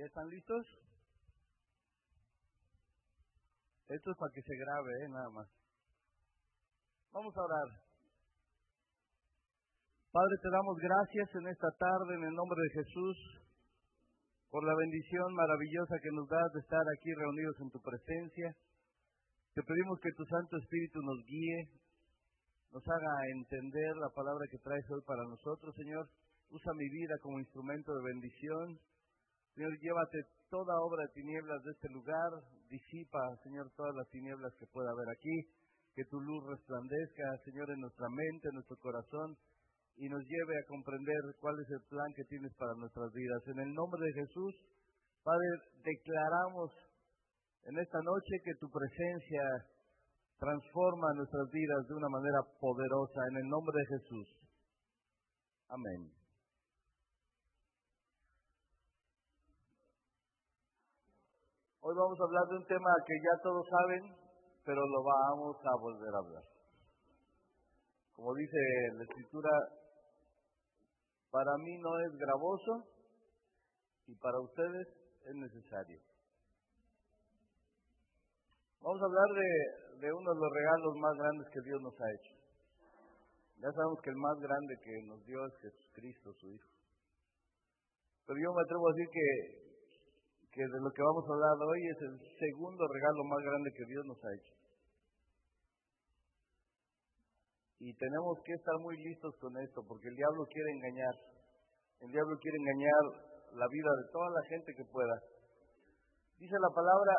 ¿Ya 0.00 0.06
están 0.06 0.30
listos? 0.32 0.64
Esto 3.84 4.10
es 4.10 4.16
para 4.16 4.32
que 4.32 4.40
se 4.40 4.56
grabe, 4.56 4.90
¿eh? 4.96 5.08
nada 5.12 5.28
más. 5.28 5.48
Vamos 7.12 7.36
a 7.36 7.44
orar. 7.44 7.68
Padre, 10.08 10.36
te 10.40 10.48
damos 10.48 10.76
gracias 10.80 11.28
en 11.36 11.52
esta 11.52 11.68
tarde 11.76 12.16
en 12.16 12.24
el 12.24 12.32
nombre 12.32 12.56
de 12.64 12.80
Jesús 12.80 13.16
por 14.48 14.64
la 14.64 14.72
bendición 14.72 15.34
maravillosa 15.36 16.00
que 16.00 16.16
nos 16.16 16.26
das 16.32 16.48
de 16.54 16.60
estar 16.64 16.80
aquí 16.96 17.12
reunidos 17.12 17.60
en 17.60 17.68
tu 17.68 17.80
presencia. 17.84 18.56
Te 19.52 19.60
pedimos 19.60 20.00
que 20.00 20.16
tu 20.16 20.24
Santo 20.24 20.56
Espíritu 20.56 20.96
nos 21.04 21.20
guíe, 21.28 21.76
nos 22.72 22.88
haga 22.88 23.12
entender 23.36 23.92
la 24.00 24.08
palabra 24.16 24.48
que 24.48 24.64
traes 24.64 24.88
hoy 24.96 25.02
para 25.04 25.28
nosotros, 25.28 25.76
Señor. 25.76 26.08
Usa 26.48 26.72
mi 26.72 26.88
vida 26.88 27.20
como 27.20 27.38
instrumento 27.38 27.92
de 27.92 28.16
bendición. 28.16 28.80
Señor, 29.54 29.72
llévate 29.80 30.18
toda 30.48 30.80
obra 30.80 31.02
de 31.04 31.14
tinieblas 31.14 31.62
de 31.64 31.70
este 31.72 31.88
lugar. 31.90 32.30
Disipa, 32.68 33.36
Señor, 33.42 33.70
todas 33.76 33.94
las 33.96 34.08
tinieblas 34.10 34.52
que 34.58 34.66
pueda 34.66 34.90
haber 34.90 35.08
aquí. 35.10 35.36
Que 35.94 36.04
tu 36.04 36.20
luz 36.20 36.44
resplandezca, 36.46 37.24
Señor, 37.44 37.70
en 37.70 37.80
nuestra 37.80 38.08
mente, 38.08 38.48
en 38.48 38.54
nuestro 38.54 38.76
corazón 38.78 39.36
y 40.00 40.08
nos 40.08 40.22
lleve 40.24 40.54
a 40.56 40.66
comprender 40.66 41.20
cuál 41.40 41.60
es 41.60 41.68
el 41.70 41.82
plan 41.88 42.08
que 42.16 42.24
tienes 42.24 42.54
para 42.56 42.72
nuestras 42.74 43.12
vidas. 43.12 43.42
En 43.48 43.58
el 43.60 43.74
nombre 43.74 44.00
de 44.00 44.24
Jesús, 44.24 44.54
Padre, 45.22 45.46
declaramos 45.84 46.72
en 47.64 47.78
esta 47.78 47.98
noche 48.00 48.40
que 48.42 48.54
tu 48.58 48.70
presencia 48.70 49.42
transforma 50.38 51.12
nuestras 51.14 51.50
vidas 51.52 51.86
de 51.86 51.94
una 51.94 52.08
manera 52.08 52.40
poderosa. 52.58 53.20
En 53.30 53.36
el 53.36 53.48
nombre 53.48 53.76
de 53.76 53.98
Jesús. 53.98 54.28
Amén. 55.68 56.19
Hoy 61.90 61.96
vamos 61.96 62.20
a 62.20 62.22
hablar 62.22 62.46
de 62.46 62.54
un 62.54 62.66
tema 62.66 62.90
que 63.04 63.14
ya 63.18 63.42
todos 63.42 63.66
saben, 63.66 64.14
pero 64.64 64.78
lo 64.78 65.02
vamos 65.02 65.56
a 65.58 65.74
volver 65.74 66.14
a 66.14 66.18
hablar. 66.18 66.44
Como 68.14 68.32
dice 68.32 68.58
la 68.94 69.02
escritura, 69.02 69.50
para 71.32 71.50
mí 71.58 71.78
no 71.82 71.90
es 71.98 72.14
gravoso 72.14 72.86
y 74.06 74.14
para 74.22 74.38
ustedes 74.38 74.86
es 75.26 75.34
necesario. 75.34 75.98
Vamos 78.82 79.02
a 79.02 79.06
hablar 79.06 79.28
de, 79.34 80.06
de 80.06 80.12
uno 80.12 80.30
de 80.30 80.40
los 80.46 80.50
regalos 80.54 80.94
más 80.94 81.14
grandes 81.18 81.48
que 81.50 81.60
Dios 81.60 81.82
nos 81.82 82.00
ha 82.00 82.12
hecho. 82.14 82.34
Ya 83.66 83.72
sabemos 83.72 83.98
que 84.00 84.10
el 84.10 84.16
más 84.16 84.38
grande 84.38 84.74
que 84.84 84.94
nos 85.08 85.26
dio 85.26 85.44
es 85.44 85.54
Jesucristo, 85.58 86.34
su 86.38 86.52
Hijo. 86.54 86.70
Pero 88.28 88.38
yo 88.38 88.54
me 88.54 88.62
atrevo 88.62 88.86
a 88.86 88.92
decir 88.92 89.10
que 89.10 89.69
que 90.50 90.62
de 90.66 90.80
lo 90.82 90.90
que 90.90 91.02
vamos 91.02 91.24
a 91.24 91.32
hablar 91.32 91.56
hoy 91.62 91.80
es 91.86 91.98
el 92.02 92.14
segundo 92.38 92.82
regalo 92.90 93.22
más 93.24 93.38
grande 93.38 93.70
que 93.70 93.86
Dios 93.86 94.04
nos 94.06 94.18
ha 94.18 94.34
hecho. 94.34 94.54
Y 97.80 97.94
tenemos 97.96 98.36
que 98.44 98.52
estar 98.52 98.76
muy 98.82 98.96
listos 98.98 99.32
con 99.40 99.56
esto, 99.56 99.80
porque 99.86 100.08
el 100.08 100.16
diablo 100.16 100.44
quiere 100.52 100.70
engañar. 100.72 101.14
El 102.00 102.12
diablo 102.12 102.36
quiere 102.36 102.58
engañar 102.58 103.04
la 103.56 103.66
vida 103.70 103.90
de 103.94 104.06
toda 104.12 104.28
la 104.30 104.42
gente 104.48 104.74
que 104.76 104.84
pueda. 104.84 105.16
Dice 106.36 106.56
la 106.60 106.74
palabra 106.74 107.14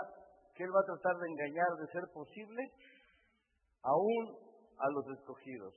que 0.53 0.63
él 0.63 0.69
va 0.75 0.81
a 0.81 0.91
tratar 0.91 1.15
de 1.17 1.27
engañar, 1.29 1.71
de 1.79 1.91
ser 1.91 2.05
posible, 2.13 2.61
aún 3.81 4.23
a 4.77 4.87
los 4.91 5.17
escogidos. 5.17 5.73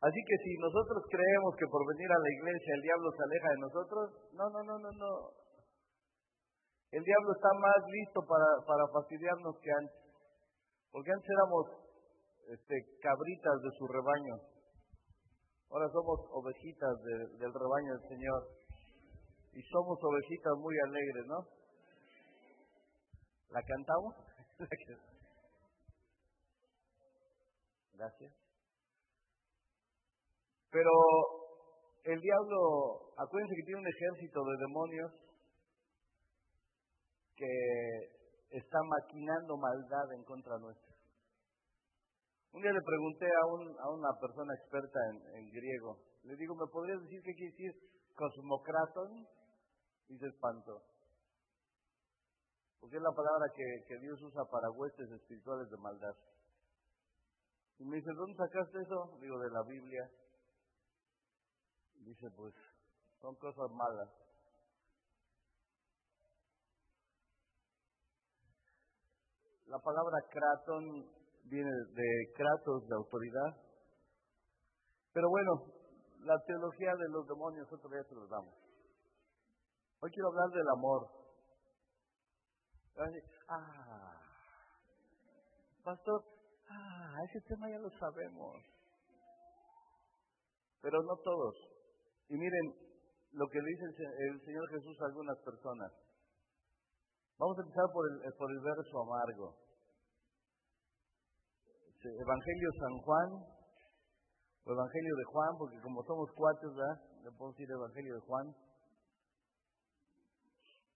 Así 0.00 0.20
que 0.26 0.36
si 0.42 0.50
nosotros 0.58 1.02
creemos 1.10 1.54
que 1.58 1.66
por 1.66 1.82
venir 1.86 2.10
a 2.10 2.22
la 2.22 2.30
iglesia 2.30 2.74
el 2.74 2.82
diablo 2.82 3.08
se 3.10 3.22
aleja 3.22 3.48
de 3.50 3.62
nosotros, 3.62 4.04
no, 4.32 4.46
no, 4.50 4.60
no, 4.62 4.78
no, 4.78 4.90
no. 4.90 5.12
El 6.90 7.04
diablo 7.04 7.32
está 7.36 7.52
más 7.52 7.84
listo 7.92 8.20
para, 8.24 8.64
para 8.66 8.88
fastidiarnos 8.92 9.56
que 9.60 9.70
antes. 9.70 10.08
Porque 10.90 11.12
antes 11.12 11.28
éramos 11.28 11.66
este, 12.48 12.74
cabritas 13.02 13.60
de 13.60 13.70
su 13.76 13.86
rebaño. 13.86 14.40
Ahora 15.70 15.86
somos 15.92 16.20
ovejitas 16.32 16.96
del 17.04 17.52
rebaño 17.52 17.92
del 17.92 18.08
Señor. 18.08 18.48
Y 19.52 19.62
somos 19.68 19.98
ovejitas 20.02 20.52
muy 20.56 20.74
alegres, 20.88 21.26
¿no? 21.26 21.44
¿La 23.50 23.62
cantamos? 23.62 24.14
Gracias. 27.92 28.32
Pero 30.70 30.90
el 32.04 32.20
diablo, 32.20 33.12
acuérdense 33.18 33.54
que 33.56 33.66
tiene 33.66 33.80
un 33.80 33.88
ejército 33.88 34.40
de 34.44 34.56
demonios 34.56 35.27
que 37.38 38.58
está 38.58 38.78
maquinando 38.82 39.56
maldad 39.56 40.12
en 40.12 40.24
contra 40.24 40.58
nuestra. 40.58 40.94
Un 42.52 42.62
día 42.62 42.72
le 42.72 42.82
pregunté 42.82 43.26
a, 43.26 43.46
un, 43.46 43.78
a 43.78 43.88
una 43.90 44.12
persona 44.20 44.52
experta 44.54 44.98
en, 45.34 45.50
griego, 45.50 45.98
le 46.24 46.34
digo, 46.36 46.54
¿me 46.56 46.66
podrías 46.72 47.00
decir 47.02 47.22
qué 47.22 47.34
quiere 47.34 47.52
decir 47.52 47.72
cosmocraton? 48.16 49.26
Y 50.08 50.18
se 50.18 50.26
espantó. 50.26 50.82
Porque 52.80 52.96
es 52.96 53.02
la 53.02 53.12
palabra 53.12 53.44
que, 53.54 53.98
Dios 53.98 54.20
usa 54.22 54.42
para 54.50 54.70
huestes 54.70 55.10
espirituales 55.10 55.68
de 55.68 55.76
maldad. 55.76 56.16
Y 57.78 57.84
me 57.84 57.96
dice, 57.96 58.10
¿dónde 58.16 58.34
sacaste 58.36 58.80
eso? 58.80 59.18
Digo, 59.20 59.38
de 59.38 59.50
la 59.50 59.62
Biblia. 59.68 60.10
Dice, 61.96 62.26
pues, 62.34 62.54
son 63.20 63.36
cosas 63.36 63.70
malas. 63.70 64.08
La 69.68 69.78
palabra 69.80 70.16
kraton 70.30 71.04
viene 71.44 71.70
de 71.70 72.32
kratos, 72.34 72.88
de 72.88 72.94
autoridad. 72.96 73.52
Pero 75.12 75.28
bueno, 75.28 75.66
la 76.20 76.34
teología 76.46 76.94
de 76.96 77.08
los 77.10 77.26
demonios 77.26 77.70
otro 77.70 77.90
día 77.90 78.02
se 78.08 78.14
los 78.14 78.30
damos. 78.30 78.54
Hoy 80.00 80.10
quiero 80.10 80.28
hablar 80.28 80.48
del 80.50 80.68
amor. 80.74 81.08
Ah, 83.48 84.12
pastor, 85.84 86.24
ah, 86.70 87.14
ese 87.28 87.40
tema 87.48 87.68
ya 87.68 87.78
lo 87.78 87.90
sabemos. 87.90 88.56
Pero 90.80 91.02
no 91.02 91.16
todos. 91.22 91.54
Y 92.30 92.38
miren 92.38 92.74
lo 93.32 93.46
que 93.48 93.58
dice 93.60 93.84
el 94.30 94.40
Señor 94.46 94.66
Jesús 94.70 94.96
a 95.02 95.06
algunas 95.06 95.38
personas. 95.44 95.92
Vamos 97.38 97.56
a 97.56 97.62
empezar 97.62 97.86
por 97.92 98.04
el, 98.10 98.32
por 98.34 98.50
el 98.50 98.60
verso 98.60 98.98
amargo. 98.98 99.54
Evangelio 102.02 102.70
San 102.78 102.98
Juan, 102.98 103.28
o 104.64 104.72
Evangelio 104.72 105.14
de 105.16 105.24
Juan, 105.24 105.58
porque 105.58 105.80
como 105.80 106.02
somos 106.02 106.30
cuatro, 106.34 106.70
¿verdad? 106.74 106.98
Le 107.22 107.30
puedo 107.32 107.52
decir 107.52 107.70
Evangelio 107.70 108.14
de 108.14 108.20
Juan. 108.20 108.46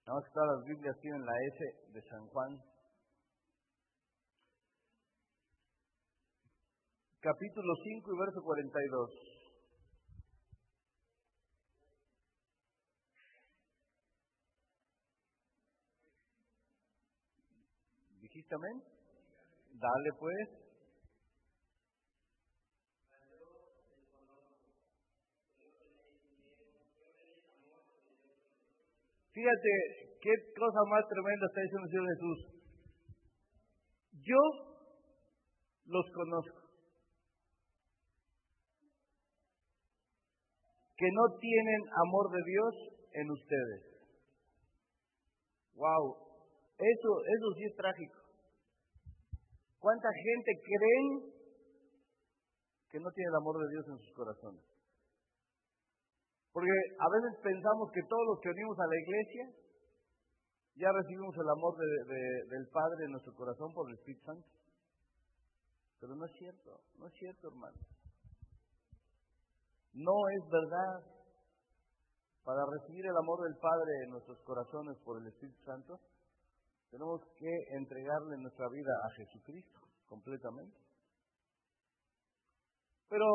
Nada 0.06 0.19
más 0.19 0.25
que 0.25 0.34
todas 0.34 0.50
las 0.58 0.64
Biblias 0.66 0.97
tienen 1.00 1.25
la 1.25 1.32
S 1.54 1.92
de 1.92 2.03
San 2.10 2.26
Juan. 2.26 2.59
Capítulo 7.20 7.72
5 7.84 8.14
y 8.14 8.19
verso 8.19 8.42
42. 8.42 9.31
¿Dijiste 18.32 18.54
amén? 18.54 18.83
Dale 19.74 20.10
pues. 20.18 20.48
Fíjate 29.33 29.71
qué 30.22 30.30
cosa 30.56 30.80
más 30.89 31.04
tremenda 31.09 31.47
está 31.47 31.60
diciendo 31.60 31.84
el 31.84 31.91
Señor 31.91 32.09
Jesús. 32.09 32.39
Yo 34.24 34.41
los 35.84 36.06
conozco. 36.15 36.62
Que 40.97 41.09
no 41.12 41.39
tienen 41.39 41.83
amor 42.06 42.30
de 42.30 42.42
Dios 42.47 42.74
en 43.12 43.30
ustedes. 43.30 43.83
Wow, 45.74 46.16
eso, 46.78 47.10
eso 47.36 47.53
sí 47.56 47.65
es 47.65 47.77
trágico. 47.77 48.22
¿Cuánta 49.82 50.08
gente 50.14 50.50
creen 50.62 51.06
que 52.86 53.00
no 53.02 53.10
tiene 53.10 53.30
el 53.34 53.40
amor 53.42 53.58
de 53.58 53.68
Dios 53.74 53.84
en 53.90 53.98
sus 53.98 54.14
corazones? 54.14 54.62
Porque 56.52 56.70
a 56.70 57.08
veces 57.10 57.42
pensamos 57.42 57.90
que 57.90 58.06
todos 58.06 58.26
los 58.30 58.38
que 58.38 58.54
venimos 58.54 58.78
a 58.78 58.86
la 58.86 58.94
iglesia 58.94 59.44
ya 60.78 60.86
recibimos 60.86 61.34
el 61.34 61.50
amor 61.50 61.74
del 61.74 62.66
Padre 62.70 63.06
en 63.06 63.10
nuestro 63.10 63.34
corazón 63.34 63.74
por 63.74 63.90
el 63.90 63.98
Espíritu 63.98 64.22
Santo. 64.22 64.46
Pero 65.98 66.14
no 66.14 66.26
es 66.26 66.32
cierto, 66.38 66.78
no 66.98 67.06
es 67.08 67.14
cierto, 67.18 67.48
hermano. 67.48 67.78
No 69.94 70.14
es 70.30 70.42
verdad. 70.46 71.10
Para 72.44 72.62
recibir 72.70 73.06
el 73.06 73.16
amor 73.16 73.42
del 73.42 73.56
Padre 73.58 73.90
en 74.04 74.10
nuestros 74.10 74.38
corazones 74.42 74.96
por 75.04 75.18
el 75.18 75.26
Espíritu 75.26 75.58
Santo, 75.64 75.98
tenemos 76.92 77.21
que 77.34 77.50
entregarle 77.80 78.36
nuestra 78.36 78.68
vida 78.68 78.92
a 79.03 79.10
Jesucristo 79.16 79.80
completamente. 80.06 80.77
Pero 83.09 83.27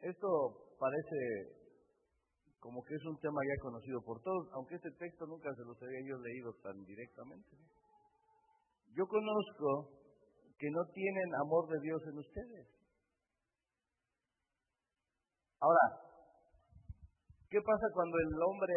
esto 0.00 0.28
parece 0.78 1.18
como 2.60 2.82
que 2.84 2.94
es 2.94 3.04
un 3.04 3.18
tema 3.18 3.40
ya 3.42 3.62
conocido 3.62 4.00
por 4.00 4.22
todos, 4.22 4.48
aunque 4.54 4.76
este 4.76 4.92
texto 4.92 5.26
nunca 5.26 5.52
se 5.54 5.66
los 5.66 5.76
había 5.82 6.00
yo 6.06 6.16
leído 6.16 6.54
tan 6.62 6.84
directamente. 6.84 7.58
Yo 8.94 9.04
conozco 9.06 9.98
que 10.56 10.70
no 10.70 10.86
tienen 10.94 11.34
amor 11.42 11.68
de 11.68 11.80
Dios 11.82 12.00
en 12.06 12.18
ustedes. 12.18 12.68
Ahora, 15.58 16.12
¿Qué 17.52 17.60
pasa 17.60 17.84
cuando 17.92 18.16
el 18.16 18.32
hombre 18.48 18.72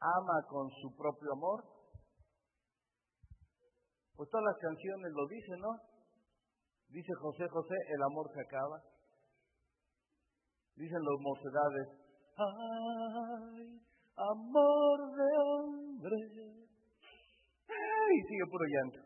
ama 0.00 0.42
con 0.50 0.68
su 0.82 0.90
propio 0.96 1.30
amor? 1.38 1.75
Pues 4.16 4.30
todas 4.30 4.44
las 4.44 4.58
canciones 4.58 5.12
lo 5.12 5.26
dicen, 5.28 5.60
¿no? 5.60 5.72
Dice 6.88 7.12
José 7.20 7.46
José, 7.48 7.74
el 7.94 8.02
amor 8.02 8.30
se 8.32 8.40
acaba. 8.40 8.82
Dicen 10.76 10.98
los 11.02 11.20
mocedades, 11.20 11.88
ay, 12.36 13.80
amor 14.16 14.98
de 15.16 15.38
hombre. 15.44 16.16
Y 17.68 18.22
sigue 18.28 18.46
puro 18.50 18.64
llanto. 18.64 19.00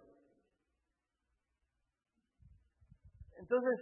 Entonces, 3.39 3.79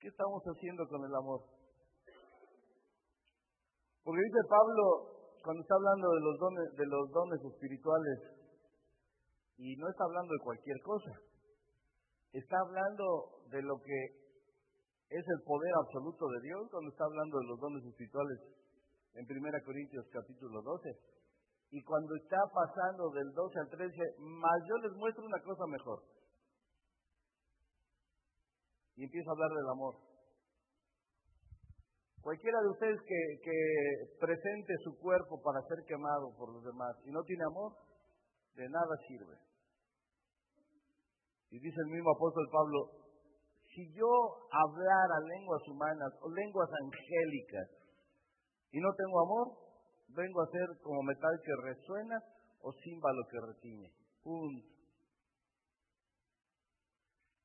¿qué 0.00 0.08
estamos 0.08 0.42
haciendo 0.42 0.86
con 0.88 1.04
el 1.04 1.14
amor? 1.14 1.40
Porque 4.02 4.20
dice 4.20 4.40
Pablo, 4.50 4.84
cuando 5.44 5.62
está 5.62 5.74
hablando 5.76 6.08
de 6.10 6.20
los 6.20 6.38
dones, 6.38 6.76
de 6.76 6.86
los 6.86 7.10
dones 7.10 7.40
espirituales, 7.54 8.39
y 9.60 9.76
no 9.76 9.88
está 9.88 10.04
hablando 10.04 10.32
de 10.32 10.40
cualquier 10.40 10.80
cosa, 10.80 11.12
está 12.32 12.56
hablando 12.64 13.44
de 13.52 13.60
lo 13.60 13.76
que 13.84 14.00
es 15.10 15.24
el 15.26 15.42
poder 15.44 15.72
absoluto 15.84 16.24
de 16.28 16.40
Dios, 16.48 16.70
cuando 16.70 16.90
está 16.90 17.04
hablando 17.04 17.38
de 17.38 17.46
los 17.46 17.60
dones 17.60 17.84
espirituales 17.84 18.38
en 19.14 19.26
1 19.28 19.64
Corintios 19.66 20.06
capítulo 20.12 20.62
12. 20.62 20.88
Y 21.72 21.82
cuando 21.82 22.16
está 22.16 22.38
pasando 22.54 23.10
del 23.10 23.30
12 23.32 23.58
al 23.60 23.68
13, 23.68 24.16
más 24.18 24.58
yo 24.66 24.76
les 24.88 24.96
muestro 24.96 25.24
una 25.24 25.40
cosa 25.42 25.66
mejor. 25.66 26.02
Y 28.96 29.04
empieza 29.04 29.30
a 29.30 29.32
hablar 29.34 29.50
del 29.50 29.68
amor. 29.68 29.94
Cualquiera 32.22 32.60
de 32.60 32.68
ustedes 32.68 33.00
que, 33.06 34.16
presente 34.18 34.74
su 34.84 34.96
cuerpo 34.98 35.40
para 35.42 35.60
ser 35.68 35.84
quemado 35.86 36.34
por 36.36 36.52
los 36.52 36.64
demás 36.64 36.96
y 37.04 37.10
no 37.10 37.22
tiene 37.22 37.44
amor, 37.44 37.72
de 38.54 38.68
nada 38.68 38.96
sirve. 39.06 39.49
Y 41.50 41.58
dice 41.58 41.80
el 41.84 41.90
mismo 41.90 42.10
apóstol 42.14 42.46
Pablo, 42.52 42.78
si 43.74 43.92
yo 43.94 44.06
hablara 44.50 45.18
lenguas 45.26 45.62
humanas 45.68 46.12
o 46.22 46.30
lenguas 46.30 46.68
angélicas 46.82 47.68
y 48.72 48.78
no 48.78 48.88
tengo 48.94 49.20
amor, 49.20 49.46
vengo 50.14 50.42
a 50.42 50.50
ser 50.50 50.66
como 50.82 51.02
metal 51.02 51.40
que 51.44 51.68
resuena 51.68 52.18
o 52.62 52.72
címbalo 52.82 53.22
que 53.30 53.40
retiñe. 53.40 53.90
Punto. 54.22 54.80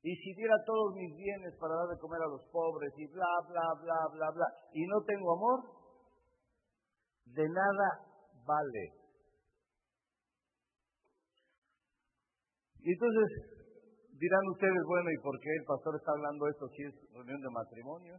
Y 0.02 0.14
si 0.14 0.34
diera 0.34 0.54
todos 0.64 0.94
mis 0.94 1.16
bienes 1.16 1.52
para 1.58 1.74
dar 1.74 1.88
de 1.88 1.98
comer 1.98 2.22
a 2.22 2.30
los 2.30 2.42
pobres 2.52 2.92
y 2.96 3.06
bla, 3.08 3.26
bla, 3.48 3.74
bla, 3.82 3.98
bla, 4.12 4.30
bla, 4.30 4.46
y 4.72 4.86
no 4.86 5.02
tengo 5.02 5.34
amor, 5.34 5.60
de 7.24 7.48
nada 7.48 7.88
vale. 8.46 8.92
Y 12.78 12.92
entonces 12.92 13.55
dirán 14.18 14.44
ustedes, 14.52 14.82
bueno, 14.86 15.10
¿y 15.10 15.22
por 15.22 15.38
qué 15.40 15.50
el 15.50 15.64
pastor 15.64 15.96
está 15.96 16.12
hablando 16.12 16.48
esto 16.48 16.68
si 16.68 16.82
es 16.82 16.94
reunión 17.12 17.40
de 17.40 17.50
matrimonio? 17.50 18.16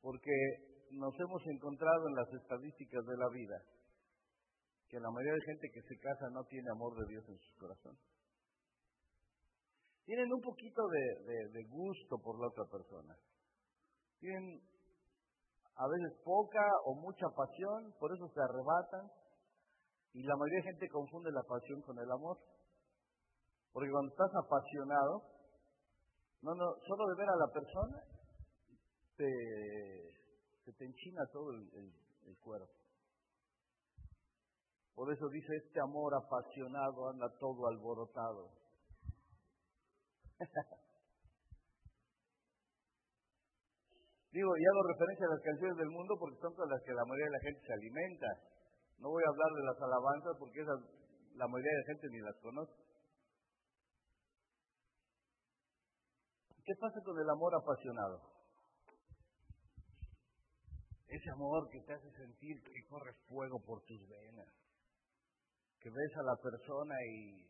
Porque 0.00 0.32
nos 0.92 1.14
hemos 1.20 1.42
encontrado 1.46 2.08
en 2.08 2.14
las 2.14 2.32
estadísticas 2.32 3.04
de 3.04 3.16
la 3.16 3.28
vida 3.28 3.58
que 4.88 5.00
la 5.00 5.10
mayoría 5.10 5.34
de 5.34 5.52
gente 5.52 5.68
que 5.72 5.82
se 5.82 5.98
casa 6.00 6.30
no 6.32 6.44
tiene 6.44 6.70
amor 6.70 6.96
de 6.96 7.04
Dios 7.12 7.24
en 7.28 7.36
sus 7.36 7.54
corazones. 7.60 8.00
Tienen 10.04 10.32
un 10.32 10.40
poquito 10.40 10.80
de, 10.88 11.62
gusto 11.68 12.16
por 12.24 12.40
la 12.40 12.48
otra 12.48 12.64
persona. 12.64 13.14
Tienen 14.18 14.58
a 15.76 15.86
veces 15.86 16.18
poca 16.24 16.64
o 16.86 16.94
mucha 16.94 17.28
pasión, 17.36 17.92
por 18.00 18.10
eso 18.16 18.26
se 18.32 18.40
arrebatan. 18.40 19.04
Y 20.18 20.22
la 20.24 20.34
mayoría 20.34 20.58
de 20.58 20.72
gente 20.72 20.88
confunde 20.88 21.30
la 21.30 21.44
pasión 21.44 21.80
con 21.82 21.96
el 21.96 22.10
amor. 22.10 22.36
Porque 23.72 23.88
cuando 23.88 24.10
estás 24.10 24.34
apasionado, 24.34 25.22
no, 26.42 26.56
no, 26.56 26.74
solo 26.88 27.06
de 27.06 27.14
ver 27.14 27.28
a 27.30 27.36
la 27.36 27.46
persona, 27.54 28.02
te, 29.16 29.30
se 30.64 30.72
te 30.72 30.84
enchina 30.86 31.22
todo 31.32 31.52
el 31.52 32.36
cuerpo. 32.42 32.74
Por 34.96 35.12
eso 35.14 35.28
dice, 35.28 35.54
este 35.54 35.78
amor 35.78 36.12
apasionado 36.12 37.10
anda 37.10 37.30
todo 37.38 37.68
alborotado. 37.68 38.50
Digo, 44.32 44.50
y 44.50 44.66
hago 44.66 44.82
referencia 44.82 45.26
a 45.26 45.30
las 45.30 45.42
canciones 45.42 45.76
del 45.76 45.90
mundo 45.90 46.16
porque 46.18 46.40
son 46.40 46.52
todas 46.56 46.70
las 46.70 46.82
que 46.82 46.92
la 46.92 47.04
mayoría 47.04 47.26
de 47.26 47.38
la 47.38 47.44
gente 47.46 47.60
se 47.64 47.72
alimenta. 47.72 48.57
No 48.98 49.10
voy 49.10 49.22
a 49.22 49.30
hablar 49.30 49.50
de 49.54 49.64
las 49.64 49.78
alabanzas 49.82 50.36
porque 50.38 50.60
esas 50.60 50.80
la 51.34 51.46
mayoría 51.46 51.78
de 51.78 51.84
gente 51.94 52.06
ni 52.10 52.20
las 52.20 52.36
conoce. 52.42 52.74
¿Qué 56.64 56.74
pasa 56.80 57.00
con 57.04 57.18
el 57.18 57.30
amor 57.30 57.54
apasionado? 57.54 58.20
Ese 61.06 61.30
amor 61.30 61.70
que 61.70 61.80
te 61.80 61.94
hace 61.94 62.10
sentir 62.10 62.62
que 62.62 62.86
corre 62.88 63.14
fuego 63.28 63.62
por 63.64 63.82
tus 63.84 64.06
venas 64.08 64.48
que 65.80 65.90
ves 65.90 66.16
a 66.16 66.22
la 66.22 66.36
persona 66.42 66.94
y 67.06 67.46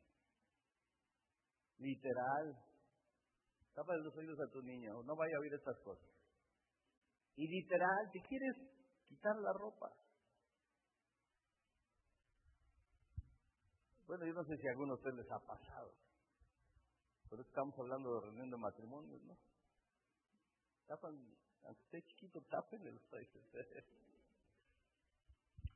literal, 1.78 2.57
tapa 3.75 3.97
los 3.97 4.14
oídos 4.17 4.38
a 4.40 4.52
tu 4.52 4.62
niño, 4.62 5.02
no 5.02 5.17
vaya 5.17 5.37
a 5.37 5.40
oír 5.40 5.55
estas 5.55 5.78
cosas. 5.81 6.09
Y 7.37 7.47
literal, 7.49 8.11
te 8.12 8.21
quieres 8.28 8.57
quitar 9.09 9.35
la 9.37 9.52
ropa. 9.55 9.90
Bueno, 14.09 14.25
yo 14.25 14.33
no 14.33 14.43
sé 14.43 14.57
si 14.57 14.67
a 14.67 14.71
alguno 14.71 14.95
de 14.95 15.00
ustedes 15.00 15.17
les 15.17 15.31
ha 15.31 15.38
pasado, 15.38 15.93
pero 17.29 17.43
estamos 17.43 17.79
hablando 17.79 18.15
de 18.15 18.21
reunión 18.23 18.50
de 18.50 18.57
matrimonios, 18.57 19.23
¿no? 19.23 19.37
Tapan, 20.87 21.12
aunque 21.65 21.83
esté 21.83 22.03
chiquito, 22.09 22.41
tápenle 22.49 22.93
los 22.93 23.05
países. 23.11 23.45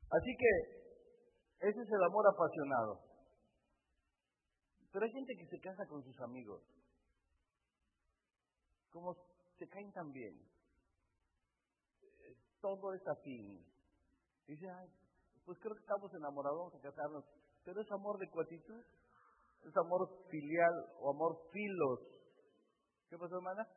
Así 0.09 0.35
que 0.39 0.49
ese 1.67 1.79
es 1.79 1.87
el 1.87 2.03
amor 2.03 2.25
apasionado. 2.33 3.01
Pero 4.91 5.05
hay 5.05 5.11
gente 5.11 5.35
que 5.37 5.45
se 5.45 5.59
casa 5.59 5.85
con 5.87 6.03
sus 6.03 6.19
amigos. 6.21 6.63
Como 8.89 9.15
se 9.59 9.67
caen 9.67 9.91
tan 9.91 10.11
bien. 10.11 10.41
Todo 12.59 12.95
es 12.95 13.07
afín. 13.07 13.63
Dice, 14.47 14.67
ay, 14.71 14.89
pues 15.45 15.59
creo 15.59 15.75
que 15.75 15.81
estamos 15.81 16.11
enamorados, 16.15 16.57
vamos 16.57 16.75
a 16.75 16.79
casarnos. 16.79 17.42
Pero 17.65 17.81
es 17.81 17.91
amor 17.91 18.17
de 18.19 18.29
cuatitud. 18.29 18.83
Es 19.65 19.77
amor 19.77 20.09
filial 20.29 20.73
o 20.99 21.11
amor 21.11 21.39
filos. 21.51 21.99
¿Qué 23.09 23.17
pasó, 23.17 23.35
hermana? 23.35 23.67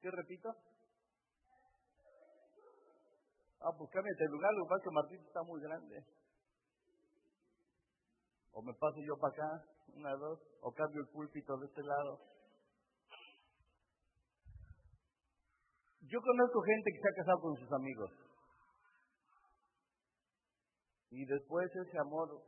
¿Qué 0.00 0.10
repito? 0.10 0.50
Ah, 3.60 3.70
pues 3.78 3.90
cámbiate 3.90 4.24
de 4.24 4.30
lugar, 4.30 4.52
lo 4.54 4.64
que 4.64 4.68
pasa 4.68 4.78
es 4.78 4.84
que 4.84 4.94
Martín 4.94 5.26
está 5.26 5.42
muy 5.42 5.60
grande. 5.60 6.04
O 8.52 8.62
me 8.62 8.74
paso 8.74 8.98
yo 9.06 9.16
para 9.18 9.32
acá, 9.32 9.64
una, 9.94 10.14
dos, 10.16 10.40
o 10.60 10.72
cambio 10.72 11.00
el 11.00 11.08
púlpito 11.08 11.56
de 11.58 11.66
este 11.66 11.82
lado. 11.82 12.20
Yo 16.00 16.20
conozco 16.20 16.60
gente 16.62 16.90
que 16.92 17.00
se 17.00 17.08
ha 17.08 17.16
casado 17.22 17.40
con 17.40 17.56
sus 17.56 17.72
amigos. 17.72 18.10
Y 21.10 21.24
después 21.24 21.70
ese 21.74 21.98
amor 21.98 22.42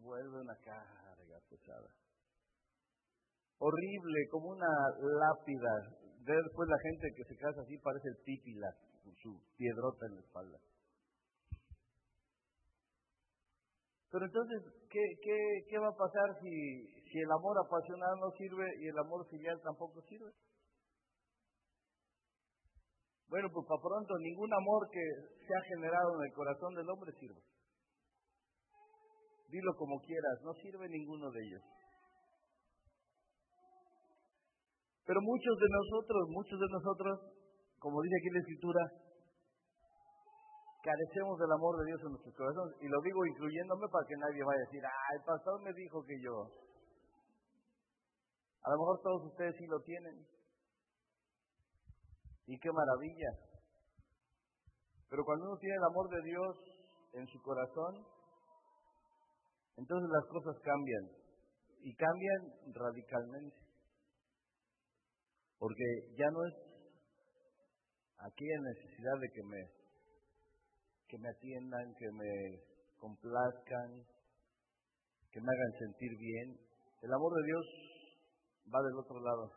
vuelve 0.00 0.40
una 0.40 0.56
carga 0.56 1.38
pesada. 1.48 1.88
Horrible, 3.58 4.28
como 4.30 4.50
una 4.50 4.68
lápida. 5.00 5.72
Después 6.24 6.68
la 6.68 6.78
gente 6.78 7.08
que 7.16 7.24
se 7.24 7.36
casa 7.36 7.60
así 7.62 7.78
parece 7.78 8.08
el 8.08 8.22
pípila, 8.24 8.68
con 9.02 9.14
su 9.16 9.40
piedrota 9.56 10.06
en 10.06 10.14
la 10.14 10.20
espalda. 10.20 10.58
Pero 14.10 14.24
entonces, 14.24 14.62
¿qué, 14.88 15.04
qué, 15.22 15.38
qué 15.68 15.78
va 15.78 15.88
a 15.88 15.96
pasar 15.96 16.40
si, 16.40 16.50
si 17.10 17.18
el 17.18 17.30
amor 17.30 17.56
apasionado 17.58 18.16
no 18.16 18.30
sirve 18.38 18.64
y 18.80 18.88
el 18.88 18.98
amor 18.98 19.26
filial 19.28 19.60
tampoco 19.62 20.00
sirve? 20.02 20.32
Bueno, 23.28 23.48
pues 23.52 23.66
para 23.68 23.82
pronto 23.82 24.16
ningún 24.18 24.52
amor 24.54 24.88
que 24.90 25.04
se 25.44 25.52
ha 25.52 25.62
generado 25.68 26.16
en 26.16 26.26
el 26.26 26.32
corazón 26.32 26.74
del 26.74 26.88
hombre 26.88 27.12
sirve. 27.20 27.42
Dilo 29.48 29.74
como 29.76 30.00
quieras, 30.00 30.40
no 30.44 30.52
sirve 30.54 30.88
ninguno 30.88 31.30
de 31.30 31.40
ellos. 31.40 31.62
Pero 35.08 35.20
muchos 35.22 35.56
de 35.56 35.68
nosotros, 35.72 36.28
muchos 36.28 36.60
de 36.60 36.68
nosotros, 36.68 37.14
como 37.78 38.02
dice 38.02 38.16
aquí 38.20 38.28
la 38.28 38.40
escritura, 38.40 38.82
carecemos 40.84 41.38
del 41.38 41.52
amor 41.52 41.80
de 41.80 41.86
Dios 41.86 42.00
en 42.04 42.10
nuestros 42.12 42.34
corazones. 42.36 42.76
Y 42.82 42.88
lo 42.88 43.00
digo 43.00 43.24
incluyéndome 43.24 43.88
para 43.88 44.06
que 44.06 44.16
nadie 44.20 44.44
vaya 44.44 44.60
a 44.60 44.66
decir, 44.68 44.84
ah, 44.84 45.10
el 45.16 45.24
pastor 45.24 45.62
me 45.62 45.72
dijo 45.72 46.04
que 46.04 46.20
yo. 46.20 46.36
A 48.64 48.70
lo 48.72 48.76
mejor 48.76 49.00
todos 49.00 49.32
ustedes 49.32 49.56
sí 49.56 49.66
lo 49.66 49.80
tienen. 49.80 50.26
Y 52.44 52.58
qué 52.58 52.68
maravilla. 52.68 53.32
Pero 55.08 55.24
cuando 55.24 55.46
uno 55.46 55.56
tiene 55.56 55.76
el 55.76 55.84
amor 55.84 56.08
de 56.10 56.20
Dios 56.20 56.56
en 57.14 57.26
su 57.28 57.40
corazón, 57.40 58.04
entonces 59.78 60.10
las 60.10 60.26
cosas 60.26 60.56
cambian. 60.62 61.04
Y 61.80 61.94
cambian 61.94 62.74
radicalmente. 62.74 63.56
Porque 65.58 65.86
ya 66.18 66.30
no 66.30 66.44
es 66.46 66.54
aquella 68.18 68.58
necesidad 68.74 69.16
de 69.20 69.28
que 69.30 69.42
me, 69.44 69.62
que 71.06 71.18
me 71.18 71.28
atiendan, 71.30 71.94
que 71.94 72.10
me 72.10 72.32
complazcan, 72.98 74.02
que 75.30 75.40
me 75.40 75.46
hagan 75.46 75.72
sentir 75.78 76.10
bien. 76.18 76.58
El 77.02 77.12
amor 77.14 77.32
de 77.34 77.46
Dios 77.46 77.66
va 78.74 78.82
del 78.82 78.98
otro 78.98 79.20
lado. 79.20 79.52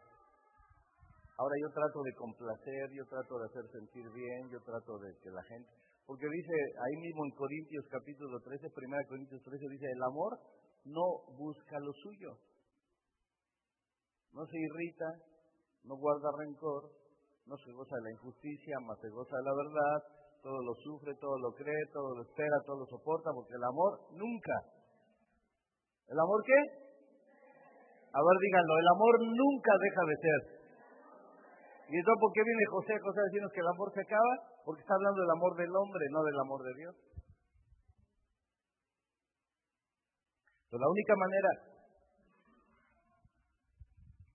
Ahora 1.38 1.56
yo 1.60 1.74
trato 1.74 2.04
de 2.04 2.14
complacer, 2.14 2.92
yo 2.94 3.06
trato 3.10 3.40
de 3.40 3.46
hacer 3.50 3.66
sentir 3.72 4.06
bien, 4.14 4.50
yo 4.52 4.62
trato 4.62 5.00
de 5.00 5.18
que 5.24 5.30
la 5.32 5.44
gente... 5.44 5.72
Porque 6.06 6.28
dice 6.28 6.56
ahí 6.76 6.96
mismo 7.02 7.26
en 7.26 7.32
Corintios 7.38 7.86
capítulo 7.90 8.40
13, 8.40 8.68
1 8.68 9.08
Corintios 9.08 9.42
13, 9.44 9.70
dice, 9.70 9.86
el 9.86 10.04
amor 10.04 10.40
no 10.86 11.06
busca 11.38 11.80
lo 11.80 11.94
suyo. 11.94 12.38
No 14.34 14.46
se 14.46 14.58
irrita, 14.58 15.10
no 15.84 15.96
guarda 15.96 16.30
rencor, 16.40 16.90
no 17.46 17.56
se 17.58 17.72
goza 17.72 17.96
de 17.96 18.02
la 18.04 18.12
injusticia, 18.12 18.76
más 18.88 19.00
se 19.00 19.10
goza 19.10 19.36
de 19.38 19.44
la 19.44 19.54
verdad, 19.54 19.98
todo 20.42 20.60
lo 20.64 20.74
sufre, 20.76 21.14
todo 21.20 21.38
lo 21.38 21.54
cree, 21.54 21.84
todo 21.94 22.16
lo 22.16 22.22
espera, 22.24 22.58
todo 22.66 22.80
lo 22.80 22.86
soporta, 22.86 23.30
porque 23.34 23.54
el 23.54 23.64
amor 23.64 24.00
nunca. 24.12 24.56
¿El 26.08 26.20
amor 26.20 26.42
qué? 26.46 26.60
A 28.12 28.20
ver, 28.20 28.38
díganlo, 28.42 28.74
el 28.80 28.90
amor 28.92 29.14
nunca 29.22 29.72
deja 29.80 30.04
de 30.08 30.16
ser. 30.20 30.61
¿Y 31.92 31.96
entonces 32.00 32.22
por 32.24 32.32
qué 32.32 32.40
viene 32.40 32.72
José, 32.72 32.94
José 33.04 33.20
a 33.20 33.28
decirnos 33.28 33.52
que 33.52 33.60
el 33.60 33.68
amor 33.68 33.92
se 33.92 34.00
acaba? 34.00 34.34
Porque 34.64 34.80
está 34.80 34.96
hablando 34.96 35.20
del 35.20 35.36
amor 35.36 35.52
del 35.60 35.76
hombre, 35.76 36.04
no 36.08 36.24
del 36.24 36.40
amor 36.40 36.64
de 36.64 36.74
Dios. 36.80 36.96
La 40.72 40.88
única 40.88 41.16
manera 41.20 41.52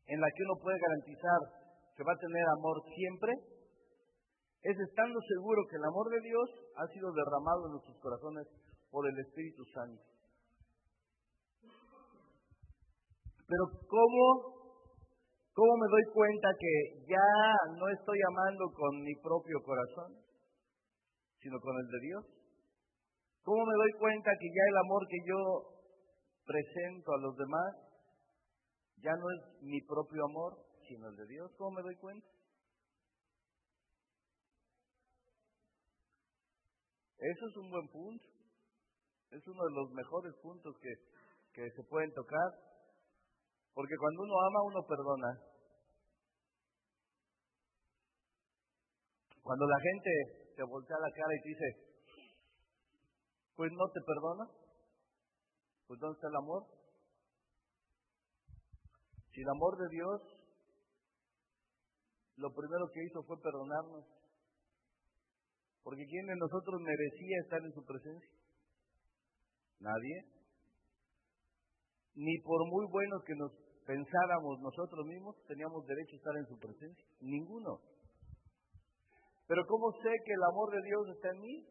en 0.05 0.21
la 0.21 0.29
que 0.29 0.43
uno 0.45 0.61
puede 0.61 0.77
garantizar 0.77 1.41
que 1.97 2.05
va 2.05 2.13
a 2.13 2.21
tener 2.21 2.45
amor 2.61 2.77
siempre 2.93 3.33
es 4.61 4.77
estando 4.77 5.17
seguro 5.25 5.65
que 5.71 5.77
el 5.81 5.85
amor 5.89 6.13
de 6.13 6.21
Dios 6.21 6.49
ha 6.77 6.87
sido 6.93 7.09
derramado 7.09 7.67
en 7.67 7.73
nuestros 7.73 7.97
corazones 8.05 8.45
por 8.91 9.09
el 9.09 9.17
Espíritu 9.19 9.65
Santo. 9.73 10.03
Pero 13.49 13.65
¿cómo, 13.89 14.56
cómo 15.57 15.73
me 15.81 15.89
doy 15.89 16.05
cuenta 16.13 16.49
que 16.61 16.75
ya 17.09 17.29
no 17.81 17.89
estoy 17.89 18.19
amando 18.29 18.69
con 18.77 19.01
mi 19.01 19.15
propio 19.25 19.57
corazón, 19.65 20.13
sino 21.41 21.59
con 21.61 21.75
el 21.81 21.89
de 21.89 22.01
Dios? 22.05 22.25
¿Cómo 23.43 23.65
me 23.65 23.77
doy 23.81 23.93
cuenta 23.99 24.31
que 24.39 24.49
ya 24.53 24.65
el 24.69 24.77
amor 24.85 25.03
que 25.09 25.21
yo 25.25 25.41
presento 26.45 27.09
a 27.15 27.21
los 27.23 27.37
demás 27.37 27.73
ya 28.99 29.17
no 29.17 29.31
es 29.33 29.63
mi 29.63 29.81
propio 29.81 30.25
amor, 30.29 30.61
sino 30.87 31.09
el 31.09 31.17
de 31.17 31.27
Dios? 31.27 31.51
¿Cómo 31.57 31.71
me 31.77 31.83
doy 31.83 31.97
cuenta? 31.97 32.29
Eso 37.17 37.47
es 37.49 37.57
un 37.57 37.71
buen 37.71 37.89
punto. 37.89 38.25
Es 39.31 39.47
uno 39.49 39.65
de 39.65 39.73
los 39.73 39.91
mejores 39.93 40.35
puntos 40.43 40.77
que, 40.83 40.93
que 41.55 41.71
se 41.71 41.83
pueden 41.89 42.13
tocar. 42.13 42.76
Porque 43.77 43.95
cuando 44.01 44.23
uno 44.23 44.35
ama, 44.41 44.63
uno 44.73 44.87
perdona. 44.89 45.31
Cuando 49.43 49.67
la 49.67 49.81
gente 49.85 50.11
te 50.57 50.63
voltea 50.63 50.97
la 50.97 51.13
cara 51.13 51.35
y 51.37 51.43
te 51.43 51.49
dice, 51.51 51.69
pues 53.55 53.71
no 53.73 53.85
te 53.93 54.01
perdona, 54.01 54.45
pues 55.87 56.01
¿dónde 56.01 56.17
está 56.17 56.29
el 56.29 56.37
amor? 56.37 56.65
Si 59.35 59.43
el 59.43 59.49
amor 59.51 59.77
de 59.77 59.89
Dios, 59.91 60.23
lo 62.37 62.49
primero 62.55 62.89
que 62.95 63.05
hizo 63.05 63.23
fue 63.25 63.37
perdonarnos. 63.43 64.07
Porque 65.85 66.07
¿quién 66.09 66.27
de 66.27 66.37
nosotros 66.37 66.81
merecía 66.81 67.37
estar 67.45 67.61
en 67.61 67.75
su 67.75 67.85
presencia? 67.85 68.31
Nadie. 69.81 70.33
Ni 72.15 72.41
por 72.41 72.67
muy 72.71 72.87
buenos 72.91 73.23
que 73.23 73.35
nos 73.35 73.66
pensáramos 73.87 74.61
nosotros 74.61 75.07
mismos, 75.07 75.37
teníamos 75.47 75.87
derecho 75.87 76.17
a 76.17 76.19
estar 76.19 76.37
en 76.37 76.47
su 76.47 76.59
presencia. 76.59 77.07
Ninguno. 77.21 77.81
Pero 79.47 79.63
¿cómo 79.67 79.93
sé 80.03 80.11
que 80.25 80.33
el 80.33 80.43
amor 80.43 80.75
de 80.75 80.83
Dios 80.83 81.09
está 81.15 81.31
en 81.31 81.41
mí? 81.41 81.67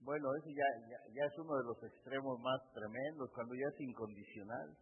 Bueno, 0.00 0.28
ese 0.36 0.52
ya, 0.52 0.64
ya, 1.12 1.24
es 1.24 1.38
uno 1.38 1.56
de 1.56 1.64
los 1.64 1.82
extremos 1.82 2.38
más 2.40 2.60
tremendos, 2.72 3.30
cuando 3.32 3.54
ya 3.54 3.68
es 3.72 3.80
incondicional. 3.80 4.76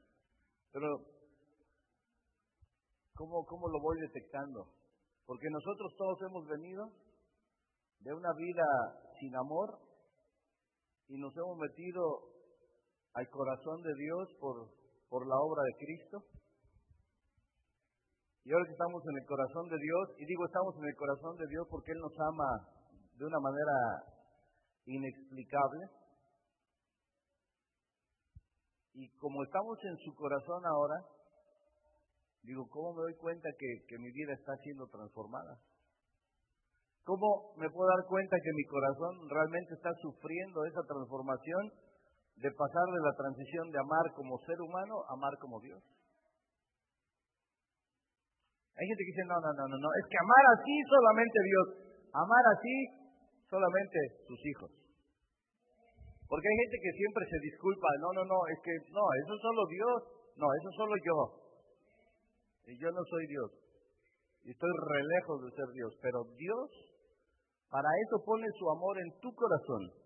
Pero, 0.72 0.86
¿cómo, 3.14 3.44
cómo 3.44 3.68
lo 3.68 3.80
voy 3.80 3.98
detectando? 4.00 4.66
Porque 5.26 5.46
nosotros 5.50 5.94
todos 5.96 6.18
hemos 6.28 6.46
venido 6.48 6.90
de 8.00 8.12
una 8.12 8.32
vida 8.36 8.64
sin 9.20 9.34
amor 9.36 9.78
y 11.08 11.18
nos 11.18 11.36
hemos 11.36 11.56
metido 11.58 12.31
al 13.14 13.28
corazón 13.28 13.82
de 13.82 13.94
Dios 13.94 14.28
por, 14.40 14.68
por 15.08 15.26
la 15.26 15.36
obra 15.36 15.62
de 15.62 15.74
Cristo. 15.84 16.18
Y 18.44 18.52
ahora 18.52 18.66
que 18.66 18.72
estamos 18.72 19.02
en 19.06 19.16
el 19.22 19.26
corazón 19.26 19.68
de 19.68 19.78
Dios, 19.78 20.04
y 20.18 20.24
digo 20.26 20.46
estamos 20.46 20.74
en 20.76 20.84
el 20.88 20.96
corazón 20.96 21.36
de 21.36 21.46
Dios 21.46 21.66
porque 21.70 21.92
Él 21.92 21.98
nos 21.98 22.16
ama 22.18 22.50
de 23.18 23.24
una 23.24 23.38
manera 23.38 23.76
inexplicable. 24.86 25.86
Y 28.94 29.08
como 29.16 29.42
estamos 29.44 29.78
en 29.84 29.96
su 29.98 30.14
corazón 30.14 30.66
ahora, 30.66 30.96
Digo, 32.42 32.66
¿cómo 32.70 32.92
me 32.94 33.02
doy 33.02 33.14
cuenta 33.14 33.48
que, 33.56 33.98
mi 33.98 34.10
vida 34.10 34.34
está 34.34 34.56
siendo 34.64 34.86
transformada? 34.88 35.62
¿Cómo 37.04 37.54
me 37.56 37.70
puedo 37.70 37.86
dar 37.86 38.06
cuenta 38.08 38.36
que 38.42 38.52
mi 38.54 38.64
corazón 38.66 39.30
realmente 39.30 39.74
está 39.74 39.90
sufriendo 40.02 40.64
esa 40.66 40.82
transformación 40.82 41.70
de 42.36 42.50
pasar 42.52 42.86
de 42.88 43.02
la 43.04 43.14
transición 43.16 43.70
de 43.70 43.78
amar 43.78 44.06
como 44.14 44.38
ser 44.46 44.60
humano 44.60 44.94
a 45.08 45.14
amar 45.14 45.34
como 45.38 45.60
Dios? 45.60 45.82
Hay 48.72 48.84
gente 48.88 49.02
que 49.04 49.12
dice, 49.12 49.26
no, 49.28 49.36
no, 49.36 49.52
no, 49.52 49.64
no, 49.68 49.76
no, 49.76 49.88
es 50.00 50.06
que 50.08 50.18
amar 50.18 50.44
así 50.56 50.74
solamente 50.88 51.38
Dios, 51.44 51.66
amar 52.12 52.44
así 52.56 52.74
solamente 53.48 53.98
sus 54.26 54.40
hijos. 54.48 54.70
Porque 56.26 56.48
hay 56.48 56.58
gente 56.64 56.78
que 56.80 56.92
siempre 56.96 57.24
se 57.28 57.38
disculpa, 57.44 57.88
no, 58.00 58.08
no, 58.16 58.24
no, 58.24 58.38
es 58.48 58.58
que 58.64 58.72
no, 58.88 59.04
eso 59.20 59.32
es 59.36 59.42
solo 59.44 59.62
Dios, 59.68 59.96
no, 60.40 60.46
eso 60.48 60.68
es 60.72 60.76
solo 60.80 60.94
yo. 61.04 61.18
Y 62.64 62.78
yo 62.80 62.88
no 62.90 63.04
soy 63.04 63.26
Dios. 63.28 63.50
Y 64.44 64.50
estoy 64.50 64.70
re 64.70 65.02
lejos 65.04 65.44
de 65.44 65.50
ser 65.52 65.68
Dios. 65.74 65.92
Pero 66.00 66.24
Dios, 66.34 66.66
para 67.70 67.88
eso 68.06 68.24
pone 68.24 68.46
su 68.58 68.64
amor 68.70 68.98
en 68.98 69.10
tu 69.20 69.28
corazón. 69.34 70.01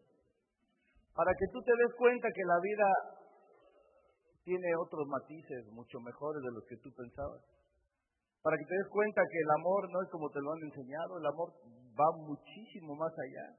Para 1.16 1.32
que 1.32 1.49
tú 1.49 1.58
te 1.64 1.73
des 1.73 1.94
cuenta 1.96 2.28
que 2.28 2.44
la 2.44 2.61
vida 2.61 2.88
tiene 4.44 4.68
otros 4.76 5.08
matices 5.08 5.64
mucho 5.73 5.99
mejores 6.00 6.42
de 6.44 6.52
los 6.52 6.64
que 6.68 6.76
tú 6.76 6.92
pensabas. 6.92 7.40
Para 8.42 8.56
que 8.61 8.68
te 8.68 8.76
des 8.76 8.88
cuenta 8.92 9.23
que 9.25 9.40
el 9.40 9.50
amor 9.58 9.90
no 9.90 10.02
es 10.04 10.11
como 10.12 10.28
te 10.28 10.40
lo 10.44 10.52
han 10.52 10.62
enseñado, 10.68 11.16
el 11.16 11.26
amor 11.26 11.56
va 11.96 12.08
muchísimo 12.20 12.94
más 12.94 13.11
allá. 13.16 13.56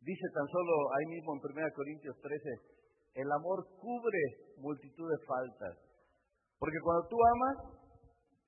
Dice 0.00 0.26
tan 0.34 0.46
solo 0.46 0.72
ahí 0.94 1.06
mismo 1.18 1.34
en 1.34 1.40
1 1.50 1.74
Corintios 1.74 2.16
13, 2.22 3.22
el 3.22 3.30
amor 3.30 3.66
cubre 3.82 4.54
multitud 4.56 5.10
de 5.10 5.26
faltas. 5.26 5.76
Porque 6.58 6.78
cuando 6.78 7.08
tú 7.08 7.16
amas, 7.18 7.56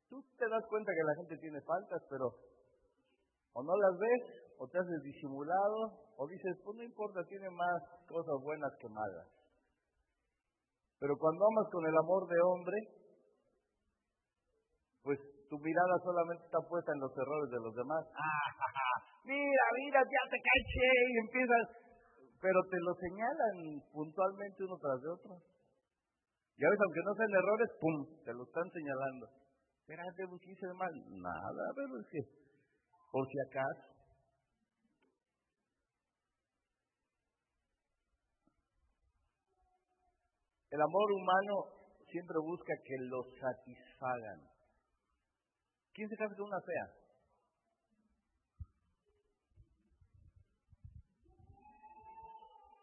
tú 0.09 0.23
te 0.39 0.49
das 0.49 0.63
cuenta 0.71 0.93
que 0.95 1.03
la 1.03 1.15
gente 1.19 1.37
tiene 1.39 1.61
faltas, 1.63 2.01
pero 2.09 2.31
o 3.55 3.63
no 3.63 3.75
las 3.77 3.99
ves, 3.99 4.44
o 4.59 4.69
te 4.69 4.79
haces 4.79 5.03
disimulado, 5.03 5.99
o 6.17 6.27
dices, 6.29 6.57
pues 6.65 6.77
no 6.77 6.83
importa, 6.83 7.25
tiene 7.29 7.51
más 7.51 7.83
cosas 8.07 8.35
buenas 8.43 8.73
que 8.81 8.89
malas. 8.89 9.27
Pero 11.01 11.17
cuando 11.19 11.45
amas 11.45 11.69
con 11.71 11.85
el 11.87 11.97
amor 11.97 12.29
de 12.29 12.41
hombre, 12.41 12.79
tu 15.49 15.59
mirada 15.63 15.95
solamente 16.03 16.45
está 16.45 16.59
puesta 16.69 16.91
en 16.91 17.01
los 17.01 17.13
errores 17.15 17.51
de 17.51 17.61
los 17.63 17.75
demás. 17.75 18.03
Ah, 18.17 18.51
mira, 19.25 19.65
mira, 19.79 20.01
ya 20.03 20.23
te 20.31 20.39
caché 20.41 20.91
y 21.07 21.15
empiezas, 21.23 21.65
pero 22.41 22.59
te 22.71 22.79
lo 22.81 22.93
señalan 22.99 23.57
puntualmente 23.93 24.65
uno 24.65 24.77
tras 24.83 25.01
de 25.01 25.09
otro. 25.09 25.33
Y 26.57 26.65
a 26.65 26.71
veces, 26.71 26.83
aunque 26.83 27.07
no 27.07 27.15
sean 27.15 27.35
errores, 27.35 27.71
¡pum!, 27.79 27.99
te 28.25 28.33
lo 28.35 28.43
están 28.45 28.69
señalando. 28.71 29.27
Espérate, 29.79 30.23
pues, 30.27 30.41
¿qué 30.43 30.51
hice 30.51 30.67
de 30.67 30.75
mal? 30.75 30.95
Nada, 31.23 31.65
pero 31.75 32.01
es 32.01 32.07
que, 32.11 32.21
por 33.11 33.27
si 33.27 33.39
acaso. 33.47 33.94
El 40.75 40.83
amor 40.83 41.07
humano 41.13 41.71
siempre 42.11 42.35
busca 42.43 42.75
que 42.83 42.97
lo 43.07 43.23
satisfagan. 43.39 44.41
¿Quién 45.93 46.09
se 46.09 46.17
casa 46.17 46.35
con 46.35 46.47
una 46.47 46.61
fea? 46.67 46.87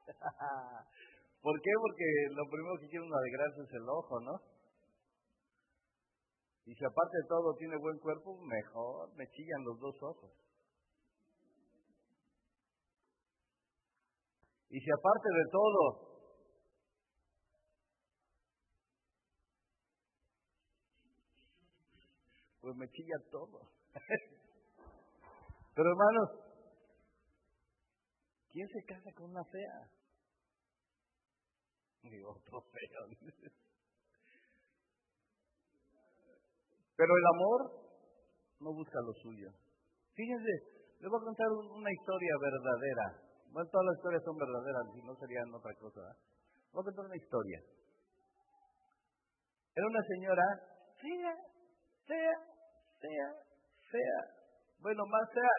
¿Por 1.44 1.60
qué? 1.60 1.72
Porque 1.82 2.08
lo 2.32 2.48
primero 2.48 2.80
que 2.80 2.88
quiere 2.88 3.04
uno 3.04 3.18
alegrarse 3.18 3.60
es 3.60 3.74
el 3.74 3.90
ojo, 3.90 4.22
¿no? 4.22 4.40
Y 6.64 6.74
si 6.74 6.86
aparte 6.86 7.18
de 7.18 7.28
todo 7.28 7.56
tiene 7.58 7.76
buen 7.76 8.00
cuerpo, 8.00 8.40
mejor, 8.40 9.14
me 9.18 9.28
chillan 9.28 9.66
los 9.66 9.78
dos 9.78 10.02
ojos. 10.02 10.32
Y 14.70 14.80
si 14.80 14.90
aparte 14.90 15.28
de 15.28 15.44
todo 15.52 16.11
pues 22.72 22.80
me 22.80 22.88
chilla 22.90 23.20
todo. 23.30 23.68
Pero 25.76 25.90
hermanos, 25.90 26.30
¿quién 28.50 28.68
se 28.70 28.84
casa 28.86 29.12
con 29.14 29.32
una 29.32 29.44
fea? 29.44 29.92
Digo, 32.04 32.32
otro 32.32 32.62
feo. 32.72 33.08
Pero 36.96 37.12
el 37.18 37.26
amor 37.36 37.60
no 38.62 38.74
busca 38.74 39.02
lo 39.02 39.14
suyo. 39.22 39.52
Fíjense, 40.14 40.52
les 41.00 41.10
voy 41.10 41.20
a 41.20 41.26
contar 41.26 41.48
una 41.52 41.92
historia 41.92 42.34
verdadera. 42.40 43.20
Bueno, 43.52 43.70
todas 43.70 43.86
las 43.88 43.98
historias 43.98 44.24
son 44.24 44.38
verdaderas, 44.38 44.94
si 44.94 45.02
no 45.02 45.16
serían 45.16 45.54
otra 45.54 45.76
cosa. 45.76 46.00
¿eh? 46.00 46.16
Voy 46.72 46.82
a 46.82 46.86
contar 46.86 47.06
una 47.06 47.18
historia. 47.18 47.60
Era 49.76 49.88
una 49.88 50.04
señora 50.04 50.44
fea, 51.02 51.36
fea, 52.06 52.51
fea, 53.02 53.28
fea. 53.90 54.20
Bueno, 54.80 55.04
más 55.06 55.30
fea. 55.34 55.56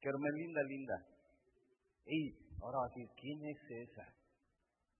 Carmelinda 0.00 0.62
linda. 0.62 0.94
Y 2.06 2.34
ahora 2.60 2.78
va 2.78 2.84
a 2.84 2.88
decir, 2.88 3.08
¿quién 3.16 3.38
es 3.48 3.88
esa? 3.88 4.06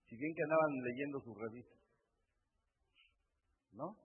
Si 0.08 0.16
bien 0.16 0.34
que 0.34 0.42
andaban 0.42 0.72
leyendo 0.84 1.20
sus 1.20 1.36
revistas. 1.38 1.82
¿no? 3.72 3.96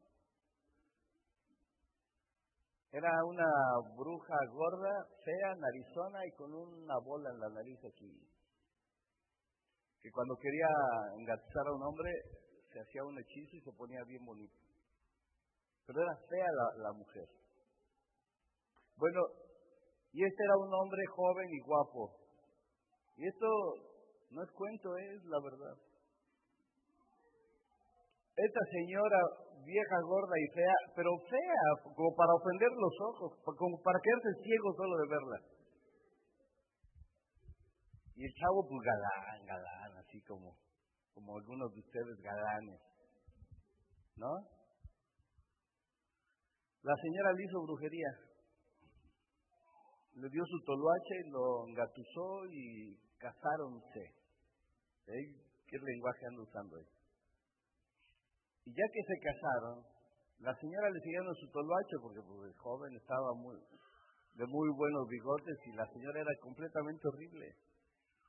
Era 2.92 3.12
una 3.26 3.46
bruja 3.96 4.36
gorda, 4.50 5.06
fea, 5.24 5.56
narizona 5.56 6.26
y 6.26 6.32
con 6.32 6.54
una 6.54 6.98
bola 7.04 7.30
en 7.30 7.40
la 7.40 7.50
nariz 7.50 7.80
aquí. 7.84 8.10
Que 10.02 10.10
cuando 10.12 10.36
quería 10.38 10.68
engatizar 11.20 11.68
a 11.68 11.76
un 11.76 11.84
hombre, 11.84 12.12
hacía 12.80 13.04
un 13.04 13.18
hechizo 13.20 13.56
y 13.58 13.62
se 13.62 13.72
ponía 13.72 14.04
bien 14.04 14.26
bonito. 14.26 14.58
Pero 15.86 16.02
era 16.02 16.16
fea 16.30 16.48
la, 16.52 16.84
la 16.84 16.92
mujer. 16.94 17.28
Bueno, 18.98 19.22
y 20.12 20.24
este 20.24 20.44
era 20.44 20.58
un 20.58 20.74
hombre 20.74 21.06
joven 21.16 21.48
y 21.50 21.60
guapo. 21.62 22.18
Y 23.18 23.28
esto 23.28 23.48
no 24.32 24.44
es 24.44 24.52
cuento, 24.52 24.98
es 24.98 25.24
la 25.26 25.40
verdad. 25.40 25.78
Esta 28.36 28.64
señora 28.70 29.20
vieja, 29.66 29.98
gorda 30.02 30.36
y 30.38 30.48
fea, 30.54 30.78
pero 30.96 31.10
fea, 31.30 31.68
como 31.84 32.16
para 32.16 32.34
ofender 32.34 32.72
los 32.72 32.96
ojos, 33.10 33.30
como 33.44 33.82
para 33.82 34.00
quedarse 34.00 34.44
ciego 34.44 34.74
solo 34.76 34.96
de 34.98 35.08
verla. 35.10 35.40
Y 38.16 38.26
el 38.26 38.34
chavo, 38.34 38.66
pues 38.68 38.82
galán, 38.82 39.46
galán, 39.46 39.92
así 39.98 40.22
como, 40.22 40.56
como 41.18 41.36
algunos 41.36 41.74
de 41.74 41.80
ustedes 41.80 42.22
galanes. 42.22 42.80
¿No? 44.18 44.34
La 46.84 46.94
señora 46.94 47.34
le 47.34 47.44
hizo 47.44 47.66
brujería. 47.66 48.12
Le 50.14 50.30
dio 50.30 50.46
su 50.46 50.60
toluache, 50.64 51.16
lo 51.32 51.68
engatusó 51.70 52.46
y 52.52 52.96
casáronse. 53.18 54.14
¿Qué 55.08 55.78
lenguaje 55.82 56.26
anda 56.30 56.42
usando 56.44 56.78
ahí? 56.78 56.86
Y 58.66 58.70
ya 58.70 58.86
que 58.94 59.02
se 59.02 59.18
casaron, 59.18 59.84
la 60.38 60.54
señora 60.54 60.90
le 60.92 61.00
siguieron 61.02 61.34
su 61.34 61.50
toloacho 61.50 61.98
porque 62.04 62.22
pues, 62.22 62.52
el 62.52 62.58
joven 62.60 62.94
estaba 62.94 63.34
muy, 63.34 63.58
de 64.36 64.46
muy 64.46 64.70
buenos 64.70 65.08
bigotes 65.10 65.58
y 65.66 65.72
la 65.74 65.88
señora 65.88 66.22
era 66.22 66.32
completamente 66.42 67.08
horrible. 67.08 67.56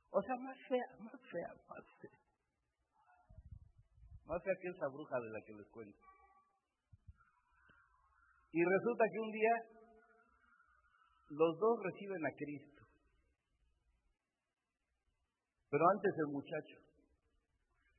O 0.09 0.21
sea, 0.23 0.35
más 0.41 0.57
fea, 0.67 0.87
más 0.99 1.21
fea, 1.29 1.53
más 1.69 1.85
fea. 2.01 2.18
Más 4.29 4.43
fea 4.43 4.53
que 4.61 4.69
esa 4.69 4.87
bruja 4.93 5.17
de 5.17 5.29
la 5.33 5.41
que 5.41 5.53
les 5.57 5.67
cuento. 5.73 5.97
Y 8.53 8.61
resulta 8.61 9.03
que 9.11 9.19
un 9.19 9.31
día 9.31 9.55
los 11.29 11.57
dos 11.57 11.79
reciben 11.81 12.25
a 12.25 12.35
Cristo. 12.37 12.81
Pero 15.71 15.83
antes 15.89 16.13
el 16.13 16.33
muchacho. 16.33 16.77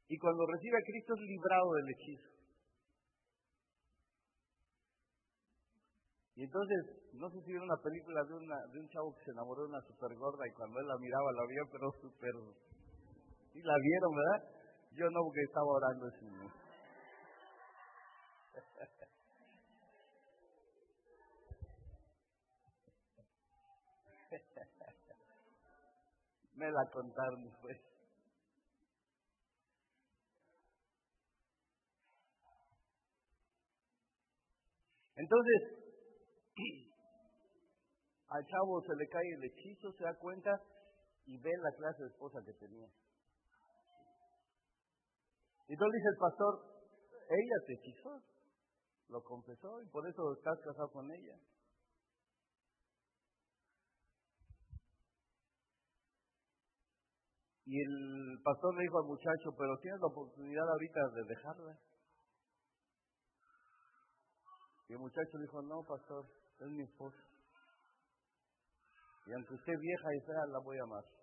Y 0.06 0.18
cuando 0.18 0.46
recibe 0.46 0.78
a 0.78 0.86
Cristo 0.86 1.14
es 1.14 1.20
librado 1.20 1.72
del 1.74 1.90
hechizo. 1.90 2.30
Y 6.36 6.44
entonces, 6.44 7.10
no 7.14 7.28
sé 7.28 7.42
si 7.42 7.50
vieron 7.50 7.66
una 7.66 7.82
película 7.82 8.22
de, 8.22 8.34
una, 8.34 8.58
de 8.72 8.78
un 8.78 8.88
chavo 8.88 9.14
que 9.14 9.24
se 9.24 9.30
enamoró 9.32 9.62
de 9.62 9.68
una 9.74 9.82
super 9.82 10.14
gorda 10.14 10.46
y 10.46 10.54
cuando 10.54 10.78
él 10.78 10.86
la 10.86 10.98
miraba 10.98 11.32
la 11.32 11.46
vio, 11.46 11.62
pero 11.70 11.90
super... 12.00 12.34
Sí 13.52 13.60
la 13.62 13.76
vieron, 13.82 14.14
¿verdad? 14.14 14.59
Yo 14.92 15.08
no, 15.10 15.22
porque 15.24 15.42
estaba 15.42 15.66
orando 15.66 16.06
momento. 16.22 16.54
Me 26.54 26.70
la 26.70 26.90
contaron 26.92 27.44
después. 27.44 27.80
Entonces, 35.16 35.80
al 38.28 38.46
chavo 38.46 38.82
se 38.82 38.94
le 38.96 39.08
cae 39.08 39.28
el 39.36 39.44
hechizo, 39.44 39.92
se 39.92 40.04
da 40.04 40.14
cuenta 40.14 40.50
y 41.26 41.36
ve 41.38 41.50
la 41.62 41.76
clase 41.76 42.02
de 42.04 42.08
esposa 42.08 42.38
que 42.44 42.54
tenía. 42.54 42.88
Y 45.70 45.74
entonces 45.74 46.02
dice 46.02 46.08
el 46.08 46.18
pastor, 46.18 46.52
ella 47.30 47.56
te 47.64 47.74
hechizó, 47.74 48.20
lo 49.08 49.22
confesó 49.22 49.80
y 49.80 49.86
por 49.86 50.04
eso 50.04 50.32
estás 50.32 50.58
casado 50.64 50.90
con 50.90 51.08
ella. 51.12 51.38
Y 57.66 57.80
el 57.80 58.42
pastor 58.42 58.74
le 58.74 58.82
dijo 58.82 58.98
al 58.98 59.06
muchacho, 59.06 59.54
pero 59.56 59.78
tienes 59.78 60.00
la 60.00 60.08
oportunidad 60.08 60.68
ahorita 60.68 61.00
de 61.14 61.22
dejarla. 61.22 61.78
Y 64.88 64.92
el 64.94 64.98
muchacho 64.98 65.38
dijo, 65.38 65.62
no, 65.62 65.84
pastor, 65.86 66.26
es 66.58 66.66
mi 66.66 66.82
esposa. 66.82 67.22
Y 69.24 69.32
aunque 69.34 69.54
esté 69.54 69.70
vieja 69.76 70.14
y 70.16 70.20
fea, 70.26 70.46
la 70.48 70.58
voy 70.64 70.78
a 70.78 70.82
amar. 70.82 71.19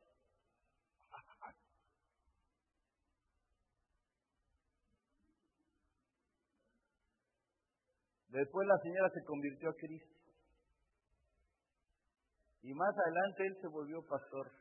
Después 8.30 8.68
la 8.68 8.78
señora 8.84 9.10
se 9.10 9.24
convirtió 9.24 9.70
a 9.70 9.76
Cristo. 9.76 10.16
Y 12.62 12.74
más 12.74 12.94
adelante 12.98 13.48
él 13.48 13.56
se 13.62 13.68
volvió 13.68 14.02
pastor. 14.04 14.52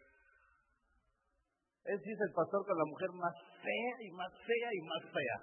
Él 1.84 1.98
sí 2.02 2.10
es 2.10 2.20
el 2.20 2.34
pastor 2.34 2.66
con 2.66 2.78
la 2.78 2.84
mujer 2.84 3.10
más 3.14 3.34
fea 3.62 3.94
y 4.02 4.10
más 4.12 4.32
fea 4.46 4.68
y 4.72 4.80
más 4.86 5.02
fea. 5.10 5.38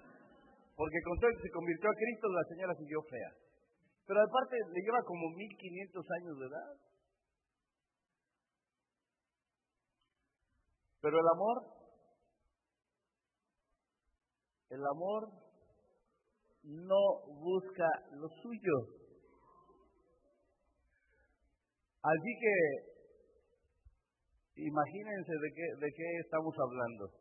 Porque 0.76 1.02
con 1.04 1.20
todo 1.20 1.32
que 1.32 1.48
se 1.48 1.52
convirtió 1.52 1.90
a 1.90 2.00
Cristo, 2.00 2.28
la 2.30 2.44
señora 2.48 2.76
siguió 2.76 3.02
fea. 3.04 3.32
Pero 4.08 4.20
aparte 4.22 4.56
le 4.56 4.82
lleva 4.82 5.04
como 5.04 5.30
1500 5.36 6.06
años 6.20 6.40
de 6.40 6.46
edad. 6.48 6.72
Pero 11.02 11.20
el 11.20 11.28
amor, 11.36 11.58
el 14.70 14.84
amor 14.88 15.43
no 16.64 17.26
busca 17.40 17.88
lo 18.12 18.28
suyo. 18.42 19.04
Así 22.02 22.32
que 22.42 22.56
imagínense 24.64 25.32
de 25.32 25.54
qué, 25.56 25.86
de 25.86 25.92
qué 25.94 26.18
estamos 26.22 26.54
hablando. 26.60 27.12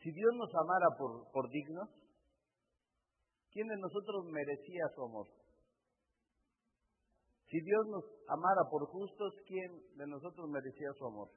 Si 0.00 0.12
Dios 0.12 0.32
nos 0.36 0.54
amara 0.54 0.86
por, 0.98 1.30
por 1.32 1.50
dignos, 1.50 1.88
¿quién 3.50 3.66
de 3.66 3.76
nosotros 3.78 4.24
merecía 4.30 4.84
su 4.94 5.02
amor? 5.02 5.26
Si 7.48 7.60
Dios 7.60 7.86
nos 7.88 8.04
amara 8.28 8.62
por 8.70 8.86
justos, 8.86 9.34
¿quién 9.46 9.70
de 9.96 10.06
nosotros 10.06 10.48
merecía 10.48 10.92
su 10.98 11.06
amor? 11.06 11.28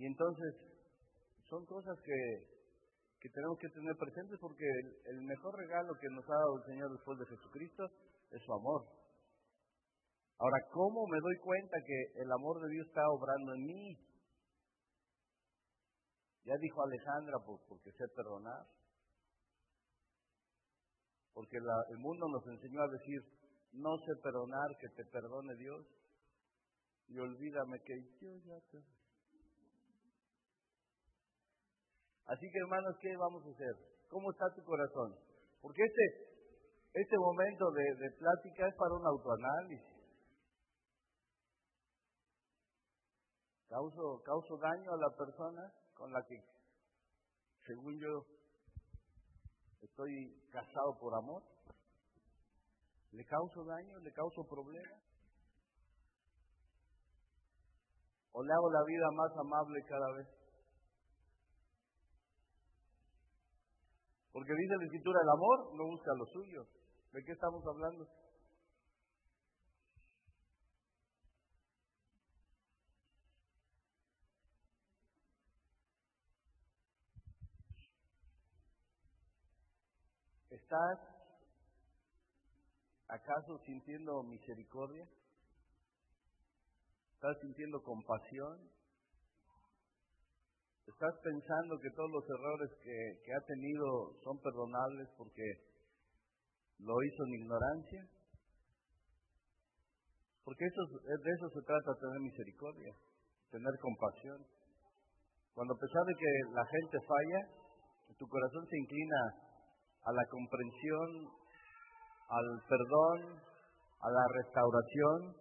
Y 0.00 0.06
entonces, 0.06 0.54
son 1.50 1.66
cosas 1.66 1.94
que, 2.00 3.28
tenemos 3.28 3.58
que 3.58 3.68
tener 3.68 3.94
presentes 3.98 4.38
porque 4.40 4.64
el, 5.04 5.20
mejor 5.20 5.54
regalo 5.54 5.92
que 6.00 6.08
nos 6.08 6.24
ha 6.24 6.40
dado 6.40 6.56
el 6.56 6.64
Señor 6.72 6.90
después 6.90 7.18
de 7.18 7.26
Jesucristo 7.26 7.84
es 8.30 8.40
su 8.40 8.50
amor. 8.50 8.86
Ahora, 10.38 10.56
¿cómo 10.72 11.06
me 11.06 11.20
doy 11.20 11.36
cuenta 11.44 11.76
que 11.84 12.22
el 12.22 12.32
amor 12.32 12.62
de 12.62 12.70
Dios 12.70 12.86
está 12.86 13.02
obrando 13.10 13.52
en 13.52 13.60
mí? 13.66 13.98
Ya 16.44 16.54
dijo 16.56 16.80
Alejandra, 16.80 17.36
porque 17.68 17.92
sé 17.92 18.04
perdonar. 18.16 18.64
Porque 21.34 21.58
el 21.58 21.98
mundo 21.98 22.26
nos 22.26 22.46
enseñó 22.46 22.80
a 22.80 22.88
decir, 22.88 23.20
no 23.72 23.98
sé 23.98 24.12
perdonar, 24.22 24.68
que 24.80 24.88
te 24.96 25.04
perdone 25.12 25.54
Dios. 25.56 25.86
Y 27.08 27.18
olvídame 27.18 27.78
que 27.84 28.00
yo 28.18 28.34
ya 28.46 28.58
te... 28.70 28.99
Así 32.30 32.46
que 32.48 32.58
hermanos, 32.58 32.94
¿qué 33.00 33.10
vamos 33.16 33.42
a 33.44 33.50
hacer? 33.50 33.74
¿Cómo 34.08 34.30
está 34.30 34.46
tu 34.54 34.62
corazón? 34.62 35.16
Porque 35.60 35.82
este, 35.82 36.30
este 36.94 37.16
momento 37.18 37.72
de, 37.72 38.10
plática 38.18 38.68
es 38.68 38.74
para 38.76 38.94
un 38.94 39.04
autoanálisis. 39.04 39.98
¿Causo, 43.68 44.22
¿Causo 44.24 44.56
daño 44.58 44.92
a 44.92 44.96
la 44.96 45.16
persona 45.16 45.72
con 45.94 46.12
la 46.12 46.22
que, 46.22 46.36
según 47.66 47.98
yo, 47.98 48.24
estoy 49.82 50.32
casado 50.52 50.96
por 51.00 51.12
amor? 51.14 51.42
¿Le 53.10 53.24
causo 53.24 53.64
daño? 53.64 53.98
¿Le 53.98 54.12
causo 54.12 54.44
problemas? 54.48 55.02
¿O 58.30 58.42
le 58.44 58.52
hago 58.52 58.70
la 58.70 58.84
vida 58.86 59.10
más 59.16 59.32
amable 59.36 59.82
cada 59.88 60.12
vez? 60.12 60.39
Porque 64.32 64.52
dice 64.54 64.76
la 64.78 64.84
escritura, 64.84 65.18
el 65.22 65.28
amor 65.28 65.74
no 65.74 65.86
busca 65.86 66.12
lo 66.14 66.24
suyo. 66.26 66.66
¿De 67.12 67.24
qué 67.24 67.32
estamos 67.32 67.64
hablando? 67.66 68.06
¿Estás 80.50 81.00
acaso 83.08 83.58
sintiendo 83.66 84.22
misericordia? 84.22 85.04
¿Estás 87.14 87.36
sintiendo 87.40 87.82
compasión? 87.82 88.70
¿Estás 90.86 91.14
pensando 91.22 91.78
que 91.80 91.90
todos 91.90 92.10
los 92.10 92.24
errores 92.28 92.70
que, 92.82 93.32
ha 93.32 93.40
tenido 93.46 94.14
son 94.24 94.38
perdonables 94.40 95.08
porque 95.16 95.44
lo 96.78 96.94
hizo 97.02 97.24
en 97.26 97.34
ignorancia? 97.40 98.02
Porque 100.44 100.64
eso, 100.64 100.82
de 101.04 101.30
eso 101.30 101.48
se 101.50 101.62
trata, 101.62 102.00
tener 102.00 102.20
misericordia, 102.20 102.92
tener 103.50 103.72
compasión. 103.80 104.38
Cuando 105.54 105.74
a 105.74 105.78
pesar 105.78 106.04
de 106.06 106.14
que 106.14 106.30
la 106.54 106.64
gente 106.66 106.98
falla, 107.06 107.40
tu 108.18 108.26
corazón 108.26 108.66
se 108.66 108.78
inclina 108.78 109.20
a 110.04 110.12
la 110.12 110.24
comprensión, 110.30 111.28
al 112.28 112.48
perdón, 112.68 113.40
a 114.00 114.08
la 114.10 114.24
restauración, 114.36 115.39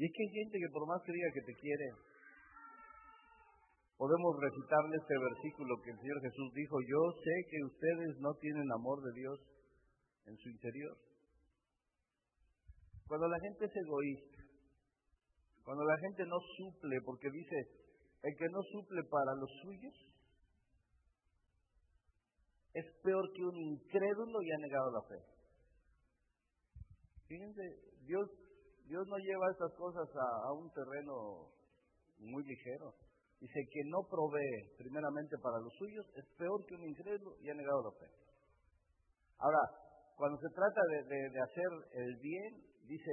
Y 0.00 0.06
es 0.08 0.12
que 0.16 0.22
hay 0.24 0.32
gente 0.32 0.56
que 0.56 0.72
por 0.72 0.88
más 0.88 1.02
que 1.04 1.12
diga 1.12 1.28
que 1.28 1.44
te 1.44 1.60
quiere, 1.60 1.86
podemos 4.00 4.32
recitarle 4.40 4.96
este 4.96 5.12
versículo 5.12 5.76
que 5.84 5.90
el 5.92 6.00
Señor 6.00 6.20
Jesús 6.24 6.48
dijo, 6.56 6.76
yo 6.88 7.02
sé 7.20 7.34
que 7.52 7.60
ustedes 7.68 8.16
no 8.16 8.32
tienen 8.40 8.64
amor 8.72 9.04
de 9.04 9.12
Dios 9.12 9.38
en 10.24 10.36
su 10.38 10.48
interior. 10.48 10.96
Cuando 13.08 13.28
la 13.28 13.38
gente 13.40 13.66
es 13.66 13.76
egoísta, 13.76 14.40
cuando 15.64 15.84
la 15.84 15.98
gente 15.98 16.24
no 16.24 16.40
suple, 16.56 16.96
porque 17.04 17.28
dice, 17.28 17.56
el 18.22 18.32
que 18.38 18.48
no 18.48 18.62
suple 18.72 19.02
para 19.04 19.36
los 19.36 19.50
suyos, 19.60 19.96
es 22.72 22.86
peor 23.04 23.30
que 23.36 23.44
un 23.44 23.56
incrédulo 23.76 24.40
y 24.40 24.48
ha 24.50 24.64
negado 24.64 24.92
la 24.96 25.02
fe. 25.12 25.20
Fíjense, 27.28 27.62
Dios 28.06 28.39
Dios 28.90 29.06
no 29.06 29.16
lleva 29.18 29.52
estas 29.52 29.72
cosas 29.78 30.02
a, 30.18 30.52
un 30.52 30.68
terreno 30.74 31.46
muy 32.18 32.42
ligero. 32.42 32.90
Dice 33.38 33.60
que 33.70 33.82
no 33.86 34.02
provee 34.10 34.66
primeramente 34.76 35.38
para 35.38 35.62
los 35.62 35.72
suyos, 35.78 36.04
es 36.18 36.26
peor 36.36 36.66
que 36.66 36.74
un 36.74 36.82
incrédulo 36.82 37.38
y 37.38 37.50
ha 37.50 37.54
negado 37.54 37.86
la 37.86 37.94
fe. 38.02 38.10
Ahora, 39.38 39.62
cuando 40.16 40.36
se 40.42 40.50
trata 40.52 40.80
de, 41.06 41.40
hacer 41.40 41.70
el 42.02 42.16
bien, 42.18 42.66
dice 42.82 43.12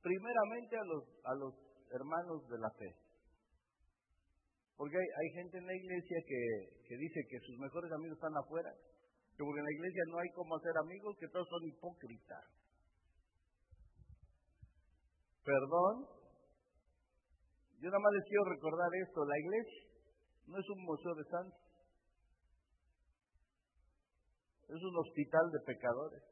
primeramente 0.00 0.78
a 0.78 0.84
los, 0.86 1.04
a 1.24 1.34
los 1.42 1.54
hermanos 1.90 2.48
de 2.48 2.58
la 2.62 2.70
fe. 2.78 2.94
Porque 4.76 4.96
hay, 4.96 5.28
gente 5.42 5.58
en 5.58 5.66
la 5.66 5.74
iglesia 5.74 6.18
que, 6.24 6.86
que, 6.86 6.96
dice 6.96 7.20
que 7.30 7.40
sus 7.40 7.58
mejores 7.58 7.90
amigos 7.90 8.14
están 8.16 8.36
afuera, 8.38 8.70
que 8.70 9.42
porque 9.42 9.58
en 9.58 9.66
la 9.66 9.74
iglesia 9.74 10.02
no 10.06 10.18
hay 10.20 10.30
cómo 10.30 10.54
hacer 10.54 10.72
amigos, 10.78 11.16
que 11.18 11.28
todos 11.28 11.48
son 11.50 11.66
hipócritas 11.66 12.63
perdón. 15.44 16.08
Yo 17.80 17.90
nada 17.92 18.00
más 18.00 18.12
les 18.16 18.24
quiero 18.24 18.44
recordar 18.48 18.88
esto, 19.06 19.24
la 19.24 19.38
iglesia 19.38 19.84
no 20.46 20.58
es 20.58 20.68
un 20.68 20.80
museo 20.84 21.14
de 21.14 21.24
santos, 21.24 21.60
es 24.68 24.80
un 24.80 24.96
hospital 24.96 25.44
de 25.52 25.60
pecadores. 25.66 26.22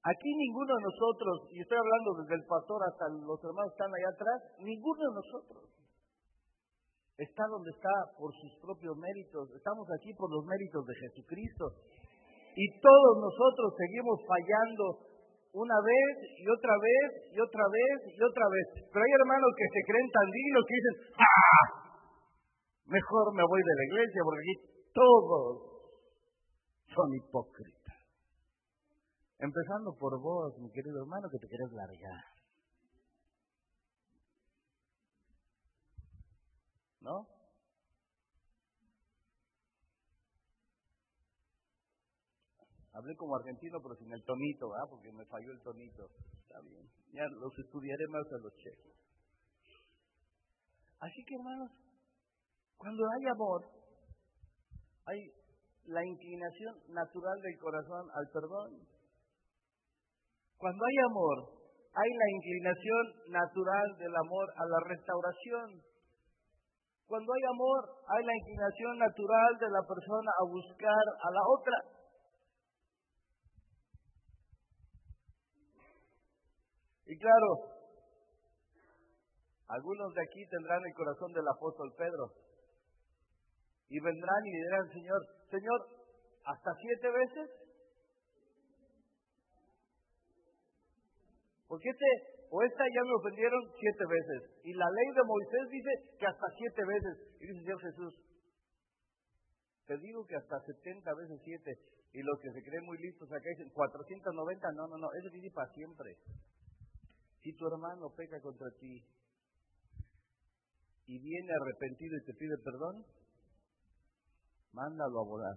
Aquí 0.00 0.30
ninguno 0.32 0.72
de 0.72 0.84
nosotros, 0.88 1.52
y 1.52 1.60
estoy 1.60 1.76
hablando 1.76 2.24
desde 2.24 2.40
el 2.40 2.46
pastor 2.48 2.80
hasta 2.88 3.04
los 3.12 3.36
hermanos 3.44 3.68
que 3.68 3.76
están 3.76 3.92
allá 3.92 4.10
atrás, 4.16 4.38
ninguno 4.64 5.00
de 5.04 5.14
nosotros 5.20 5.60
está 7.20 7.44
donde 7.52 7.68
está 7.68 7.92
por 8.16 8.32
sus 8.32 8.56
propios 8.64 8.96
méritos, 8.96 9.52
estamos 9.52 9.84
aquí 10.00 10.16
por 10.16 10.32
los 10.32 10.40
méritos 10.48 10.80
de 10.88 10.94
Jesucristo. 11.04 11.76
Y 12.56 12.64
todos 12.80 13.12
nosotros 13.20 13.76
seguimos 13.76 14.24
fallando 14.24 15.09
una 15.52 15.78
vez 15.82 16.14
y 16.38 16.46
otra 16.48 16.74
vez 16.78 17.08
y 17.34 17.40
otra 17.40 17.64
vez 17.66 17.96
y 18.06 18.22
otra 18.22 18.46
vez. 18.48 18.66
Pero 18.92 19.02
hay 19.02 19.12
hermanos 19.20 19.50
que 19.58 19.66
se 19.66 19.82
creen 19.86 20.08
tan 20.10 20.28
dignos 20.30 20.62
que 20.66 20.74
dicen, 20.74 20.96
¡ah! 21.18 21.66
Mejor 22.86 23.34
me 23.34 23.42
voy 23.42 23.62
de 23.62 23.74
la 23.74 23.84
iglesia 23.84 24.20
porque 24.24 24.42
aquí 24.42 24.56
todos 24.94 25.70
son 26.94 27.08
hipócritas. 27.14 27.98
Empezando 29.38 29.96
por 29.98 30.20
vos, 30.20 30.58
mi 30.58 30.70
querido 30.70 31.00
hermano, 31.00 31.28
que 31.30 31.38
te 31.38 31.48
quieres 31.48 31.72
largar. 31.72 32.24
¿No? 37.00 37.39
Hablé 43.00 43.16
como 43.16 43.34
argentino, 43.36 43.80
pero 43.80 43.96
sin 43.96 44.12
el 44.12 44.22
tonito, 44.24 44.68
¿verdad? 44.68 44.90
Porque 44.90 45.10
me 45.10 45.24
falló 45.24 45.52
el 45.52 45.62
tonito. 45.62 46.04
Está 46.36 46.60
bien. 46.60 46.84
Ya 47.16 47.24
los 47.40 47.58
estudiaré 47.58 48.04
más 48.12 48.28
a 48.28 48.44
los 48.44 48.52
checos. 48.60 48.92
Así 51.00 51.24
que, 51.24 51.34
hermanos, 51.34 51.70
cuando 52.76 53.00
hay 53.08 53.24
amor, 53.32 53.64
hay 55.06 55.20
la 55.86 56.04
inclinación 56.04 56.76
natural 56.92 57.40
del 57.40 57.58
corazón 57.58 58.04
al 58.12 58.28
perdón. 58.34 58.84
Cuando 60.58 60.84
hay 60.84 60.96
amor, 61.08 61.56
hay 61.96 62.10
la 62.12 62.28
inclinación 62.36 63.32
natural 63.32 63.96
del 63.96 64.14
amor 64.14 64.46
a 64.60 64.64
la 64.68 64.80
restauración. 64.92 65.80
Cuando 67.08 67.32
hay 67.32 67.44
amor, 67.48 67.80
hay 68.12 68.24
la 68.26 68.36
inclinación 68.36 68.98
natural 68.98 69.50
de 69.58 69.70
la 69.72 69.82
persona 69.88 70.30
a 70.36 70.44
buscar 70.52 71.04
a 71.16 71.30
la 71.32 71.42
otra. 71.48 71.99
Y 77.10 77.18
claro, 77.18 77.50
algunos 79.66 80.14
de 80.14 80.22
aquí 80.22 80.46
tendrán 80.46 80.78
el 80.86 80.94
corazón 80.94 81.32
del 81.32 81.48
apóstol 81.48 81.92
Pedro. 81.98 82.30
Y 83.88 83.98
vendrán 83.98 84.46
y 84.46 84.52
dirán, 84.54 84.86
Señor, 84.94 85.20
Señor, 85.50 85.78
¿hasta 86.46 86.70
siete 86.78 87.10
veces? 87.10 87.50
Porque 91.66 91.90
este 91.90 92.06
o 92.50 92.62
esta 92.62 92.84
ya 92.86 93.02
me 93.02 93.14
ofendieron 93.18 93.62
siete 93.74 94.04
veces. 94.06 94.40
Y 94.62 94.74
la 94.74 94.86
ley 94.86 95.08
de 95.14 95.22
Moisés 95.26 95.66
dice 95.70 95.90
que 96.16 96.26
hasta 96.26 96.46
siete 96.58 96.82
veces. 96.86 97.14
Y 97.40 97.46
dice 97.46 97.58
Señor 97.58 97.80
Jesús, 97.80 98.14
te 99.86 99.98
digo 99.98 100.24
que 100.26 100.36
hasta 100.36 100.60
setenta 100.62 101.10
veces 101.14 101.40
siete. 101.42 101.74
Y 102.12 102.22
los 102.22 102.38
que 102.38 102.52
se 102.52 102.62
creen 102.62 102.86
muy 102.86 102.98
listos 102.98 103.26
acá 103.32 103.50
dicen 103.50 103.70
490, 103.74 104.72
no, 104.74 104.86
no, 104.86 104.98
no, 104.98 105.08
eso 105.18 105.30
dice 105.30 105.50
para 105.54 105.70
siempre. 105.74 106.14
Si 107.42 107.56
tu 107.56 107.66
hermano 107.66 108.12
peca 108.16 108.40
contra 108.40 108.68
ti 108.78 109.02
y 111.06 111.18
viene 111.18 111.50
arrepentido 111.60 112.16
y 112.16 112.24
te 112.26 112.34
pide 112.34 112.56
perdón, 112.62 113.04
mándalo 114.72 115.20
a 115.20 115.24
volar. 115.24 115.56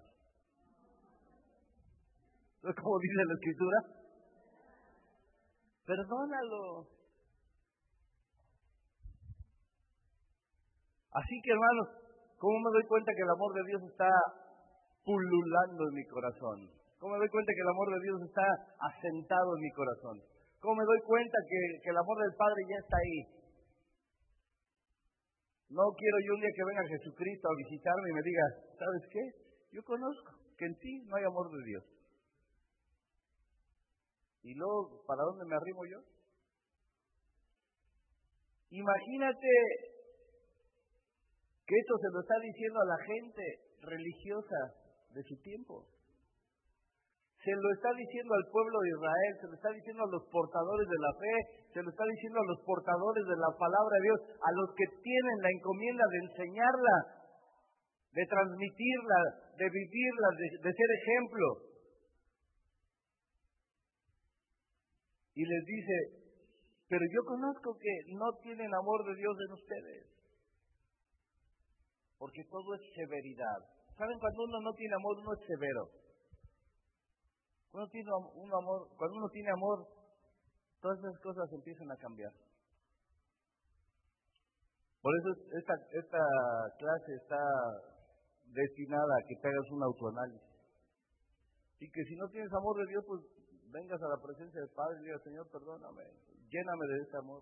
¿Es 2.64 2.76
como 2.76 3.00
dice 3.00 3.26
la 3.28 3.34
escritura? 3.34 3.78
Perdónalo. 5.86 6.88
Así 11.12 11.36
que 11.44 11.52
hermanos, 11.52 11.88
¿cómo 12.40 12.60
me 12.64 12.72
doy 12.80 12.88
cuenta 12.88 13.12
que 13.14 13.22
el 13.22 13.30
amor 13.30 13.54
de 13.54 13.64
Dios 13.68 13.82
está 13.92 14.10
pululando 15.04 15.84
en 15.90 15.94
mi 15.94 16.06
corazón? 16.08 16.58
¿Cómo 16.98 17.14
me 17.14 17.20
doy 17.20 17.30
cuenta 17.30 17.52
que 17.54 17.62
el 17.62 17.70
amor 17.70 17.88
de 17.94 18.00
Dios 18.00 18.22
está 18.24 18.48
asentado 18.80 19.56
en 19.58 19.62
mi 19.62 19.72
corazón? 19.76 20.33
¿Cómo 20.64 20.80
me 20.80 20.86
doy 20.88 21.02
cuenta 21.04 21.38
que, 21.44 21.60
que 21.84 21.90
el 21.90 21.98
amor 21.98 22.18
del 22.24 22.38
Padre 22.40 22.64
ya 22.72 22.80
está 22.80 22.96
ahí? 22.96 23.20
No 25.68 25.84
quiero 25.92 26.18
yo 26.24 26.36
un 26.36 26.40
día 26.40 26.56
que 26.56 26.64
venga 26.64 26.88
Jesucristo 26.88 27.50
a 27.52 27.60
visitarme 27.68 28.08
y 28.08 28.14
me 28.14 28.24
diga, 28.24 28.46
¿sabes 28.80 29.04
qué? 29.12 29.24
Yo 29.76 29.84
conozco 29.84 30.32
que 30.56 30.64
en 30.64 30.80
ti 30.80 31.04
no 31.04 31.18
hay 31.18 31.26
amor 31.26 31.52
de 31.52 31.66
Dios. 31.68 31.84
Y 34.44 34.56
luego, 34.56 35.04
¿para 35.06 35.24
dónde 35.24 35.44
me 35.44 35.56
arrimo 35.56 35.84
yo? 35.84 36.00
Imagínate 38.72 39.52
que 41.68 41.76
esto 41.76 41.94
se 42.00 42.08
lo 42.14 42.22
está 42.22 42.40
diciendo 42.40 42.80
a 42.80 42.86
la 42.86 43.00
gente 43.04 43.44
religiosa 43.82 44.60
de 45.12 45.24
su 45.24 45.36
tiempo. 45.42 45.93
Se 47.44 47.52
lo 47.52 47.68
está 47.76 47.92
diciendo 47.92 48.32
al 48.40 48.48
pueblo 48.56 48.80
de 48.80 48.90
Israel, 48.96 49.34
se 49.36 49.48
lo 49.52 49.54
está 49.60 49.70
diciendo 49.76 50.02
a 50.08 50.12
los 50.16 50.24
portadores 50.32 50.88
de 50.88 51.00
la 51.04 51.12
fe, 51.20 51.36
se 51.76 51.84
lo 51.84 51.90
está 51.92 52.06
diciendo 52.08 52.40
a 52.40 52.48
los 52.48 52.60
portadores 52.64 53.24
de 53.28 53.36
la 53.36 53.52
palabra 53.60 53.94
de 54.00 54.06
Dios, 54.08 54.20
a 54.40 54.50
los 54.56 54.70
que 54.80 54.88
tienen 55.04 55.38
la 55.44 55.52
encomienda 55.52 56.06
de 56.08 56.20
enseñarla, 56.24 56.96
de 58.16 58.24
transmitirla, 58.32 59.20
de 59.60 59.68
vivirla, 59.68 60.28
de, 60.40 60.72
ser 60.72 60.90
ejemplo. 61.04 61.48
y 65.36 65.42
les 65.42 65.66
dice, 65.66 65.96
pero 66.88 67.02
yo 67.10 67.22
conozco 67.26 67.74
que 67.74 68.14
no 68.14 68.30
tienen 68.44 68.70
amor 68.70 69.04
de 69.04 69.16
Dios 69.18 69.34
en 69.34 69.52
ustedes, 69.54 70.02
porque 72.20 72.44
todo 72.52 72.76
es 72.76 72.82
severidad. 72.94 73.60
¿Saben 73.98 74.20
cuando 74.20 74.44
uno 74.44 74.62
no 74.62 74.74
tiene 74.78 74.94
amor, 74.94 75.18
uno 75.18 75.34
es 75.34 75.48
severo? 75.48 76.03
Cuando, 77.74 77.90
tiene 77.90 78.06
un 78.14 78.54
amor, 78.54 78.86
cuando 78.96 79.18
uno 79.18 79.30
tiene 79.34 79.50
amor, 79.50 79.82
todas 80.80 81.00
esas 81.00 81.18
cosas 81.26 81.50
empiezan 81.58 81.90
a 81.90 81.98
cambiar. 81.98 82.30
Por 85.02 85.12
eso 85.18 85.34
esta, 85.58 85.74
esta 85.90 86.22
clase 86.78 87.12
está 87.18 87.42
destinada 88.46 89.14
a 89.18 89.26
que 89.26 89.36
te 89.42 89.48
hagas 89.50 89.72
un 89.72 89.84
autoanálisis. 89.90 90.54
Y 91.80 91.90
que 91.90 92.04
si 92.06 92.16
no 92.16 92.30
tienes 92.30 92.54
amor 92.54 92.78
de 92.78 92.92
Dios, 92.94 93.04
pues 93.08 93.22
vengas 93.74 94.00
a 94.04 94.08
la 94.08 94.22
presencia 94.22 94.62
del 94.62 94.70
Padre 94.70 95.02
y 95.02 95.06
digas, 95.06 95.24
Señor, 95.24 95.50
perdóname, 95.50 96.04
lléname 96.46 96.86
de 96.94 96.98
ese 97.02 97.18
amor. 97.18 97.42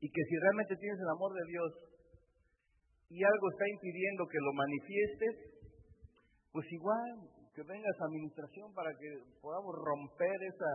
Y 0.00 0.10
que 0.10 0.22
si 0.26 0.34
realmente 0.42 0.74
tienes 0.74 0.98
el 0.98 1.10
amor 1.14 1.32
de 1.38 1.44
Dios 1.46 1.70
y 3.10 3.24
algo 3.24 3.50
está 3.50 3.66
impidiendo 3.68 4.24
que 4.30 4.38
lo 4.38 4.52
manifiestes, 4.54 5.34
pues 6.52 6.66
igual 6.70 7.28
que 7.54 7.62
vengas 7.62 8.00
a 8.00 8.04
administración 8.06 8.72
para 8.72 8.90
que 8.94 9.10
podamos 9.42 9.74
romper 9.74 10.38
esa 10.46 10.70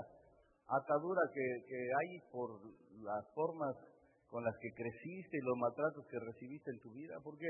atadura 0.68 1.22
que, 1.34 1.80
hay 1.96 2.20
por 2.32 2.60
las 3.00 3.24
formas 3.34 3.76
con 4.28 4.44
las 4.44 4.56
que 4.60 4.74
creciste 4.76 5.38
y 5.38 5.46
los 5.46 5.58
maltratos 5.58 6.06
que 6.12 6.20
recibiste 6.20 6.72
en 6.72 6.80
tu 6.82 6.92
vida, 6.92 7.16
porque 7.24 7.48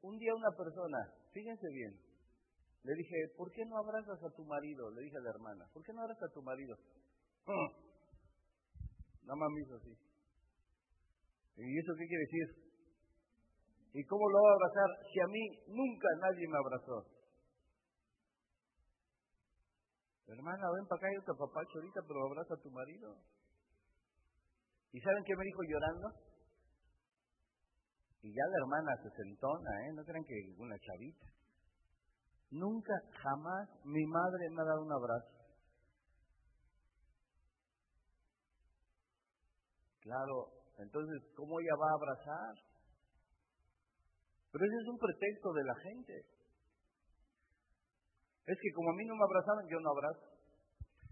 un 0.00 0.16
día 0.16 0.34
una 0.34 0.56
persona, 0.56 1.12
fíjense 1.32 1.68
bien, 1.68 2.00
le 2.84 2.94
dije, 2.94 3.16
¿por 3.36 3.52
qué 3.52 3.66
no 3.66 3.76
abrazas 3.76 4.22
a 4.22 4.30
tu 4.34 4.44
marido? 4.44 4.90
Le 4.92 5.02
dije 5.02 5.16
a 5.18 5.24
la 5.24 5.30
hermana, 5.30 5.66
¿por 5.74 5.82
qué 5.82 5.92
no 5.92 6.00
abrazas 6.00 6.30
a 6.30 6.32
tu 6.32 6.40
marido? 6.40 6.76
Nada 9.26 9.36
más 9.36 9.50
me 9.50 9.76
así. 9.76 10.05
¿Y 11.56 11.78
eso 11.78 11.92
qué 11.96 12.06
quiere 12.06 12.24
decir? 12.24 12.66
¿Y 13.94 14.04
cómo 14.04 14.28
lo 14.28 14.42
va 14.42 14.50
a 14.50 14.54
abrazar 14.54 14.90
si 15.10 15.20
a 15.20 15.26
mí 15.26 15.42
nunca 15.68 16.08
nadie 16.20 16.46
me 16.48 16.58
abrazó? 16.58 17.16
Hermana, 20.28 20.70
ven 20.74 20.86
para 20.86 20.98
acá, 20.98 21.06
yo 21.14 21.22
te 21.24 21.32
apapacho 21.32 21.78
ahorita, 21.78 22.00
pero 22.06 22.26
abraza 22.26 22.54
a 22.54 22.62
tu 22.62 22.70
marido. 22.70 23.16
¿Y 24.92 25.00
saben 25.00 25.24
qué 25.24 25.36
me 25.36 25.44
dijo 25.44 25.62
llorando? 25.62 26.08
Y 28.22 28.28
ya 28.34 28.44
la 28.50 28.58
hermana 28.58 28.90
se 29.02 29.10
sentona, 29.22 29.70
¿eh? 29.86 29.92
No 29.94 30.04
crean 30.04 30.24
que 30.24 30.34
una 30.58 30.76
chavita. 30.78 31.26
Nunca, 32.50 32.92
jamás 33.22 33.68
mi 33.84 34.04
madre 34.04 34.50
me 34.50 34.62
ha 34.62 34.64
dado 34.64 34.82
un 34.82 34.92
abrazo. 34.92 35.36
Claro, 40.00 40.55
entonces, 40.78 41.22
¿cómo 41.34 41.60
ella 41.60 41.76
va 41.80 41.88
a 41.88 41.98
abrazar? 41.98 42.54
Pero 44.52 44.64
ese 44.64 44.76
es 44.76 44.88
un 44.88 44.98
pretexto 44.98 45.52
de 45.52 45.64
la 45.64 45.76
gente. 45.76 46.14
Es 48.46 48.56
que 48.60 48.70
como 48.74 48.90
a 48.90 48.96
mí 48.96 49.04
no 49.04 49.16
me 49.16 49.24
abrazaron, 49.24 49.64
yo 49.68 49.80
no 49.80 49.90
abrazo. 49.90 50.26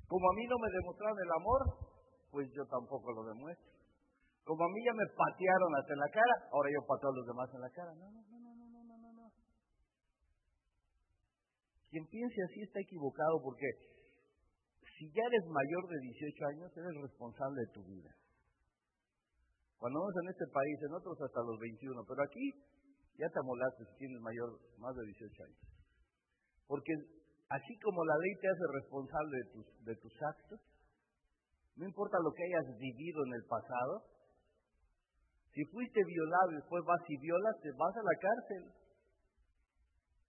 Como 0.07 0.25
a 0.31 0.35
mí 0.37 0.45
no 0.47 0.59
me 0.61 0.71
demostraron 0.71 1.19
el 1.19 1.33
amor, 1.33 1.61
pues 2.31 2.47
yo 2.53 2.65
tampoco 2.67 3.13
lo 3.13 3.25
demuestro. 3.25 3.73
Como 4.45 4.63
a 4.65 4.69
mí 4.69 4.85
ya 4.85 4.93
me 4.93 5.09
patearon 5.17 5.73
hasta 5.81 5.93
en 5.93 6.01
la 6.05 6.11
cara, 6.13 6.35
ahora 6.53 6.69
yo 6.69 6.87
pateo 6.87 7.11
a 7.11 7.17
los 7.17 7.27
demás 7.27 7.49
en 7.55 7.61
la 7.61 7.71
cara. 7.71 7.91
No, 7.97 8.07
no, 8.13 8.21
no, 8.21 8.39
no, 8.39 8.53
no, 8.55 8.85
no, 8.85 8.97
no, 9.01 9.13
no. 9.13 9.27
Quien 11.89 12.05
piense 12.07 12.39
así 12.45 12.61
está 12.63 12.81
equivocado 12.81 13.41
porque 13.43 13.67
si 14.99 15.11
ya 15.11 15.25
eres 15.25 15.45
mayor 15.49 15.89
de 15.89 15.99
18 16.01 16.47
años, 16.53 16.77
eres 16.77 16.95
responsable 17.01 17.61
de 17.65 17.73
tu 17.73 17.83
vida. 17.85 18.13
Cuando 19.79 20.01
vamos 20.01 20.15
en 20.23 20.29
este 20.31 20.47
país, 20.53 20.77
en 20.83 20.93
otros 20.95 21.17
hasta 21.21 21.41
los 21.43 21.59
21, 21.59 22.05
pero 22.09 22.23
aquí 22.23 22.47
ya 23.19 23.29
te 23.29 23.39
amolaste 23.39 23.85
si 23.85 23.95
tienes 23.99 24.21
mayor, 24.21 24.59
más 24.79 24.95
de 24.97 25.03
18 25.05 25.45
años. 25.45 25.61
Porque 26.67 26.93
así 27.49 27.73
como 27.83 28.05
la 28.05 28.19
ley 28.19 28.33
te 28.41 28.49
hace 28.49 28.67
responsable 28.81 29.35
de 29.37 29.47
tus, 29.53 29.67
de 29.85 29.95
tus 29.97 30.15
actos, 30.23 30.61
no 31.77 31.85
importa 31.85 32.17
lo 32.23 32.33
que 32.33 32.45
hayas 32.45 32.79
vivido 32.79 33.19
en 33.27 33.33
el 33.35 33.45
pasado, 33.47 34.07
si 35.55 35.63
fuiste 35.71 36.01
violado 36.03 36.51
y 36.51 36.57
después 36.57 36.83
vas 36.85 37.03
y 37.07 37.17
violas, 37.19 37.55
te 37.63 37.71
vas 37.79 37.95
a 37.95 38.03
la 38.03 38.17
cárcel. 38.19 38.63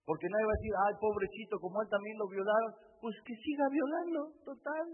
Porque 0.06 0.30
nadie 0.30 0.46
va 0.46 0.54
a 0.54 0.60
decir, 0.62 0.74
ay, 0.86 0.94
pobrecito, 1.02 1.58
como 1.58 1.82
él 1.82 1.88
también 1.90 2.16
lo 2.18 2.28
violaron, 2.30 2.72
pues 3.02 3.14
que 3.26 3.34
siga 3.34 3.66
violando, 3.66 4.20
total. 4.46 4.86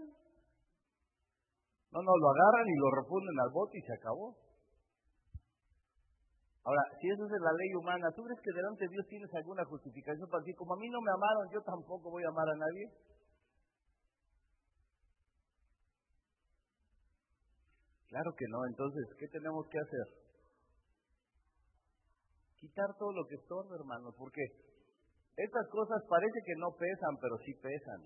No, 1.93 2.01
no, 2.01 2.13
lo 2.17 2.27
agarran 2.33 2.65
y 2.65 2.77
lo 2.81 2.89
refunden 2.97 3.37
al 3.45 3.51
bote 3.53 3.77
y 3.77 3.85
se 3.85 3.93
acabó. 3.93 4.33
Ahora, 6.63 6.83
si 6.99 7.09
eso 7.11 7.25
es 7.25 7.31
la 7.31 7.53
ley 7.53 7.75
humana, 7.75 8.07
¿tú 8.15 8.23
crees 8.23 8.39
que 8.39 8.55
delante 8.55 8.85
de 8.85 8.91
Dios 8.91 9.07
tienes 9.07 9.33
alguna 9.35 9.65
justificación 9.65 10.29
para 10.29 10.41
decir, 10.41 10.55
como 10.55 10.73
a 10.73 10.79
mí 10.79 10.87
no 10.87 11.01
me 11.01 11.11
amaron, 11.11 11.51
yo 11.51 11.61
tampoco 11.61 12.09
voy 12.09 12.23
a 12.23 12.31
amar 12.31 12.47
a 12.47 12.55
nadie? 12.55 12.85
Claro 18.07 18.31
que 18.37 18.45
no, 18.47 18.59
entonces, 18.67 19.03
¿qué 19.19 19.27
tenemos 19.27 19.67
que 19.67 19.79
hacer? 19.79 20.23
quitar 22.63 22.87
todo 22.95 23.11
lo 23.11 23.27
que 23.27 23.35
estorba, 23.35 23.75
hermanos, 23.75 24.15
porque 24.15 24.39
estas 25.35 25.67
cosas 25.67 25.99
parece 26.07 26.39
que 26.47 26.55
no 26.55 26.71
pesan, 26.79 27.13
pero 27.19 27.35
sí 27.43 27.51
pesan. 27.59 27.99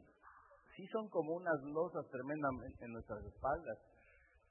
Sí 0.74 0.82
son 0.90 1.06
como 1.10 1.38
unas 1.38 1.62
losas 1.62 2.02
tremendamente 2.10 2.86
en 2.86 2.92
nuestras 2.94 3.22
espaldas. 3.26 3.78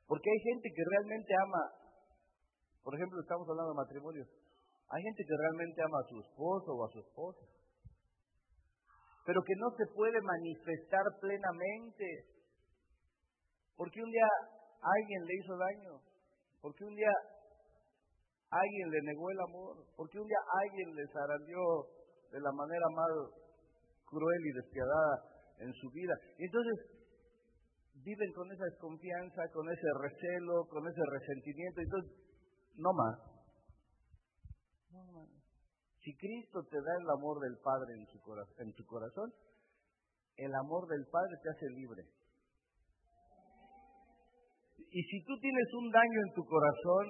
Porque 0.07 0.31
hay 0.31 0.41
gente 0.55 0.71
que 0.71 0.83
realmente 0.95 1.35
ama, 1.35 1.63
por 2.87 2.95
ejemplo, 2.95 3.19
estamos 3.19 3.43
hablando 3.51 3.75
de 3.75 3.83
matrimonio, 3.83 4.23
hay 4.23 5.03
gente 5.03 5.27
que 5.27 5.35
realmente 5.35 5.83
ama 5.83 5.99
a 5.99 6.07
su 6.07 6.23
esposo 6.23 6.71
o 6.71 6.87
a 6.87 6.93
su 6.95 7.01
esposa. 7.03 7.43
pero 9.27 9.43
que 9.43 9.59
no 9.59 9.75
se 9.75 9.83
puede 9.91 10.23
manifestar 10.23 11.03
plenamente. 11.19 12.07
Porque 13.75 13.99
un 13.99 14.09
día 14.09 14.31
alguien 14.79 15.21
le 15.27 15.35
hizo 15.35 15.59
daño, 15.59 15.99
porque 16.63 16.85
un 16.85 16.95
día 16.95 17.11
alguien 18.55 18.87
le 18.89 19.03
negó 19.03 19.31
el 19.35 19.41
amor, 19.51 19.83
porque 19.97 20.21
un 20.21 20.29
día 20.29 20.39
alguien 20.63 20.95
le 20.95 21.09
zarandeó 21.11 21.91
de 22.31 22.39
la 22.39 22.53
manera 22.55 22.87
más 22.95 23.11
cruel 24.07 24.43
y 24.47 24.53
despiadada 24.63 25.15
en 25.59 25.73
su 25.75 25.91
vida. 25.91 26.15
Y 26.39 26.45
entonces 26.47 26.77
viven 28.05 28.33
con 28.33 28.47
esa 28.53 28.63
desconfianza, 28.63 29.43
con 29.53 29.67
ese 29.75 29.89
recelo, 30.07 30.71
con 30.71 30.87
ese 30.87 31.03
resentimiento. 31.11 31.81
Entonces, 31.81 32.26
no 32.77 32.93
más. 32.93 33.19
No 34.91 35.03
más. 35.13 35.29
Si 36.03 36.17
Cristo 36.17 36.63
te 36.71 36.77
da 36.77 36.93
el 37.01 37.11
amor 37.11 37.41
del 37.41 37.57
Padre 37.63 37.95
en, 37.95 38.07
su 38.07 38.19
en 38.63 38.73
tu 38.75 38.85
corazón, 38.87 39.33
el 40.37 40.55
amor 40.55 40.87
del 40.89 41.05
Padre 41.11 41.35
te 41.43 41.51
hace 41.51 41.67
libre. 41.75 42.03
Y 44.79 45.03
si 45.03 45.25
tú 45.25 45.35
tienes 45.41 45.69
un 45.75 45.91
daño 45.91 46.19
en 46.29 46.33
tu 46.35 46.45
corazón, 46.45 47.05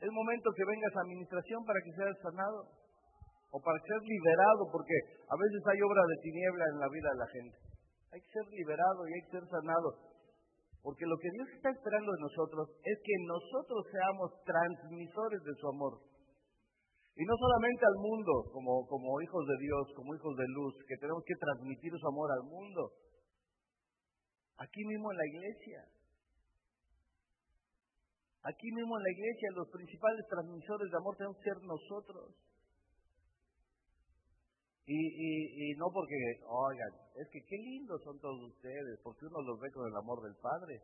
es 0.00 0.10
momento 0.10 0.50
que 0.56 0.64
vengas 0.64 0.96
a 0.96 1.00
administración 1.06 1.64
para 1.64 1.78
que 1.84 1.92
seas 1.94 2.16
sanado 2.22 2.66
o 3.52 3.60
para 3.60 3.78
que 3.78 3.86
seas 3.86 4.02
liberado, 4.02 4.62
porque 4.72 4.96
a 5.28 5.36
veces 5.36 5.60
hay 5.68 5.78
obra 5.82 6.02
de 6.02 6.22
tiniebla 6.22 6.64
en 6.72 6.78
la 6.80 6.88
vida 6.88 7.08
de 7.12 7.20
la 7.22 7.28
gente. 7.28 7.58
Hay 8.10 8.20
que 8.20 8.32
ser 8.32 8.46
liberado 8.50 9.06
y 9.06 9.10
hay 9.14 9.22
que 9.22 9.34
ser 9.38 9.46
sanado. 9.46 10.11
Porque 10.82 11.06
lo 11.06 11.16
que 11.16 11.30
Dios 11.30 11.48
está 11.54 11.70
esperando 11.70 12.10
de 12.10 12.20
nosotros 12.26 12.66
es 12.82 12.98
que 13.06 13.16
nosotros 13.30 13.86
seamos 13.86 14.28
transmisores 14.42 15.40
de 15.46 15.54
su 15.54 15.66
amor. 15.70 15.94
Y 17.14 17.22
no 17.22 17.34
solamente 17.38 17.84
al 17.86 17.98
mundo, 18.02 18.32
como, 18.50 19.20
hijos 19.22 19.46
de 19.46 19.56
Dios, 19.62 19.84
como 19.94 20.14
hijos 20.14 20.34
de 20.36 20.48
luz, 20.48 20.74
que 20.88 20.96
tenemos 20.96 21.22
que 21.24 21.38
transmitir 21.38 21.92
su 21.94 22.08
amor 22.08 22.32
al 22.32 22.44
mundo. 22.50 22.90
Aquí 24.58 24.82
mismo 24.84 25.12
en 25.12 25.18
la 25.18 25.26
iglesia. 25.26 25.80
Aquí 28.42 28.68
mismo 28.74 28.96
en 28.98 29.02
la 29.04 29.12
iglesia 29.12 29.48
los 29.54 29.70
principales 29.70 30.26
transmisores 30.26 30.90
de 30.90 30.96
amor 30.96 31.14
tenemos 31.16 31.36
que 31.38 31.50
ser 31.50 31.62
nosotros. 31.62 32.34
Y, 34.84 35.70
y, 35.70 35.74
no 35.76 35.86
porque, 35.92 36.16
oigan, 36.42 36.92
es 37.14 37.28
que 37.30 37.40
qué 37.46 37.56
lindos 37.56 38.02
son 38.02 38.18
todos 38.18 38.42
ustedes, 38.50 38.98
porque 39.04 39.26
uno 39.26 39.40
los 39.42 39.60
ve 39.60 39.70
con 39.70 39.86
el 39.86 39.96
amor 39.96 40.20
del 40.22 40.34
Padre. 40.42 40.82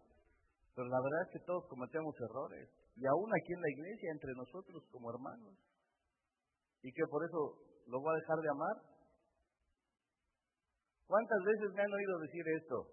Pero 0.75 0.87
la 0.87 1.01
verdad 1.03 1.23
es 1.27 1.33
que 1.33 1.47
todos 1.47 1.67
cometemos 1.67 2.15
errores. 2.21 2.71
Y 2.95 3.07
aún 3.07 3.31
aquí 3.35 3.53
en 3.53 3.61
la 3.61 3.71
iglesia, 3.71 4.13
entre 4.13 4.33
nosotros 4.35 4.85
como 4.93 5.11
hermanos. 5.11 5.55
¿Y 6.83 6.93
que 6.93 7.03
por 7.11 7.25
eso 7.25 7.59
lo 7.87 8.01
voy 8.01 8.15
a 8.15 8.21
dejar 8.21 8.39
de 8.39 8.51
amar? 8.51 8.77
¿Cuántas 11.09 11.43
veces 11.43 11.75
me 11.75 11.83
han 11.83 11.93
oído 11.93 12.19
decir 12.21 12.45
esto? 12.63 12.87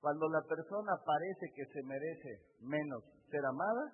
Cuando 0.00 0.28
la 0.28 0.42
persona 0.46 0.92
parece 1.04 1.46
que 1.56 1.66
se 1.66 1.82
merece 1.82 2.30
menos 2.60 3.02
ser 3.30 3.44
amada, 3.44 3.92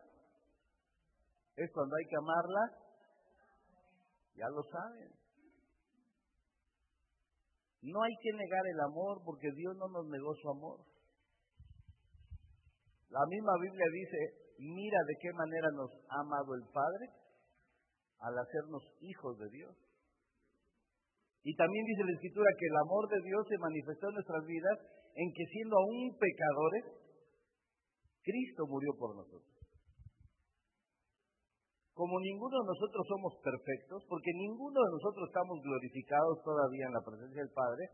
es 1.56 1.70
cuando 1.72 1.96
hay 1.96 2.04
que 2.04 2.16
amarla, 2.16 2.62
ya 4.34 4.48
lo 4.48 4.62
saben. 4.64 5.21
No 7.82 8.02
hay 8.02 8.14
que 8.22 8.32
negar 8.32 8.64
el 8.66 8.80
amor 8.80 9.22
porque 9.24 9.50
Dios 9.56 9.76
no 9.76 9.88
nos 9.88 10.06
negó 10.06 10.34
su 10.36 10.48
amor. 10.50 10.78
La 13.10 13.26
misma 13.28 13.52
Biblia 13.60 13.86
dice, 13.92 14.18
mira 14.58 14.98
de 15.06 15.14
qué 15.20 15.32
manera 15.32 15.68
nos 15.74 15.90
ha 16.08 16.20
amado 16.20 16.54
el 16.54 16.64
Padre 16.72 17.10
al 18.20 18.38
hacernos 18.38 18.82
hijos 19.00 19.36
de 19.38 19.50
Dios. 19.50 19.76
Y 21.42 21.56
también 21.56 21.84
dice 21.84 22.04
la 22.04 22.14
Escritura 22.14 22.50
que 22.56 22.66
el 22.66 22.76
amor 22.86 23.08
de 23.10 23.20
Dios 23.26 23.42
se 23.48 23.58
manifestó 23.58 24.08
en 24.08 24.14
nuestras 24.14 24.46
vidas 24.46 24.78
en 25.14 25.28
que 25.34 25.44
siendo 25.50 25.76
aún 25.76 26.16
pecadores, 26.16 26.84
Cristo 28.22 28.66
murió 28.68 28.94
por 28.96 29.16
nosotros. 29.16 29.51
Como 31.92 32.16
ninguno 32.24 32.56
de 32.56 32.68
nosotros 32.72 33.04
somos 33.04 33.32
perfectos, 33.44 34.00
porque 34.08 34.32
ninguno 34.32 34.80
de 34.80 34.92
nosotros 34.96 35.28
estamos 35.28 35.60
glorificados 35.60 36.40
todavía 36.40 36.88
en 36.88 36.96
la 36.96 37.04
presencia 37.04 37.40
del 37.44 37.52
Padre, 37.52 37.84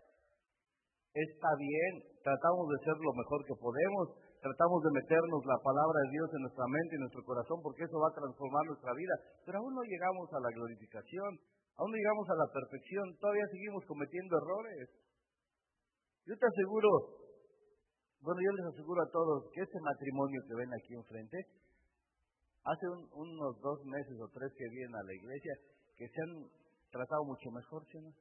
está 1.11 1.51
bien, 1.59 1.93
tratamos 2.23 2.71
de 2.71 2.79
ser 2.87 2.95
lo 2.95 3.11
mejor 3.11 3.43
que 3.43 3.59
podemos, 3.59 4.05
tratamos 4.39 4.79
de 4.87 5.03
meternos 5.03 5.43
la 5.43 5.59
palabra 5.67 5.99
de 6.07 6.11
Dios 6.15 6.29
en 6.31 6.43
nuestra 6.47 6.67
mente 6.71 6.95
y 6.95 7.03
nuestro 7.03 7.23
corazón, 7.27 7.59
porque 7.59 7.83
eso 7.83 7.99
va 7.99 8.07
a 8.15 8.19
transformar 8.23 8.65
nuestra 8.71 8.95
vida, 8.95 9.15
pero 9.43 9.59
aún 9.59 9.75
no 9.75 9.83
llegamos 9.83 10.31
a 10.31 10.43
la 10.47 10.51
glorificación, 10.55 11.31
aún 11.75 11.91
no 11.91 11.99
llegamos 11.99 12.27
a 12.31 12.39
la 12.39 12.49
perfección, 12.55 13.07
todavía 13.19 13.51
seguimos 13.51 13.83
cometiendo 13.83 14.39
errores. 14.39 14.87
Yo 16.23 16.39
te 16.39 16.47
aseguro, 16.47 16.91
bueno, 18.23 18.39
yo 18.47 18.51
les 18.63 18.67
aseguro 18.79 19.03
a 19.03 19.11
todos 19.11 19.51
que 19.51 19.63
este 19.67 19.81
matrimonio 19.83 20.39
que 20.47 20.55
ven 20.55 20.71
aquí 20.71 20.95
enfrente, 20.95 21.39
hace 22.65 22.87
unos 23.13 23.61
dos 23.61 23.85
meses 23.85 24.17
o 24.21 24.29
tres 24.29 24.53
que 24.57 24.69
vienen 24.69 24.95
a 24.95 25.05
la 25.05 25.15
iglesia, 25.15 25.55
que 25.97 26.09
se 26.09 26.21
han 26.23 26.51
tratado 26.91 27.25
mucho 27.25 27.51
mejor, 27.51 27.85
¿sí 27.91 27.99
no? 28.01 28.13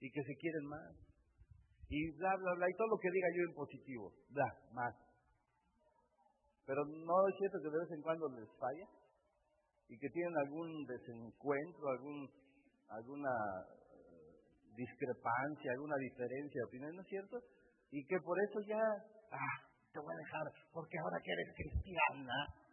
Y 0.00 0.10
que 0.10 0.22
se 0.22 0.34
quieren 0.36 0.66
más. 0.66 0.92
Y 1.88 2.10
bla, 2.16 2.34
bla, 2.36 2.54
bla, 2.54 2.66
y 2.68 2.76
todo 2.76 2.88
lo 2.88 2.98
que 2.98 3.10
diga 3.10 3.28
yo 3.36 3.42
en 3.48 3.54
positivo, 3.54 4.12
bla, 4.30 4.48
más. 4.72 4.94
Pero 6.66 6.84
no 6.84 7.28
es 7.28 7.36
cierto 7.36 7.58
que 7.62 7.70
de 7.70 7.78
vez 7.78 7.90
en 7.92 8.02
cuando 8.02 8.28
les 8.28 8.48
falla 8.58 8.88
y 9.88 9.98
que 9.98 10.08
tienen 10.08 10.36
algún 10.38 10.86
desencuentro, 10.86 11.88
algún, 11.90 12.30
alguna 12.88 13.30
discrepancia, 14.74 15.72
alguna 15.72 15.96
diferencia 15.96 16.60
de 16.60 16.66
opinión, 16.66 16.96
¿no 16.96 17.02
es 17.02 17.08
cierto? 17.08 17.36
Y 17.90 18.04
que 18.06 18.16
por 18.24 18.36
eso 18.48 18.60
ya, 18.66 18.80
ah, 19.30 19.56
te 19.92 20.00
voy 20.00 20.12
a 20.12 20.18
dejar, 20.18 20.46
porque 20.72 20.98
ahora 20.98 21.20
que 21.22 21.30
eres 21.30 21.54
cristiana. 21.54 22.63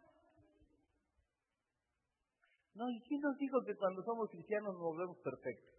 No, 2.74 2.88
¿y 2.88 3.00
quién 3.04 3.20
nos 3.20 3.36
dijo 3.36 3.60
que 3.66 3.76
cuando 3.76 4.02
somos 4.02 4.30
cristianos 4.30 4.72
nos 4.72 4.82
volvemos 4.82 5.18
perfectos? 5.18 5.72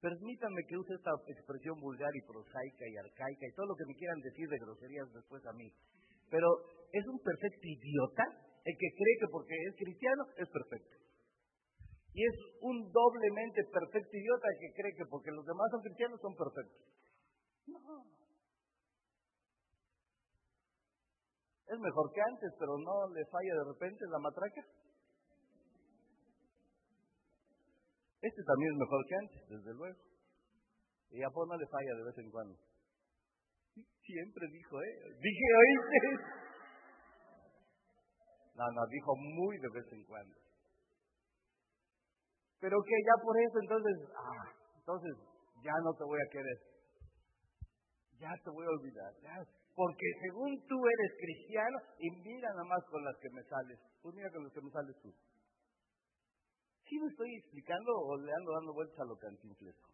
Permítanme 0.00 0.64
que 0.66 0.78
use 0.78 0.94
esta 0.94 1.12
expresión 1.28 1.78
vulgar 1.78 2.10
y 2.16 2.26
prosaica 2.26 2.84
y 2.88 2.96
arcaica 2.96 3.46
y 3.46 3.54
todo 3.54 3.66
lo 3.66 3.76
que 3.76 3.86
me 3.86 3.94
quieran 3.94 4.18
decir 4.20 4.48
de 4.48 4.58
groserías 4.58 5.12
después 5.12 5.44
a 5.44 5.52
mí. 5.52 5.70
Pero 6.30 6.48
es 6.92 7.06
un 7.06 7.20
perfecto 7.20 7.60
idiota 7.62 8.24
el 8.64 8.74
que 8.76 8.90
cree 8.96 9.16
que 9.20 9.28
porque 9.30 9.54
es 9.68 9.76
cristiano 9.76 10.24
es 10.36 10.48
perfecto. 10.48 10.96
Y 12.12 12.24
es 12.26 12.36
un 12.62 12.90
doblemente 12.90 13.62
perfecto 13.70 14.16
idiota 14.16 14.48
que 14.58 14.72
cree 14.74 14.94
que 14.96 15.06
porque 15.06 15.30
los 15.30 15.46
demás 15.46 15.68
son 15.70 15.82
cristianos 15.82 16.20
son 16.20 16.34
perfectos. 16.34 16.80
No. 17.68 18.02
Es 21.70 21.78
mejor 21.78 22.10
que 22.12 22.20
antes, 22.20 22.50
pero 22.58 22.74
no 22.78 23.14
le 23.14 23.22
falla 23.30 23.54
de 23.54 23.64
repente 23.68 24.02
la 24.10 24.18
matraca. 24.18 24.64
Este 28.20 28.42
también 28.44 28.72
es 28.72 28.78
mejor 28.78 29.00
que 29.08 29.16
antes, 29.16 29.48
desde 29.48 29.72
luego. 29.74 30.00
Y 31.10 31.22
a 31.22 31.28
no 31.28 31.56
le 31.56 31.66
falla 31.66 31.94
de 31.96 32.04
vez 32.04 32.18
en 32.18 32.30
cuando. 32.30 32.54
Siempre 34.04 34.46
dijo, 34.52 34.82
¿eh? 34.82 34.94
Dije, 35.20 35.46
oíste. 35.58 36.40
No, 38.54 38.70
no, 38.72 38.86
dijo 38.90 39.16
muy 39.16 39.58
de 39.58 39.68
vez 39.72 39.92
en 39.92 40.04
cuando. 40.04 40.36
Pero 42.60 42.76
que 42.82 42.96
ya 43.06 43.22
por 43.22 43.34
eso 43.40 43.58
entonces, 43.58 43.96
ah, 44.14 44.52
entonces 44.76 45.16
ya 45.64 45.72
no 45.82 45.94
te 45.96 46.04
voy 46.04 46.20
a 46.20 46.30
querer. 46.30 46.58
Ya 48.20 48.32
te 48.44 48.50
voy 48.50 48.66
a 48.66 48.70
olvidar. 48.70 49.14
porque 49.74 50.06
según 50.20 50.60
tú 50.68 50.76
eres 50.76 51.12
cristiano 51.18 51.78
y 51.98 52.10
mira 52.20 52.50
nada 52.50 52.64
más 52.64 52.84
con 52.90 53.02
las 53.02 53.16
que 53.16 53.30
me 53.30 53.42
sales. 53.44 53.78
Pues 54.02 54.14
mira 54.14 54.30
con 54.30 54.44
las 54.44 54.52
que 54.52 54.60
me 54.60 54.70
sales 54.70 54.96
tú. 55.00 55.08
¿Sí 56.90 56.98
me 56.98 57.06
estoy 57.06 57.30
explicando 57.38 57.86
o 58.02 58.16
le 58.18 58.32
ando 58.34 58.50
dando 58.50 58.74
vueltas 58.74 58.98
a 58.98 59.04
lo 59.04 59.14
cantinflesco? 59.14 59.90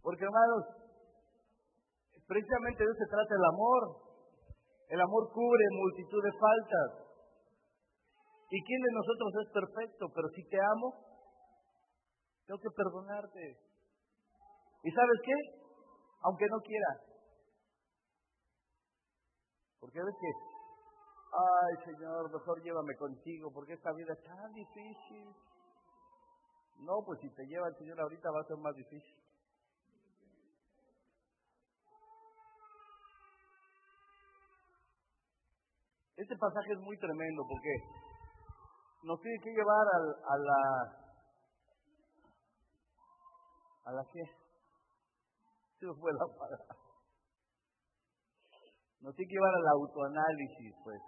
Porque 0.00 0.24
hermanos, 0.24 0.64
precisamente 2.24 2.80
de 2.80 2.88
eso 2.88 3.04
se 3.04 3.10
trata 3.12 3.34
el 3.36 3.44
amor. 3.52 3.82
El 4.88 5.00
amor 5.02 5.28
cubre 5.28 5.64
multitud 5.76 6.24
de 6.24 6.32
faltas. 6.40 6.90
¿Y 8.48 8.64
quién 8.64 8.80
de 8.80 8.96
nosotros 8.96 9.30
es 9.44 9.52
perfecto? 9.52 10.08
Pero 10.08 10.28
si 10.34 10.42
te 10.48 10.56
amo, 10.56 10.88
tengo 12.46 12.60
que 12.64 12.72
perdonarte. 12.74 13.60
¿Y 14.84 14.90
sabes 14.90 15.20
qué? 15.22 15.36
Aunque 16.24 16.46
no 16.48 16.58
quiera. 16.64 16.92
Porque 19.80 20.00
ves 20.00 20.16
que, 20.18 20.30
ay 21.32 21.84
Señor, 21.84 22.32
mejor 22.32 22.62
llévame 22.62 22.96
contigo, 22.96 23.50
porque 23.52 23.74
esta 23.74 23.92
vida 23.92 24.12
es 24.12 24.22
tan 24.22 24.52
difícil. 24.52 25.34
No, 26.78 27.02
pues 27.04 27.20
si 27.20 27.30
te 27.30 27.44
lleva 27.46 27.68
el 27.68 27.76
Señor 27.76 28.00
ahorita 28.00 28.30
va 28.30 28.40
a 28.40 28.48
ser 28.48 28.56
más 28.56 28.74
difícil. 28.74 29.20
Este 36.16 36.36
pasaje 36.36 36.72
es 36.72 36.78
muy 36.80 36.98
tremendo 36.98 37.42
porque 37.48 37.72
nos 39.04 39.20
tiene 39.20 39.38
que 39.42 39.50
llevar 39.50 39.86
a, 39.88 40.36
la, 40.36 41.00
¿A 43.86 43.92
la 43.92 44.04
qué? 44.12 44.20
Eso 45.80 45.94
fue 45.94 46.12
la 46.12 46.26
palabra. 46.38 46.76
Nos 49.00 49.14
tiene 49.16 49.28
que 49.30 49.34
llevar 49.34 49.54
al 49.54 49.68
autoanálisis, 49.68 50.74
pues. 50.84 51.00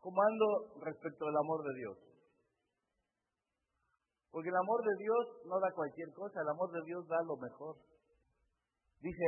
¿Cómo 0.00 0.16
ando 0.22 0.80
respecto 0.84 1.26
al 1.26 1.36
amor 1.36 1.62
de 1.62 1.74
Dios? 1.78 1.98
Porque 4.30 4.48
el 4.48 4.56
amor 4.56 4.80
de 4.82 4.96
Dios 4.96 5.22
no 5.44 5.60
da 5.60 5.72
cualquier 5.74 6.08
cosa, 6.14 6.40
el 6.40 6.48
amor 6.48 6.70
de 6.72 6.82
Dios 6.86 7.06
da 7.06 7.20
lo 7.26 7.36
mejor. 7.36 7.76
Dice, 9.00 9.26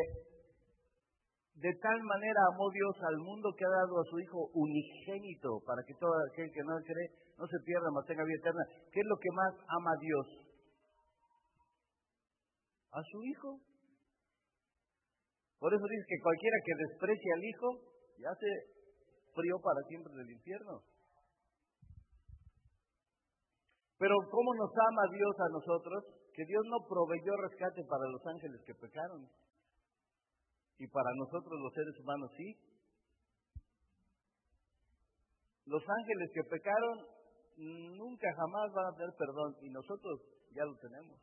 de 1.55 1.73
tal 1.83 2.01
manera 2.03 2.41
amó 2.53 2.71
Dios 2.71 2.97
al 3.03 3.19
mundo 3.19 3.53
que 3.57 3.65
ha 3.65 3.77
dado 3.83 4.01
a 4.01 4.09
su 4.09 4.19
Hijo 4.21 4.49
unigénito 4.55 5.61
para 5.67 5.83
que 5.85 5.95
todo 5.95 6.13
aquel 6.31 6.51
que 6.53 6.65
no 6.65 6.77
cree 6.81 7.09
no 7.37 7.47
se 7.47 7.59
pierda, 7.65 7.91
mas 7.93 8.07
tenga 8.07 8.25
vida 8.25 8.41
eterna. 8.41 8.65
¿Qué 8.93 9.01
es 9.01 9.07
lo 9.07 9.17
que 9.17 9.31
más 9.35 9.53
ama 9.69 9.93
Dios? 10.01 10.27
A 12.93 13.03
su 13.03 13.19
Hijo. 13.25 13.61
Por 15.59 15.75
eso 15.75 15.85
dice 15.85 16.05
que 16.09 16.23
cualquiera 16.23 16.57
que 16.65 16.75
desprecie 16.89 17.33
al 17.33 17.45
Hijo 17.45 17.69
ya 18.19 18.33
se 18.39 18.82
frío 19.35 19.57
para 19.63 19.81
siempre 19.89 20.13
del 20.15 20.31
infierno. 20.31 20.83
Pero 23.99 24.15
¿cómo 24.31 24.55
nos 24.55 24.71
ama 24.71 25.15
Dios 25.15 25.35
a 25.39 25.49
nosotros? 25.53 26.05
Que 26.35 26.45
Dios 26.45 26.65
no 26.67 26.89
proveyó 26.89 27.37
rescate 27.37 27.85
para 27.85 28.11
los 28.11 28.27
ángeles 28.27 28.61
que 28.67 28.75
pecaron. 28.75 29.29
Y 30.79 30.87
para 30.89 31.11
nosotros 31.15 31.55
los 31.61 31.73
seres 31.73 31.95
humanos 32.01 32.31
sí. 32.37 32.57
Los 35.67 35.83
ángeles 35.87 36.31
que 36.35 36.43
pecaron 36.51 37.07
nunca 37.97 38.27
jamás 38.35 38.73
van 38.75 38.87
a 38.87 38.97
tener 38.97 39.15
perdón 39.17 39.55
y 39.63 39.71
nosotros 39.71 40.21
ya 40.51 40.65
lo 40.65 40.75
tenemos. 40.79 41.19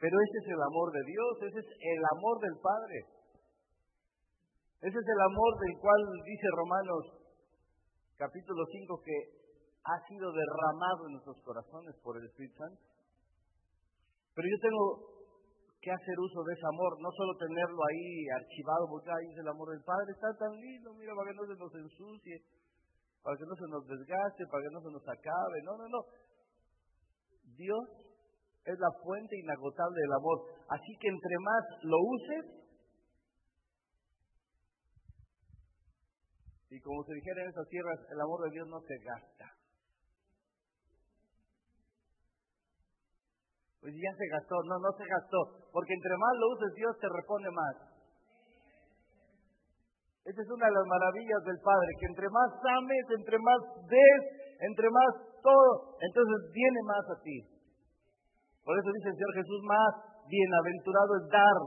Pero 0.00 0.16
ese 0.20 0.38
es 0.42 0.48
el 0.52 0.60
amor 0.60 0.92
de 0.92 1.02
Dios, 1.06 1.32
ese 1.48 1.58
es 1.60 1.70
el 1.70 2.02
amor 2.18 2.40
del 2.40 2.58
Padre. 2.60 3.13
Ese 4.84 5.00
es 5.00 5.08
el 5.08 5.20
amor 5.32 5.52
del 5.64 5.80
cual 5.80 6.00
dice 6.28 6.44
Romanos 6.60 7.04
capítulo 8.20 8.68
5 8.68 9.00
que 9.00 9.16
ha 9.80 9.96
sido 10.04 10.28
derramado 10.28 11.08
en 11.08 11.12
nuestros 11.16 11.40
corazones 11.40 11.96
por 12.04 12.20
el 12.20 12.28
Espíritu 12.28 12.52
Santo. 12.60 12.84
Pero 14.36 14.44
yo 14.44 14.58
tengo 14.60 14.84
que 15.80 15.88
hacer 15.88 16.16
uso 16.20 16.36
de 16.44 16.52
ese 16.52 16.68
amor, 16.68 17.00
no 17.00 17.08
solo 17.16 17.32
tenerlo 17.40 17.80
ahí 17.80 18.28
archivado, 18.36 18.84
porque 18.92 19.08
ahí 19.08 19.32
es 19.32 19.40
el 19.40 19.48
amor 19.48 19.72
del 19.72 19.80
Padre, 19.88 20.12
está 20.12 20.28
tan 20.36 20.52
lindo, 20.52 20.92
mira, 21.00 21.16
para 21.16 21.32
que 21.32 21.36
no 21.40 21.48
se 21.48 21.56
nos 21.56 21.72
ensucie, 21.80 22.36
para 23.24 23.40
que 23.40 23.48
no 23.48 23.56
se 23.56 23.68
nos 23.72 23.88
desgaste, 23.88 24.44
para 24.52 24.68
que 24.68 24.72
no 24.76 24.80
se 24.84 24.92
nos 25.00 25.04
acabe, 25.08 25.64
no, 25.64 25.80
no, 25.80 25.86
no. 25.88 26.00
Dios 27.56 27.84
es 28.68 28.76
la 28.76 28.92
fuente 29.00 29.32
inagotable 29.32 29.96
del 29.96 30.12
amor, 30.12 30.38
así 30.68 30.92
que 31.00 31.08
entre 31.08 31.36
más 31.40 31.64
lo 31.88 31.96
uses, 32.04 32.63
y 36.74 36.80
como 36.82 37.04
se 37.06 37.14
dijera 37.14 37.42
en 37.42 37.50
esas 37.54 37.68
tierras, 37.70 37.98
el 38.10 38.20
amor 38.20 38.42
de 38.42 38.50
Dios 38.50 38.66
no 38.66 38.80
se 38.82 38.98
gasta. 38.98 39.46
Pues 43.78 43.94
ya 43.94 44.10
se 44.18 44.26
gastó, 44.26 44.58
no, 44.66 44.82
no 44.82 44.90
se 44.98 45.06
gastó, 45.06 45.70
porque 45.70 45.94
entre 45.94 46.16
más 46.18 46.34
lo 46.34 46.46
uses 46.58 46.74
Dios 46.74 46.98
te 46.98 47.06
responde 47.14 47.50
más. 47.54 47.74
Esa 50.24 50.40
es 50.42 50.50
una 50.50 50.66
de 50.66 50.74
las 50.74 50.86
maravillas 50.90 51.42
del 51.46 51.60
Padre, 51.62 51.90
que 52.00 52.06
entre 52.10 52.26
más 52.26 52.50
ames, 52.58 53.04
entre 53.22 53.38
más 53.38 53.60
des, 53.86 54.22
entre 54.66 54.88
más 54.90 55.10
todo, 55.46 55.94
entonces 56.00 56.38
viene 56.50 56.80
más 56.90 57.04
a 57.06 57.22
ti. 57.22 57.38
Por 58.64 58.74
eso 58.74 58.90
dice 58.90 59.14
el 59.14 59.14
Señor 59.14 59.34
Jesús, 59.36 59.60
más 59.62 59.92
bienaventurado 60.26 61.10
es 61.22 61.24
dar 61.30 61.58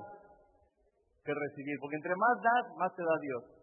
que 1.23 1.31
recibir, 1.31 1.77
porque 1.79 1.95
entre 1.95 2.15
más 2.17 2.35
das, 2.43 2.65
más 2.75 2.91
te 2.91 3.03
da 3.03 3.15
Dios. 3.21 3.56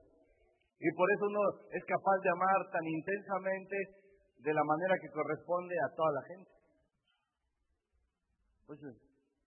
Y 0.85 0.93
por 0.93 1.09
eso 1.17 1.25
uno 1.25 1.41
es 1.73 1.83
capaz 1.89 2.19
de 2.21 2.29
amar 2.29 2.61
tan 2.69 2.85
intensamente 2.85 3.77
de 4.37 4.53
la 4.53 4.65
manera 4.65 5.01
que 5.01 5.09
corresponde 5.09 5.75
a 5.81 5.95
toda 5.97 6.13
la 6.13 6.23
gente. 6.29 6.51
Pues, 8.67 8.81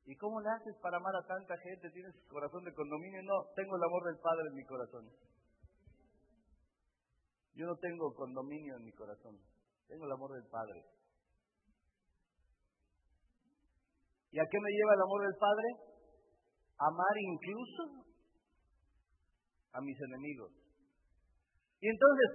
¿y 0.05 0.15
cómo 0.17 0.41
le 0.41 0.49
haces 0.49 0.73
para 0.81 0.97
amar 0.97 1.13
a 1.13 1.27
tanta 1.27 1.55
gente? 1.61 1.91
¿Tienes 1.91 2.15
corazón 2.27 2.63
de 2.63 2.73
condominio? 2.73 3.21
No, 3.21 3.53
tengo 3.53 3.77
el 3.77 3.83
amor 3.83 4.03
del 4.09 4.17
Padre 4.17 4.49
en 4.49 4.55
mi 4.55 4.65
corazón. 4.65 5.05
Yo 7.53 7.67
no 7.67 7.75
tengo 7.77 8.15
condominio 8.15 8.75
en 8.77 8.83
mi 8.85 8.91
corazón, 8.93 9.38
tengo 9.88 10.05
el 10.05 10.11
amor 10.13 10.33
del 10.33 10.49
Padre. 10.49 10.81
¿Y 14.31 14.39
a 14.39 14.45
qué 14.49 14.57
me 14.57 14.71
lleva 14.73 14.93
el 14.93 15.01
amor 15.05 15.21
del 15.21 15.38
Padre? 15.38 15.67
Amar 16.79 17.15
incluso 17.17 18.09
a 19.73 19.81
mis 19.81 20.01
enemigos. 20.01 20.66
Y 21.80 21.89
entonces, 21.89 22.30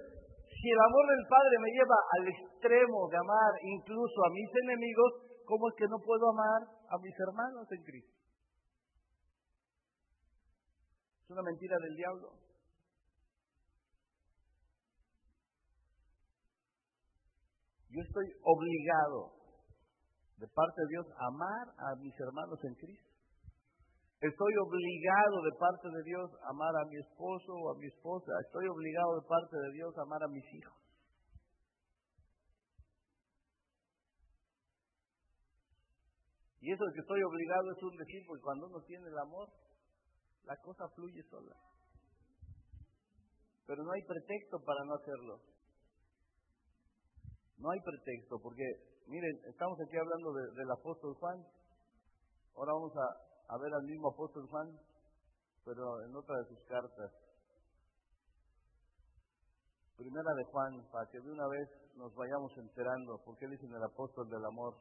si 0.47 0.67
el 0.71 0.79
amor 0.79 1.05
del 1.11 1.27
Padre 1.27 1.55
me 1.59 1.71
lleva 1.75 1.99
al 2.15 2.23
extremo 2.27 3.09
de 3.11 3.17
amar 3.17 3.51
incluso 3.63 4.17
a 4.23 4.29
mis 4.31 4.49
enemigos, 4.63 5.43
¿cómo 5.45 5.67
es 5.69 5.75
que 5.75 5.87
no 5.87 5.99
puedo 5.99 6.29
amar 6.31 6.63
a 6.87 6.97
mis 6.99 7.15
hermanos 7.19 7.67
en 7.71 7.83
Cristo? 7.83 8.15
Es 11.23 11.29
una 11.29 11.43
mentira 11.43 11.75
del 11.79 11.95
diablo. 11.95 12.31
Yo 17.89 18.01
estoy 18.01 18.25
obligado 18.41 19.33
de 20.37 20.47
parte 20.47 20.81
de 20.81 20.87
Dios 20.89 21.05
a 21.15 21.27
amar 21.27 21.65
a 21.77 21.95
mis 21.99 22.19
hermanos 22.19 22.59
en 22.63 22.73
Cristo. 22.75 23.12
Estoy 24.23 24.53
obligado 24.55 25.35
de 25.43 25.51
parte 25.59 25.87
de 25.91 26.03
Dios 26.03 26.31
a 26.47 26.49
amar 26.55 26.71
a 26.71 26.87
mi 26.87 26.95
esposo 26.95 27.51
o 27.51 27.75
a 27.75 27.77
mi 27.77 27.87
esposa. 27.87 28.31
Estoy 28.45 28.65
obligado 28.69 29.19
de 29.19 29.27
parte 29.27 29.57
de 29.57 29.71
Dios 29.73 29.91
a 29.97 30.03
amar 30.03 30.23
a 30.23 30.31
mis 30.31 30.47
hijos. 30.53 30.79
Y 36.61 36.71
eso 36.71 36.85
de 36.85 36.93
que 36.93 37.01
estoy 37.01 37.21
obligado 37.21 37.71
es 37.75 37.83
un 37.83 37.97
decir, 37.97 38.23
porque 38.25 38.43
cuando 38.43 38.67
uno 38.67 38.79
tiene 38.87 39.07
el 39.09 39.19
amor, 39.19 39.49
la 40.45 40.55
cosa 40.63 40.87
fluye 40.95 41.21
sola. 41.23 41.57
Pero 43.67 43.83
no 43.83 43.91
hay 43.91 44.03
pretexto 44.07 44.55
para 44.63 44.85
no 44.85 44.93
hacerlo. 45.03 45.41
No 47.57 47.69
hay 47.71 47.79
pretexto, 47.81 48.39
porque, 48.41 48.63
miren, 49.07 49.35
estamos 49.51 49.77
aquí 49.81 49.97
hablando 49.97 50.31
del 50.55 50.71
apóstol 50.71 51.13
Juan. 51.19 51.43
Ahora 52.55 52.71
vamos 52.71 52.93
a, 52.95 53.32
a 53.47 53.57
ver 53.57 53.73
al 53.73 53.83
mismo 53.83 54.09
apóstol 54.09 54.47
Juan, 54.47 54.79
pero 55.65 56.01
en 56.01 56.15
otra 56.15 56.37
de 56.37 56.45
sus 56.45 56.59
cartas. 56.65 57.11
Primera 59.97 60.33
de 60.35 60.43
Juan, 60.45 60.87
para 60.91 61.09
que 61.09 61.19
de 61.19 61.31
una 61.31 61.47
vez 61.47 61.69
nos 61.95 62.13
vayamos 62.15 62.51
enterando, 62.57 63.21
porque 63.25 63.45
él 63.45 63.51
dice 63.51 63.65
en 63.65 63.75
el 63.75 63.83
apóstol 63.83 64.29
del 64.29 64.45
amor. 64.45 64.75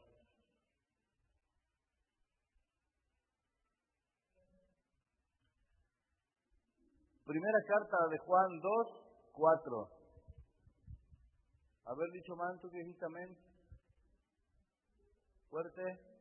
Primera 7.24 7.58
carta 7.66 7.96
de 8.10 8.18
Juan 8.18 8.60
2, 8.60 9.02
4. 9.32 9.88
Haber 11.84 12.10
dicho 12.12 12.36
manto 12.36 12.68
amén. 13.06 13.36
Fuerte. 15.50 16.11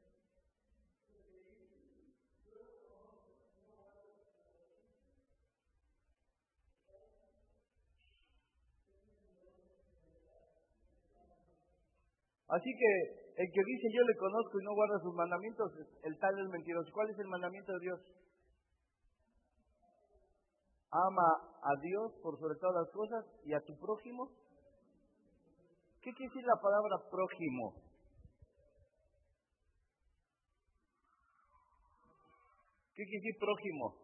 Así 12.51 12.69
que 12.75 12.91
el 13.41 13.47
que 13.47 13.63
dice 13.63 13.87
yo 13.95 14.03
le 14.03 14.17
conozco 14.17 14.59
y 14.59 14.65
no 14.65 14.75
guarda 14.75 14.99
sus 14.99 15.15
mandamientos, 15.15 15.71
el 16.03 16.19
tal 16.19 16.37
es 16.37 16.49
mentiroso. 16.49 16.91
¿Cuál 16.91 17.09
es 17.09 17.19
el 17.19 17.27
mandamiento 17.27 17.71
de 17.71 17.79
Dios? 17.79 17.99
Ama 20.91 21.29
a 21.63 21.71
Dios 21.81 22.11
por 22.21 22.37
sobre 22.37 22.59
todas 22.59 22.83
las 22.83 22.91
cosas 22.91 23.25
y 23.45 23.53
a 23.53 23.61
tu 23.61 23.77
prójimo. 23.79 24.27
¿Qué 26.01 26.11
quiere 26.11 26.27
decir 26.27 26.43
la 26.43 26.59
palabra 26.61 26.97
prójimo? 27.09 27.73
¿Qué 32.93 33.03
quiere 33.05 33.23
decir 33.23 33.39
prójimo? 33.39 33.95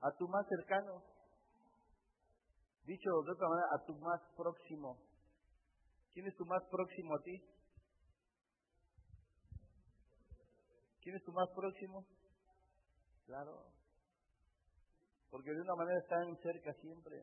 A 0.00 0.10
tu 0.16 0.26
más 0.28 0.46
cercano. 0.48 1.11
Dicho 2.84 3.10
de 3.24 3.32
otra 3.32 3.48
manera, 3.48 3.68
a 3.74 3.84
tu 3.84 3.94
más 3.96 4.20
próximo. 4.36 4.98
¿Quién 6.12 6.26
es 6.26 6.36
tu 6.36 6.44
más 6.46 6.62
próximo 6.70 7.14
a 7.14 7.22
ti? 7.22 7.42
¿Quién 11.00 11.16
es 11.16 11.24
tu 11.24 11.32
más 11.32 11.48
próximo? 11.54 12.04
Claro. 13.26 13.64
Porque 15.30 15.50
de 15.50 15.60
una 15.60 15.74
manera 15.74 15.98
están 15.98 16.36
cerca 16.42 16.72
siempre. 16.80 17.16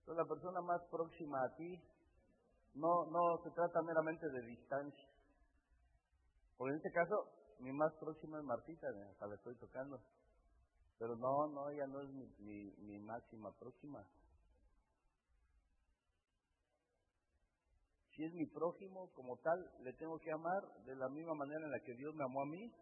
Entonces 0.00 0.16
la 0.16 0.28
persona 0.28 0.60
más 0.60 0.82
próxima 0.90 1.42
a 1.42 1.54
ti 1.56 1.82
No, 2.74 3.06
no 3.06 3.38
se 3.44 3.50
trata 3.50 3.82
meramente 3.82 4.28
de 4.28 4.42
distancia. 4.42 5.08
Por 6.56 6.70
en 6.70 6.76
este 6.76 6.90
caso, 6.90 7.30
mi 7.60 7.72
más 7.72 7.92
próxima 8.00 8.38
es 8.38 8.44
Martita, 8.44 8.86
hasta 9.10 9.26
la 9.28 9.34
estoy 9.36 9.54
tocando. 9.56 10.00
Pero 10.98 11.16
no, 11.16 11.48
no, 11.48 11.70
ella 11.70 11.86
no 11.86 12.00
es 12.00 12.10
mi, 12.10 12.26
mi, 12.38 12.70
mi 12.78 12.98
máxima 13.00 13.50
próxima. 13.58 14.04
Si 18.14 18.22
es 18.22 18.32
mi 18.32 18.46
prójimo, 18.46 19.10
como 19.14 19.36
tal, 19.38 19.58
le 19.82 19.92
tengo 19.94 20.18
que 20.20 20.30
amar 20.30 20.62
de 20.84 20.94
la 20.94 21.08
misma 21.08 21.34
manera 21.34 21.64
en 21.64 21.70
la 21.72 21.80
que 21.80 21.94
Dios 21.94 22.14
me 22.14 22.24
amó 22.24 22.42
a 22.42 22.46
mí. 22.46 22.72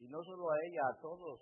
Y 0.00 0.08
no 0.08 0.22
solo 0.22 0.50
a 0.50 0.56
ella, 0.68 0.82
a 0.90 1.00
todos. 1.00 1.40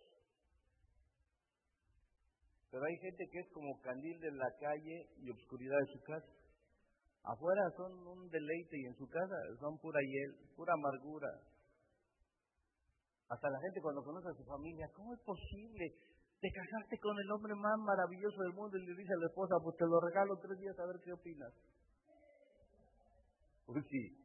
Pero 2.70 2.84
hay 2.84 2.96
gente 2.98 3.24
que 3.32 3.38
es 3.40 3.50
como 3.52 3.80
candil 3.80 4.20
de 4.20 4.30
la 4.30 4.50
calle 4.60 5.08
y 5.16 5.30
obscuridad 5.30 5.76
de 5.76 5.92
su 5.92 6.00
casa. 6.04 6.32
Afuera 7.24 7.62
son 7.76 8.06
un 8.06 8.28
deleite 8.28 8.78
y 8.78 8.86
en 8.86 8.94
su 8.94 9.08
casa 9.08 9.34
son 9.58 9.76
pura 9.78 10.00
hiel, 10.00 10.36
pura 10.54 10.72
amargura. 10.72 11.28
Hasta 13.30 13.48
la 13.48 13.60
gente 13.60 13.80
cuando 13.80 14.02
conoce 14.02 14.26
a 14.28 14.34
su 14.34 14.44
familia, 14.44 14.90
¿cómo 14.92 15.14
es 15.14 15.20
posible? 15.20 15.94
Te 16.40 16.50
casaste 16.50 16.98
con 16.98 17.16
el 17.16 17.30
hombre 17.30 17.54
más 17.54 17.78
maravilloso 17.78 18.42
del 18.42 18.54
mundo 18.54 18.76
y 18.76 18.86
le 18.86 18.96
dice 18.96 19.12
a 19.14 19.20
la 19.20 19.26
esposa, 19.28 19.54
pues 19.62 19.76
te 19.76 19.86
lo 19.86 20.00
regalo 20.00 20.36
tres 20.42 20.58
días 20.58 20.76
a 20.78 20.86
ver 20.86 20.98
qué 21.04 21.12
opinas. 21.12 21.52
Pues 23.66 23.84
sí. 23.86 24.18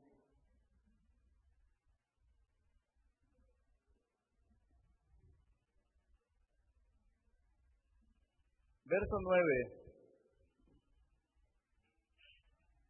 Verso 8.86 9.18
9. 9.22 9.86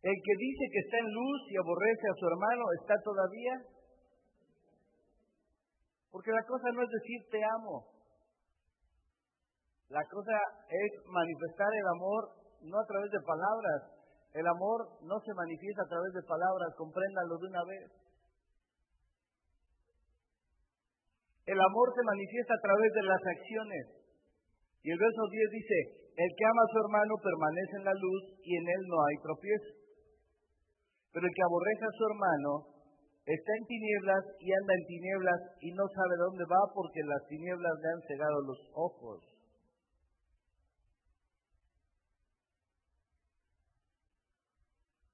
El 0.04 0.16
que 0.24 0.36
dice 0.38 0.64
que 0.72 0.80
está 0.80 0.98
en 1.00 1.12
luz 1.12 1.42
y 1.50 1.58
aborrece 1.58 2.08
a 2.08 2.16
su 2.20 2.26
hermano, 2.28 2.64
¿está 2.80 2.94
todavía? 3.04 3.75
Porque 6.16 6.32
la 6.32 6.48
cosa 6.48 6.72
no 6.72 6.80
es 6.80 6.88
decir 6.96 7.20
te 7.28 7.44
amo. 7.44 7.92
La 9.92 10.00
cosa 10.08 10.32
es 10.64 10.92
manifestar 11.12 11.68
el 11.68 11.88
amor 11.92 12.32
no 12.64 12.80
a 12.80 12.88
través 12.88 13.12
de 13.12 13.20
palabras. 13.20 13.80
El 14.32 14.48
amor 14.48 14.96
no 15.04 15.20
se 15.20 15.36
manifiesta 15.36 15.84
a 15.84 15.92
través 15.92 16.16
de 16.16 16.24
palabras, 16.24 16.72
compréndalo 16.80 17.36
de 17.36 17.48
una 17.52 17.64
vez. 17.68 17.92
El 21.52 21.60
amor 21.60 21.88
se 21.92 22.08
manifiesta 22.08 22.54
a 22.56 22.64
través 22.64 22.90
de 22.96 23.04
las 23.12 23.20
acciones. 23.36 23.84
Y 24.88 24.92
el 24.96 25.00
verso 25.00 25.20
10 25.20 25.52
dice, 25.52 25.78
el 26.16 26.32
que 26.32 26.46
ama 26.48 26.64
a 26.64 26.72
su 26.72 26.78
hermano 26.80 27.14
permanece 27.20 27.76
en 27.76 27.86
la 27.92 27.96
luz 28.00 28.24
y 28.40 28.56
en 28.56 28.64
él 28.64 28.82
no 28.88 28.98
hay 29.04 29.16
tropiezo. 29.20 29.72
Pero 31.12 31.28
el 31.28 31.34
que 31.36 31.44
aborrece 31.44 31.84
a 31.84 31.98
su 32.00 32.04
hermano 32.08 32.75
está 33.26 33.52
en 33.58 33.66
tinieblas 33.66 34.24
y 34.40 34.54
anda 34.54 34.74
en 34.74 34.86
tinieblas 34.86 35.42
y 35.62 35.72
no 35.72 35.84
sabe 35.90 36.16
dónde 36.18 36.46
va 36.46 36.74
porque 36.74 37.02
las 37.04 37.28
tinieblas 37.28 37.74
le 37.82 37.90
han 37.90 38.02
cegado 38.08 38.42
los 38.42 38.60
ojos. 38.74 39.24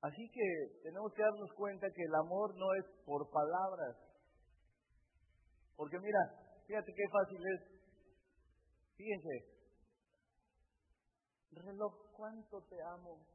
Así 0.02 0.30
que 0.34 0.82
tenemos 0.84 1.14
que 1.14 1.22
darnos 1.22 1.54
cuenta 1.54 1.88
que 1.96 2.04
el 2.04 2.16
amor 2.16 2.56
no 2.58 2.74
es 2.74 2.86
por 3.06 3.30
palabras. 3.30 3.96
Porque 5.78 6.00
mira, 6.00 6.20
fíjate 6.66 6.92
qué 6.92 7.04
fácil 7.12 7.42
es. 7.54 7.62
Fíjense. 8.98 9.62
Reloj, 11.52 11.94
¿cuánto 12.18 12.62
te 12.64 12.82
amo? 12.82 13.31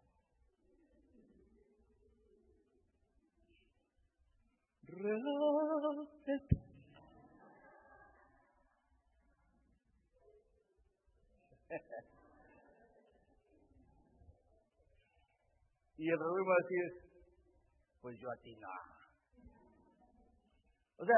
y 15.98 16.08
el 16.08 16.18
reloj 16.18 16.48
va 16.48 16.54
a 16.54 16.62
decir, 16.62 16.84
pues 18.00 18.16
yo 18.20 18.30
a 18.30 18.36
ti 18.36 18.54
no. 18.56 18.68
O 20.98 21.04
sea, 21.04 21.16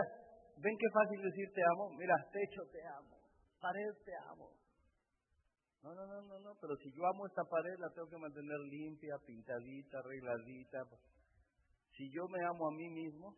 ¿ven 0.56 0.76
qué 0.78 0.88
fácil 0.92 1.20
decir 1.22 1.52
te 1.54 1.62
amo? 1.62 1.90
Mira, 1.98 2.14
techo 2.32 2.62
te 2.72 2.80
amo, 2.86 3.18
pared 3.60 3.94
te 4.04 4.16
amo. 4.30 4.50
No, 5.82 5.94
no, 5.94 6.06
no, 6.06 6.22
no, 6.22 6.38
no, 6.40 6.54
pero 6.60 6.74
si 6.76 6.90
yo 6.92 7.06
amo 7.06 7.26
esta 7.26 7.44
pared 7.44 7.78
la 7.78 7.90
tengo 7.90 8.08
que 8.08 8.16
mantener 8.16 8.58
limpia, 8.60 9.14
pintadita, 9.26 9.98
arregladita. 9.98 10.84
Si 11.96 12.10
yo 12.10 12.26
me 12.28 12.44
amo 12.44 12.68
a 12.68 12.72
mí 12.72 12.88
mismo, 12.88 13.36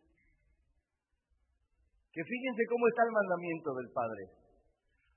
que 2.11 2.21
fíjense 2.23 2.63
cómo 2.67 2.87
está 2.87 3.03
el 3.07 3.15
mandamiento 3.15 3.69
del 3.75 3.89
Padre. 3.95 4.23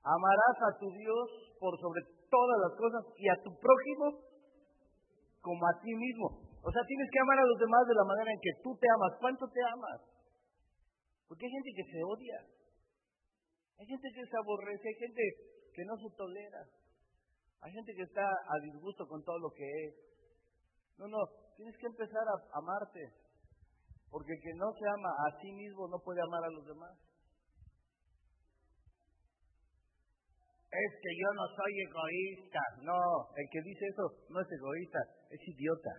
Amarás 0.03 0.57
a 0.63 0.77
tu 0.79 0.87
Dios 0.95 1.27
por 1.59 1.75
sobre 1.79 2.01
todas 2.31 2.57
las 2.63 2.73
cosas 2.79 3.03
y 3.17 3.27
a 3.27 3.41
tu 3.43 3.51
prójimo 3.59 4.05
como 5.41 5.61
a 5.67 5.77
ti 5.81 5.91
mismo. 5.93 6.45
O 6.63 6.69
sea, 6.71 6.81
tienes 6.87 7.09
que 7.11 7.19
amar 7.19 7.37
a 7.37 7.45
los 7.45 7.59
demás 7.59 7.83
de 7.85 7.93
la 7.93 8.05
manera 8.09 8.31
en 8.31 8.41
que 8.41 8.53
tú 8.63 8.73
te 8.79 8.87
amas. 8.89 9.11
¿Cuánto 9.19 9.45
te 9.49 9.61
amas? 9.61 10.01
Porque 11.27 11.45
hay 11.45 11.51
gente 11.51 11.71
que 11.75 11.85
se 11.91 11.99
odia. 12.01 12.39
Hay 13.77 13.85
gente 13.85 14.07
que 14.09 14.25
se 14.25 14.37
aborrece, 14.37 14.87
hay 14.87 14.95
gente 14.97 15.23
que 15.73 15.83
no 15.85 15.93
se 15.97 16.09
tolera. 16.15 16.63
Hay 17.61 17.71
gente 17.73 17.93
que 17.93 18.03
está 18.03 18.23
a 18.23 18.55
disgusto 18.63 19.05
con 19.07 19.21
todo 19.23 19.37
lo 19.39 19.49
que 19.51 19.65
es. 19.65 19.93
No, 20.97 21.07
no, 21.07 21.17
tienes 21.57 21.75
que 21.77 21.87
empezar 21.87 22.23
a 22.23 22.57
amarte. 22.57 23.24
Porque 24.15 24.31
el 24.31 24.39
que 24.39 24.55
no 24.55 24.71
se 24.71 24.87
ama 24.87 25.11
a 25.27 25.41
sí 25.43 25.51
mismo 25.51 25.91
no 25.91 25.99
puede 25.99 26.23
amar 26.23 26.39
a 26.39 26.55
los 26.55 26.63
demás. 26.63 26.95
Es 30.71 30.91
que 31.03 31.11
yo 31.19 31.29
no 31.35 31.43
soy 31.51 31.73
egoísta. 31.83 32.61
No, 32.87 32.95
el 33.35 33.47
que 33.51 33.59
dice 33.59 33.83
eso 33.91 34.07
no 34.31 34.39
es 34.39 34.47
egoísta, 34.47 34.99
es 35.35 35.41
idiota. 35.43 35.93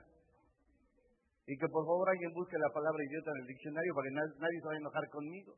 Y 1.44 1.58
que 1.60 1.68
por 1.68 1.84
favor 1.84 2.08
alguien 2.08 2.32
busque 2.32 2.56
la 2.56 2.72
palabra 2.72 3.04
idiota 3.04 3.30
en 3.36 3.40
el 3.42 3.48
diccionario 3.52 3.92
para 3.92 4.08
que 4.08 4.14
nadie, 4.16 4.60
se 4.60 4.66
vaya 4.66 4.78
a 4.78 4.80
enojar 4.80 5.10
conmigo. 5.10 5.52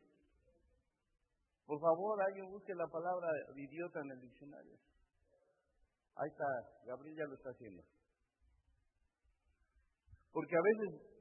Por 1.63 1.79
favor, 1.79 2.23
alguien 2.27 2.51
busque 2.51 2.75
la 2.75 2.89
palabra 2.91 3.29
idiota 3.55 4.01
en 4.03 4.11
el 4.11 4.21
diccionario. 4.21 4.75
Ahí 6.17 6.27
está, 6.27 6.51
Gabriel 6.91 7.15
ya 7.15 7.25
lo 7.31 7.35
está 7.39 7.51
haciendo. 7.51 7.85
Porque 10.33 10.57
a 10.59 10.63
veces 10.67 11.18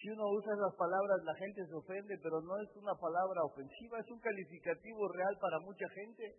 si 0.00 0.08
uno 0.10 0.28
usa 0.30 0.54
esas 0.54 0.74
palabras 0.76 1.24
la 1.24 1.34
gente 1.34 1.66
se 1.66 1.74
ofende, 1.74 2.14
pero 2.22 2.40
no 2.42 2.56
es 2.62 2.76
una 2.76 2.94
palabra 2.94 3.42
ofensiva, 3.44 3.98
es 3.98 4.10
un 4.10 4.20
calificativo 4.20 5.08
real 5.08 5.36
para 5.40 5.58
mucha 5.60 5.88
gente. 5.90 6.36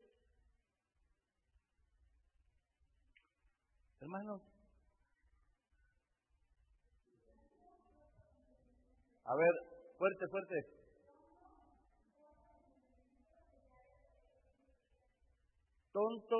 Hermanos, 4.01 4.41
a 9.25 9.35
ver, 9.35 9.53
fuerte, 9.97 10.27
fuerte. 10.31 10.55
Tonto, 15.91 16.37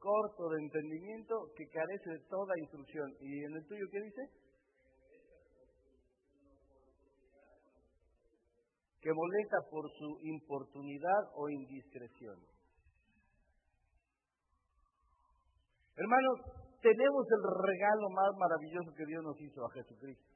corto 0.00 0.48
de 0.50 0.62
entendimiento, 0.62 1.34
que 1.56 1.68
carece 1.68 2.10
de 2.10 2.28
toda 2.28 2.58
instrucción. 2.58 3.14
¿Y 3.20 3.44
en 3.44 3.54
el 3.54 3.66
tuyo 3.68 3.86
qué 3.92 4.00
dice? 4.00 4.45
Que 9.06 9.14
molesta 9.14 9.62
por 9.70 9.86
su 9.86 10.18
importunidad 10.26 11.30
o 11.38 11.48
indiscreción. 11.48 12.34
Hermanos, 15.94 16.36
tenemos 16.82 17.24
el 17.30 17.42
regalo 17.70 18.10
más 18.10 18.34
maravilloso 18.34 18.90
que 18.98 19.06
Dios 19.06 19.22
nos 19.22 19.38
hizo 19.38 19.62
a 19.62 19.70
Jesucristo. 19.78 20.26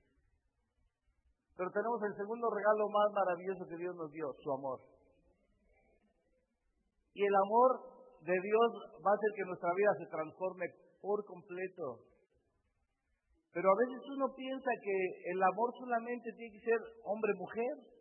Pero 1.59 1.69
tenemos 1.75 1.99
el 1.99 2.15
segundo 2.15 2.47
regalo 2.47 2.87
más 2.95 3.11
maravilloso 3.11 3.67
que 3.67 3.77
Dios 3.77 3.91
nos 3.97 4.13
dio, 4.13 4.31
su 4.39 4.53
amor. 4.55 4.79
Y 7.13 7.27
el 7.27 7.35
amor 7.35 8.23
de 8.23 8.39
Dios 8.39 8.71
va 9.03 9.11
a 9.11 9.19
hacer 9.19 9.31
que 9.35 9.51
nuestra 9.51 9.75
vida 9.75 9.99
se 9.99 10.07
transforme 10.15 10.67
por 11.03 11.25
completo. 11.27 12.07
Pero 13.51 13.67
a 13.67 13.79
veces 13.83 13.99
uno 14.15 14.31
piensa 14.31 14.71
que 14.81 14.97
el 15.35 15.43
amor 15.43 15.75
solamente 15.75 16.31
tiene 16.39 16.55
que 16.55 16.65
ser 16.71 16.79
hombre-mujer. 17.03 17.99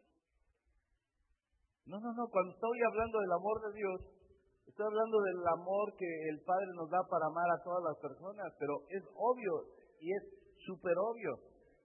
No, 1.85 1.99
no, 1.99 2.13
no, 2.13 2.27
cuando 2.29 2.51
estoy 2.53 2.79
hablando 2.87 3.19
del 3.19 3.31
amor 3.31 3.57
de 3.61 3.71
Dios, 3.77 3.99
estoy 4.67 4.85
hablando 4.85 5.17
del 5.21 5.47
amor 5.47 5.95
que 5.97 6.09
el 6.29 6.41
Padre 6.43 6.67
nos 6.75 6.89
da 6.89 7.01
para 7.09 7.25
amar 7.25 7.49
a 7.51 7.63
todas 7.63 7.83
las 7.83 7.97
personas, 7.97 8.53
pero 8.59 8.73
es 8.89 9.03
obvio 9.15 9.53
y 9.99 10.13
es 10.13 10.23
súper 10.65 10.95
obvio 10.97 11.39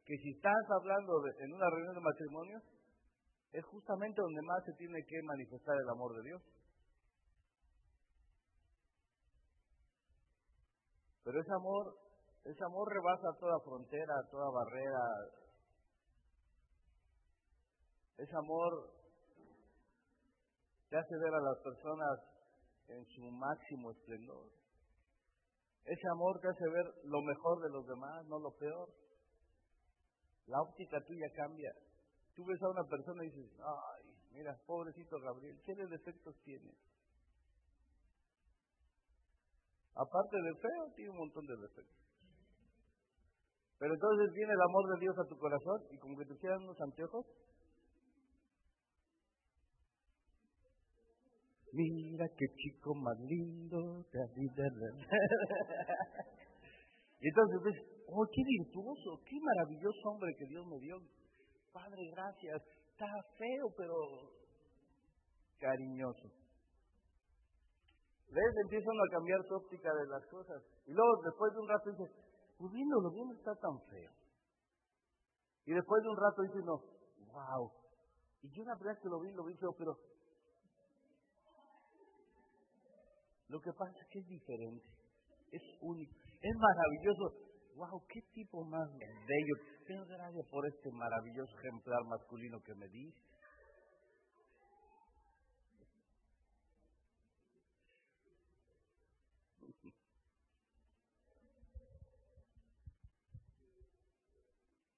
que 0.05 0.16
si 0.18 0.30
estás 0.36 0.64
hablando 0.70 1.12
en 1.38 1.53
una 1.55 1.70
reunión 1.70 1.95
de 1.95 2.01
matrimonio, 2.01 2.61
es 3.53 3.64
justamente 3.64 4.20
donde 4.20 4.42
más 4.42 4.64
se 4.64 4.72
tiene 4.74 4.99
que 5.07 5.22
manifestar 5.22 5.76
el 5.80 5.88
amor 5.88 6.12
de 6.16 6.22
Dios. 6.28 6.42
Pero 11.24 11.40
ese 11.40 11.53
amor, 11.53 11.97
ese 12.45 12.64
amor 12.64 12.92
rebasa 12.92 13.38
toda 13.40 13.59
frontera, 13.61 14.14
toda 14.30 14.51
barrera. 14.51 15.01
Ese 18.18 18.36
amor 18.36 18.90
te 20.95 21.01
hace 21.01 21.18
ver 21.18 21.34
a 21.34 21.40
las 21.40 21.59
personas 21.59 22.20
en 22.86 23.05
su 23.07 23.22
máximo 23.26 23.90
esplendor. 23.90 24.47
Ese 25.84 26.09
amor 26.12 26.38
te 26.38 26.47
hace 26.47 26.70
ver 26.70 26.86
lo 27.03 27.20
mejor 27.20 27.61
de 27.62 27.70
los 27.70 27.84
demás, 27.84 28.24
no 28.26 28.38
lo 28.38 28.53
peor. 28.53 28.88
La 30.47 30.62
óptica 30.62 31.03
tuya 31.05 31.26
cambia. 31.34 31.72
Tú 32.36 32.45
ves 32.47 32.62
a 32.62 32.70
una 32.70 32.84
persona 32.88 33.24
y 33.24 33.26
dices, 33.26 33.59
ay, 33.59 34.07
mira, 34.30 34.57
pobrecito 34.66 35.18
Gabriel, 35.18 35.59
¿qué 35.66 35.74
defectos 35.74 36.36
tiene? 36.45 36.70
Aparte 39.97 40.36
de 40.36 40.55
feo, 40.62 40.95
tiene 40.95 41.11
un 41.11 41.18
montón 41.18 41.45
de 41.45 41.57
defectos. 41.57 42.07
Pero 43.80 43.95
entonces 43.95 44.32
viene 44.32 44.53
el 44.53 44.62
amor 44.62 44.95
de 44.95 45.01
Dios 45.01 45.18
a 45.18 45.28
tu 45.28 45.36
corazón 45.38 45.82
y 45.90 45.99
como 45.99 46.16
que 46.18 46.26
te 46.26 46.38
quedan 46.38 46.62
unos 46.62 46.80
anteojos. 46.80 47.26
Mira 51.74 52.26
qué 52.38 52.46
chico 52.54 52.94
más 52.94 53.18
lindo. 53.18 54.06
y 57.20 57.26
entonces 57.26 57.62
ves, 57.64 57.74
oh, 58.06 58.24
qué 58.30 58.42
virtuoso, 58.46 59.20
qué 59.26 59.36
maravilloso 59.42 60.08
hombre 60.08 60.30
que 60.38 60.46
Dios 60.46 60.64
me 60.68 60.78
dio. 60.78 60.98
Padre, 61.72 62.10
gracias. 62.14 62.62
Está 62.92 63.10
feo, 63.36 63.74
pero 63.76 63.94
cariñoso. 65.58 66.30
¿Ves? 68.30 68.54
Empieza 68.62 68.90
a 68.90 69.10
cambiar 69.10 69.42
su 69.48 69.54
óptica 69.54 69.92
de 69.94 70.06
las 70.06 70.24
cosas. 70.26 70.62
Y 70.86 70.92
luego, 70.92 71.22
después 71.24 71.52
de 71.54 71.58
un 71.58 71.68
rato, 71.68 71.90
dice, 71.90 72.06
pues 72.56 72.72
viéndolo 72.72 73.10
bien 73.10 73.28
no 73.28 73.34
está 73.34 73.54
tan 73.56 73.80
feo. 73.90 74.12
Y 75.66 75.72
después 75.72 76.02
de 76.04 76.08
un 76.08 76.16
rato 76.16 76.42
dice, 76.42 76.58
no, 76.64 76.78
wow. 77.32 77.72
Y 78.42 78.50
yo 78.54 78.62
una 78.62 78.76
vez 78.76 78.98
que 79.02 79.08
lo 79.08 79.18
vi, 79.18 79.32
lo 79.32 79.44
vi 79.44 79.54
feo, 79.54 79.74
pero 79.76 79.98
lo 83.55 83.61
que 83.61 83.72
pasa 83.72 83.94
es 84.02 84.09
que 84.09 84.18
es 84.18 84.26
diferente. 84.26 84.84
Es 85.52 85.62
único. 85.80 86.12
Es 86.42 86.57
maravilloso. 86.59 87.38
Wow, 87.76 88.02
qué 88.09 88.20
tipo 88.34 88.64
más 88.64 88.90
bello. 88.98 89.55
Tengo 89.86 90.05
gracias 90.07 90.44
por 90.50 90.66
este 90.66 90.90
maravilloso 90.90 91.57
ejemplar 91.59 92.02
masculino 92.11 92.59
que 92.66 92.74
me 92.74 92.88
diste. 92.88 93.22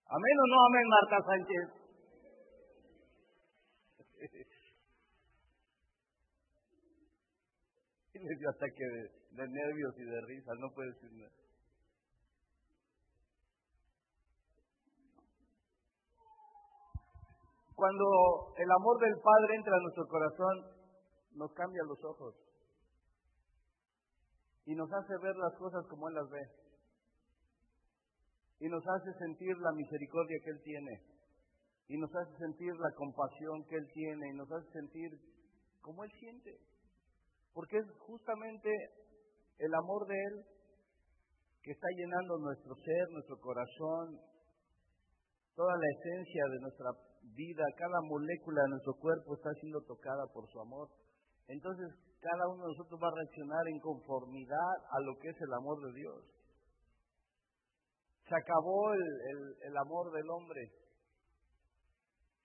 Amén 0.08 0.36
o 0.40 0.46
no 0.48 0.56
amén, 0.64 0.88
Marta 0.88 1.18
Sánchez. 1.26 1.75
dio 8.38 8.50
ataque 8.50 8.84
de, 8.84 9.02
de 9.42 9.48
nervios 9.48 9.94
y 9.98 10.04
de 10.04 10.20
risa, 10.26 10.52
no 10.58 10.70
puede 10.74 10.92
decir 10.92 11.12
nada. 11.12 11.30
Cuando 17.76 18.04
el 18.56 18.70
amor 18.70 18.98
del 19.00 19.20
Padre 19.20 19.54
entra 19.56 19.76
a 19.76 19.80
nuestro 19.80 20.08
corazón, 20.08 20.76
nos 21.34 21.52
cambia 21.52 21.82
los 21.84 22.02
ojos. 22.04 22.34
Y 24.64 24.74
nos 24.74 24.90
hace 24.90 25.12
ver 25.22 25.36
las 25.36 25.54
cosas 25.58 25.84
como 25.86 26.08
Él 26.08 26.14
las 26.14 26.30
ve. 26.30 26.40
Y 28.60 28.68
nos 28.68 28.82
hace 28.88 29.12
sentir 29.18 29.54
la 29.58 29.72
misericordia 29.72 30.38
que 30.42 30.50
Él 30.50 30.62
tiene, 30.64 31.02
y 31.88 31.98
nos 31.98 32.10
hace 32.16 32.34
sentir 32.38 32.72
la 32.76 32.90
compasión 32.96 33.62
que 33.68 33.76
Él 33.76 33.86
tiene, 33.92 34.30
y 34.30 34.36
nos 34.36 34.50
hace 34.50 34.72
sentir 34.72 35.10
como 35.82 36.02
Él 36.02 36.10
siente, 36.18 36.58
porque 37.56 37.78
es 37.78 37.88
justamente 38.04 38.68
el 39.56 39.72
amor 39.72 40.06
de 40.06 40.14
Él 40.14 40.44
que 41.62 41.72
está 41.72 41.88
llenando 41.96 42.36
nuestro 42.36 42.74
ser, 42.76 43.08
nuestro 43.10 43.40
corazón, 43.40 44.20
toda 45.56 45.72
la 45.72 45.88
esencia 45.96 46.44
de 46.52 46.60
nuestra 46.60 46.90
vida, 47.32 47.64
cada 47.78 47.96
molécula 48.04 48.60
de 48.60 48.68
nuestro 48.76 48.92
cuerpo 49.00 49.34
está 49.34 49.48
siendo 49.58 49.80
tocada 49.88 50.26
por 50.34 50.46
su 50.52 50.60
amor. 50.60 50.88
Entonces, 51.48 51.88
cada 52.20 52.46
uno 52.52 52.60
de 52.60 52.76
nosotros 52.76 53.00
va 53.02 53.08
a 53.08 53.18
reaccionar 53.24 53.64
en 53.72 53.80
conformidad 53.80 54.74
a 54.92 55.00
lo 55.00 55.16
que 55.16 55.28
es 55.30 55.40
el 55.40 55.52
amor 55.54 55.80
de 55.80 55.92
Dios. 55.96 56.24
Se 58.28 58.36
acabó 58.36 58.92
el, 58.92 59.76
amor 59.78 60.12
del 60.12 60.28
hombre. 60.28 60.60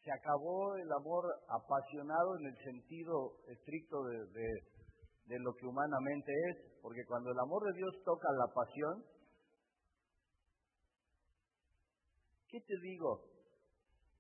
Se 0.05 0.11
acabó 0.11 0.73
el 0.77 0.91
amor 0.93 1.25
apasionado 1.49 2.37
en 2.39 2.45
el 2.47 2.57
sentido 2.63 3.35
estricto 3.49 4.05
de, 4.05 4.80
lo 5.39 5.53
que 5.53 5.65
humanamente 5.65 6.31
es. 6.49 6.79
Porque 6.81 7.05
cuando 7.05 7.31
el 7.31 7.39
amor 7.39 7.63
de 7.71 7.77
Dios 7.77 7.93
toca 8.03 8.27
la 8.33 8.53
pasión, 8.53 9.03
¿qué 12.49 12.59
te 12.59 12.75
digo? 12.81 13.23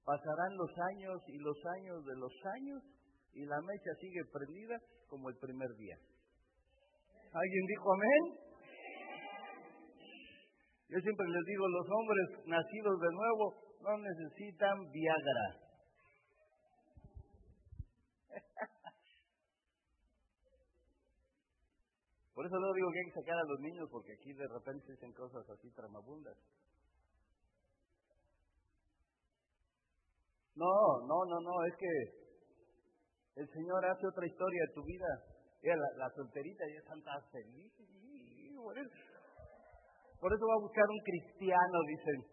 Pasarán 0.05 0.57
los 0.57 0.71
años 0.93 1.21
y 1.27 1.37
los 1.37 1.57
años 1.77 2.05
de 2.05 2.15
los 2.15 2.33
años 2.55 2.83
y 3.33 3.45
la 3.45 3.61
mecha 3.61 3.91
sigue 3.99 4.21
prendida 4.31 4.77
como 5.07 5.29
el 5.29 5.37
primer 5.37 5.69
día. 5.77 5.97
¿Alguien 7.33 7.65
dijo 7.65 7.93
amén? 7.93 8.51
Yo 10.89 10.99
siempre 10.99 11.25
les 11.25 11.45
digo, 11.45 11.67
los 11.69 11.87
hombres 11.87 12.47
nacidos 12.47 12.99
de 12.99 13.11
nuevo 13.15 13.55
no 13.79 13.97
necesitan 13.97 14.91
Viagra. 14.91 15.70
Por 22.41 22.47
eso 22.47 22.57
no 22.57 22.73
digo 22.73 22.89
que 22.89 22.97
hay 22.97 23.05
que 23.05 23.21
sacar 23.21 23.37
a 23.37 23.43
los 23.53 23.59
niños, 23.59 23.87
porque 23.91 24.13
aquí 24.13 24.33
de 24.33 24.47
repente 24.47 24.83
se 24.87 24.93
dicen 24.93 25.13
cosas 25.13 25.47
así 25.47 25.69
tramabundas. 25.77 26.35
No, 30.55 31.05
no, 31.05 31.17
no, 31.29 31.37
no, 31.39 31.65
es 31.69 31.75
que 31.77 33.41
el 33.41 33.47
Señor 33.47 33.85
hace 33.85 34.07
otra 34.07 34.25
historia 34.25 34.61
de 34.65 34.73
tu 34.73 34.83
vida. 34.83 35.05
Mira, 35.61 35.75
la, 35.97 36.09
solterita 36.15 36.65
ya 36.65 36.79
están 36.79 37.03
tan 37.03 37.21
feliz. 37.29 37.71
Por 38.57 40.33
eso 40.33 40.47
va 40.47 40.55
a 40.57 40.65
buscar 40.65 40.85
un 40.89 41.01
cristiano, 41.05 41.77
dicen. 41.85 42.25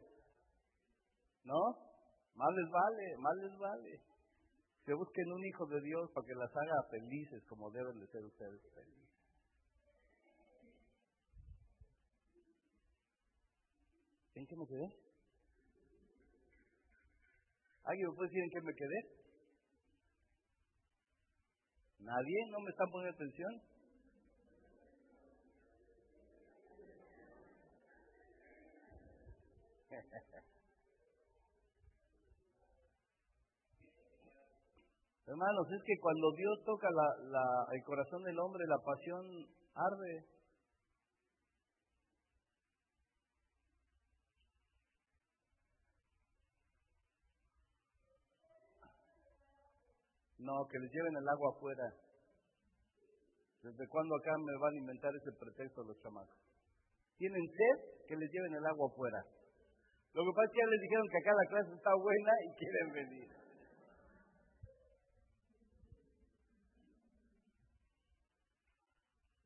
¿No? 1.45 1.61
Más 2.33 2.49
les 2.57 2.71
vale, 2.71 3.17
más 3.19 3.37
les 3.37 3.59
vale. 3.59 4.01
Que 4.87 4.95
busquen 4.95 5.33
un 5.33 5.45
hijo 5.45 5.67
de 5.67 5.83
Dios 5.83 6.11
para 6.15 6.27
que 6.27 6.35
las 6.35 6.51
haga 6.57 6.89
felices 6.89 7.45
como 7.47 7.71
deben 7.73 8.01
de 8.01 8.07
ser 8.07 8.25
ustedes 8.25 8.63
felices. 8.73 9.08
¿En 14.39 14.47
qué 14.47 14.55
me 14.55 14.65
quedé? 14.69 14.87
¿Alguien 17.83 18.09
me 18.09 18.15
puede 18.15 18.29
decir 18.29 18.45
en 18.45 18.51
qué 18.51 18.61
me 18.63 18.73
quedé? 18.73 19.03
¿Nadie? 21.99 22.47
¿No 22.53 22.61
me 22.61 22.71
están 22.71 22.89
poniendo 22.93 23.17
atención? 23.17 23.51
Hermanos, 35.27 35.67
es 35.73 35.83
que 35.83 35.99
cuando 36.01 36.31
Dios 36.37 36.63
toca 36.65 36.87
el 37.73 37.83
corazón 37.83 38.23
del 38.23 38.39
hombre, 38.39 38.65
la 38.69 38.79
pasión 38.85 39.49
arde. 39.75 40.38
No, 50.39 50.55
que 50.71 50.79
les 50.79 50.91
lleven 50.91 51.17
el 51.17 51.29
agua 51.29 51.51
afuera. 51.57 51.87
¿Desde 53.63 53.89
cuándo 53.89 54.15
acá 54.17 54.31
me 54.39 54.57
van 54.63 54.75
a 54.75 54.79
inventar 54.79 55.11
ese 55.15 55.33
pretexto 55.35 55.83
los 55.83 55.99
chamacos? 56.01 56.39
Tienen 57.19 57.43
sed, 57.43 58.07
que 58.07 58.17
les 58.17 58.31
lleven 58.31 58.55
el 58.55 58.67
agua 58.67 58.87
afuera. 58.87 59.19
Lo 60.15 60.23
que 60.23 60.33
pasa 60.35 60.47
es 60.47 60.53
que 60.53 60.59
ya 60.63 60.71
les 60.71 60.81
dijeron 60.81 61.07
que 61.11 61.19
acá 61.19 61.33
la 61.35 61.51
clase 61.51 61.75
está 61.75 61.91
buena 61.95 62.33
y 62.47 62.49
quieren 62.55 62.89
venir. 62.95 63.29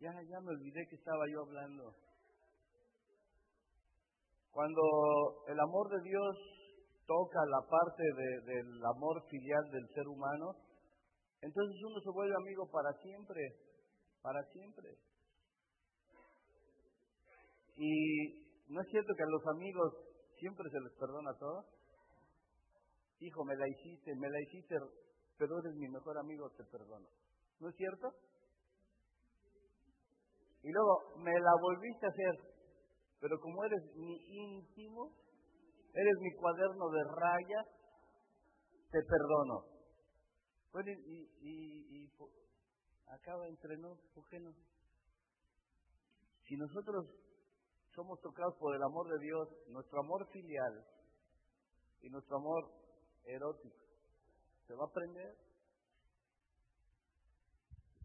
Ya, 0.00 0.12
ya 0.12 0.40
me 0.40 0.50
olvidé 0.50 0.86
que 0.90 0.96
estaba 0.96 1.24
yo 1.32 1.42
hablando. 1.46 1.94
Cuando 4.50 4.82
el 5.48 5.58
amor 5.58 5.88
de 5.88 6.02
Dios 6.02 6.36
toca 7.06 7.40
la 7.46 7.62
parte 7.70 8.02
del 8.44 8.84
amor 8.84 9.22
filial 9.30 9.64
del 9.70 9.88
ser 9.94 10.06
humano, 10.06 10.52
entonces 11.42 11.76
uno 11.84 12.00
se 12.00 12.10
vuelve 12.10 12.34
amigo 12.36 12.70
para 12.70 12.92
siempre, 13.02 13.42
para 14.22 14.42
siempre. 14.52 14.96
Y 17.76 18.42
no 18.68 18.80
es 18.80 18.88
cierto 18.88 19.12
que 19.16 19.22
a 19.24 19.26
los 19.26 19.46
amigos 19.56 19.92
siempre 20.38 20.70
se 20.70 20.80
les 20.80 20.92
perdona 20.92 21.36
todo. 21.38 21.64
Hijo, 23.18 23.44
me 23.44 23.56
la 23.56 23.68
hiciste, 23.68 24.14
me 24.14 24.30
la 24.30 24.40
hiciste, 24.40 24.76
pero 25.36 25.58
eres 25.58 25.74
mi 25.74 25.88
mejor 25.88 26.16
amigo, 26.18 26.48
te 26.56 26.64
perdono. 26.64 27.08
¿No 27.58 27.68
es 27.68 27.76
cierto? 27.76 28.08
Y 30.62 30.70
luego, 30.70 31.16
me 31.18 31.32
la 31.32 31.52
volviste 31.60 32.06
a 32.06 32.08
hacer, 32.08 32.34
pero 33.20 33.38
como 33.40 33.64
eres 33.64 33.82
mi 33.96 34.14
íntimo, 34.28 35.12
eres 35.92 36.14
mi 36.20 36.32
cuaderno 36.34 36.88
de 36.90 37.04
raya, 37.04 37.64
te 38.90 39.02
perdono. 39.02 39.71
Bueno, 40.72 40.90
y, 40.90 41.28
y, 41.42 42.08
acaba 43.08 43.46
entre 43.46 43.76
nosotros, 43.76 44.10
¿por 44.14 44.24
qué 44.28 44.40
no? 44.40 44.52
Si 46.48 46.56
nosotros 46.56 47.06
somos 47.94 48.18
tocados 48.22 48.56
por 48.58 48.74
el 48.74 48.82
amor 48.82 49.06
de 49.08 49.18
Dios, 49.20 49.48
nuestro 49.68 50.00
amor 50.00 50.26
filial 50.32 50.84
y 52.00 52.08
nuestro 52.08 52.38
amor 52.38 52.72
erótico, 53.24 53.76
¿se 54.66 54.74
va 54.74 54.84
a 54.84 54.88
aprender? 54.88 55.36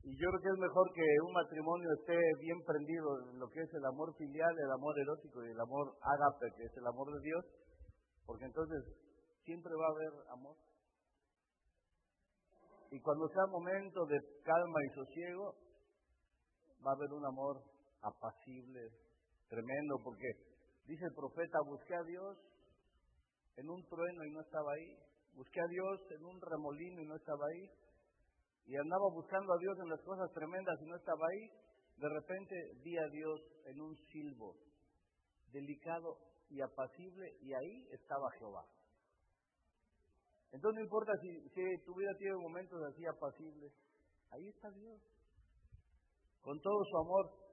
Y 0.03 0.11
yo 0.11 0.30
creo 0.30 0.41
que 0.41 0.49
es 0.49 0.59
mejor 0.59 0.93
que 0.93 1.07
un 1.26 1.34
matrimonio 1.34 1.89
esté 1.99 2.18
bien 2.39 2.59
prendido 2.65 3.30
en 3.32 3.39
lo 3.39 3.47
que 3.49 3.61
es 3.61 3.74
el 3.74 3.86
amor 3.86 4.13
filial, 4.18 4.55
el 4.59 4.72
amor 4.72 4.99
erótico 4.99 5.43
y 5.43 5.51
el 5.51 5.59
amor 5.59 5.95
ágape, 6.01 6.55
que 6.55 6.63
es 6.63 6.78
el 6.78 6.88
amor 6.88 7.13
de 7.13 7.22
Dios, 7.22 7.45
porque 8.26 8.45
entonces 8.45 8.84
siempre 9.43 9.72
va 9.74 9.86
a 9.88 9.91
haber 9.91 10.30
amor. 10.32 10.66
Y 12.92 13.00
cuando 13.02 13.28
sea 13.30 13.46
momento 13.52 14.06
de 14.06 14.20
calma 14.44 14.80
y 14.86 14.96
sosiego, 14.96 15.56
va 16.86 16.92
a 16.92 16.96
haber 16.96 17.12
un 17.12 17.26
amor 17.26 17.62
apacible, 18.02 18.90
tremendo, 19.50 20.00
porque 20.04 20.28
dice 20.86 21.06
el 21.06 21.14
profeta, 21.14 21.60
busqué 21.66 21.96
a 21.96 22.04
Dios 22.04 22.38
en 23.58 23.70
un 23.70 23.84
trueno 23.88 24.24
y 24.24 24.32
no 24.32 24.42
estaba 24.42 24.72
ahí, 24.72 24.96
busqué 25.36 25.60
a 25.60 25.68
Dios 25.68 26.12
en 26.12 26.26
un 26.26 26.40
remolino 26.42 27.02
y 27.02 27.08
no 27.08 27.16
estaba 27.16 27.46
ahí, 27.52 27.70
y 28.68 28.76
andaba 28.76 29.10
buscando 29.14 29.54
a 29.54 29.58
Dios 29.58 29.78
en 29.80 29.90
las 29.90 30.02
cosas 30.02 30.32
tremendas 30.34 30.80
y 30.82 30.86
no 30.86 30.96
estaba 30.96 31.26
ahí, 31.28 31.50
de 31.98 32.10
repente 32.10 32.56
vi 32.84 32.98
a 32.98 33.08
Dios 33.10 33.42
en 33.66 33.82
un 33.82 33.96
silbo, 34.12 34.56
delicado 35.52 36.18
y 36.50 36.62
apacible, 36.62 37.36
y 37.42 37.54
ahí 37.54 37.88
estaba 37.92 38.32
Jehová. 38.40 38.64
Entonces 40.52 40.76
no 40.76 40.84
importa 40.84 41.12
si, 41.22 41.84
tu 41.86 41.95
vida 41.95 42.12
tiene 42.18 42.36
momentos 42.38 42.80
así 42.89 43.06
apacibles, 43.06 43.72
ahí 44.32 44.48
está 44.48 44.70
Dios, 44.72 45.02
con 46.41 46.60
todo 46.62 46.84
su 46.86 46.98
amor. 46.98 47.48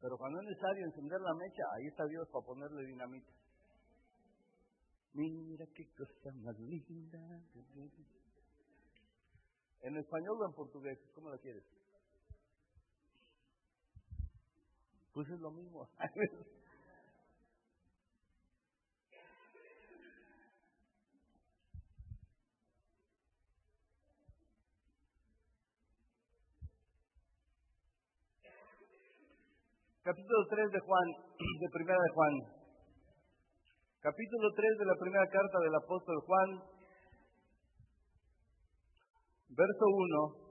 Pero 0.00 0.18
cuando 0.18 0.40
es 0.40 0.48
necesario 0.48 0.84
encender 0.86 1.20
la 1.20 1.34
mecha, 1.34 1.62
ahí 1.76 1.86
está 1.86 2.04
Dios 2.06 2.28
para 2.32 2.44
ponerle 2.44 2.86
dinamita. 2.86 3.32
Mira 5.14 5.66
qué 5.74 5.84
cosa 5.94 6.34
más 6.42 6.58
linda. 6.58 7.20
¿En 9.82 9.96
español 9.96 10.38
o 10.40 10.46
en 10.46 10.54
portugués? 10.54 10.98
¿Cómo 11.14 11.30
la 11.30 11.38
quieres? 11.38 11.64
Pues 15.12 15.28
es 15.28 15.38
lo 15.38 15.50
mismo. 15.50 15.88
Capítulo 30.02 30.42
3 30.50 30.72
de 30.72 30.80
Juan, 30.80 31.08
de 31.62 31.68
primera 31.70 32.02
de 32.02 32.10
Juan. 32.10 32.34
Capítulo 34.02 34.50
3 34.50 34.78
de 34.78 34.86
la 34.86 34.96
primera 34.98 35.26
carta 35.30 35.58
del 35.62 35.74
apóstol 35.78 36.18
Juan, 36.26 36.48
verso 39.54 39.84
1. 39.86 40.42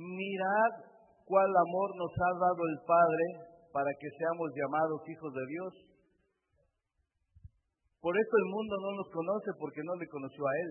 Mirad 0.00 0.72
cuál 1.28 1.52
amor 1.60 1.88
nos 2.00 2.12
ha 2.24 2.32
dado 2.32 2.62
el 2.64 2.78
Padre 2.88 3.24
para 3.70 3.92
que 4.00 4.08
seamos 4.08 4.48
llamados 4.56 5.04
hijos 5.12 5.28
de 5.34 5.44
Dios. 5.44 5.72
Por 8.00 8.16
eso 8.16 8.32
el 8.32 8.48
mundo 8.48 8.76
no 8.80 8.90
nos 8.96 9.12
conoce 9.12 9.50
porque 9.60 9.84
no 9.84 9.92
le 10.00 10.08
conoció 10.08 10.40
a 10.40 10.56
Él. 10.56 10.70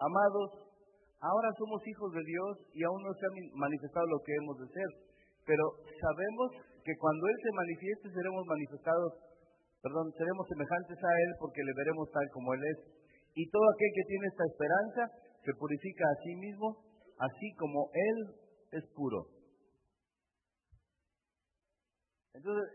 Amados, 0.00 0.71
ahora 1.22 1.48
somos 1.56 1.80
hijos 1.86 2.10
de 2.12 2.22
Dios 2.26 2.52
y 2.74 2.82
aún 2.82 3.00
no 3.02 3.12
se 3.14 3.24
ha 3.26 3.32
manifestado 3.54 4.06
lo 4.10 4.18
que 4.26 4.34
hemos 4.34 4.56
de 4.58 4.68
ser. 4.74 4.90
Pero 5.46 5.64
sabemos 5.86 6.48
que 6.82 6.94
cuando 6.98 7.22
Él 7.30 7.38
se 7.42 7.56
manifieste 7.56 8.06
seremos 8.10 8.42
manifestados 8.46 9.32
perdón, 9.82 10.14
seremos 10.14 10.46
semejantes 10.46 10.98
a 10.98 11.12
Él 11.26 11.30
porque 11.38 11.62
le 11.66 11.74
veremos 11.74 12.06
tal 12.14 12.26
como 12.30 12.54
Él 12.54 12.62
es. 12.70 12.78
Y 13.34 13.50
todo 13.50 13.66
aquel 13.74 13.90
que 13.94 14.08
tiene 14.08 14.26
esta 14.30 14.46
esperanza 14.46 15.02
se 15.44 15.52
purifica 15.58 16.04
a 16.06 16.22
sí 16.22 16.32
mismo, 16.36 16.78
así 17.18 17.48
como 17.58 17.90
Él 17.92 18.18
es 18.70 18.84
puro. 18.94 19.26
Entonces, 22.34 22.66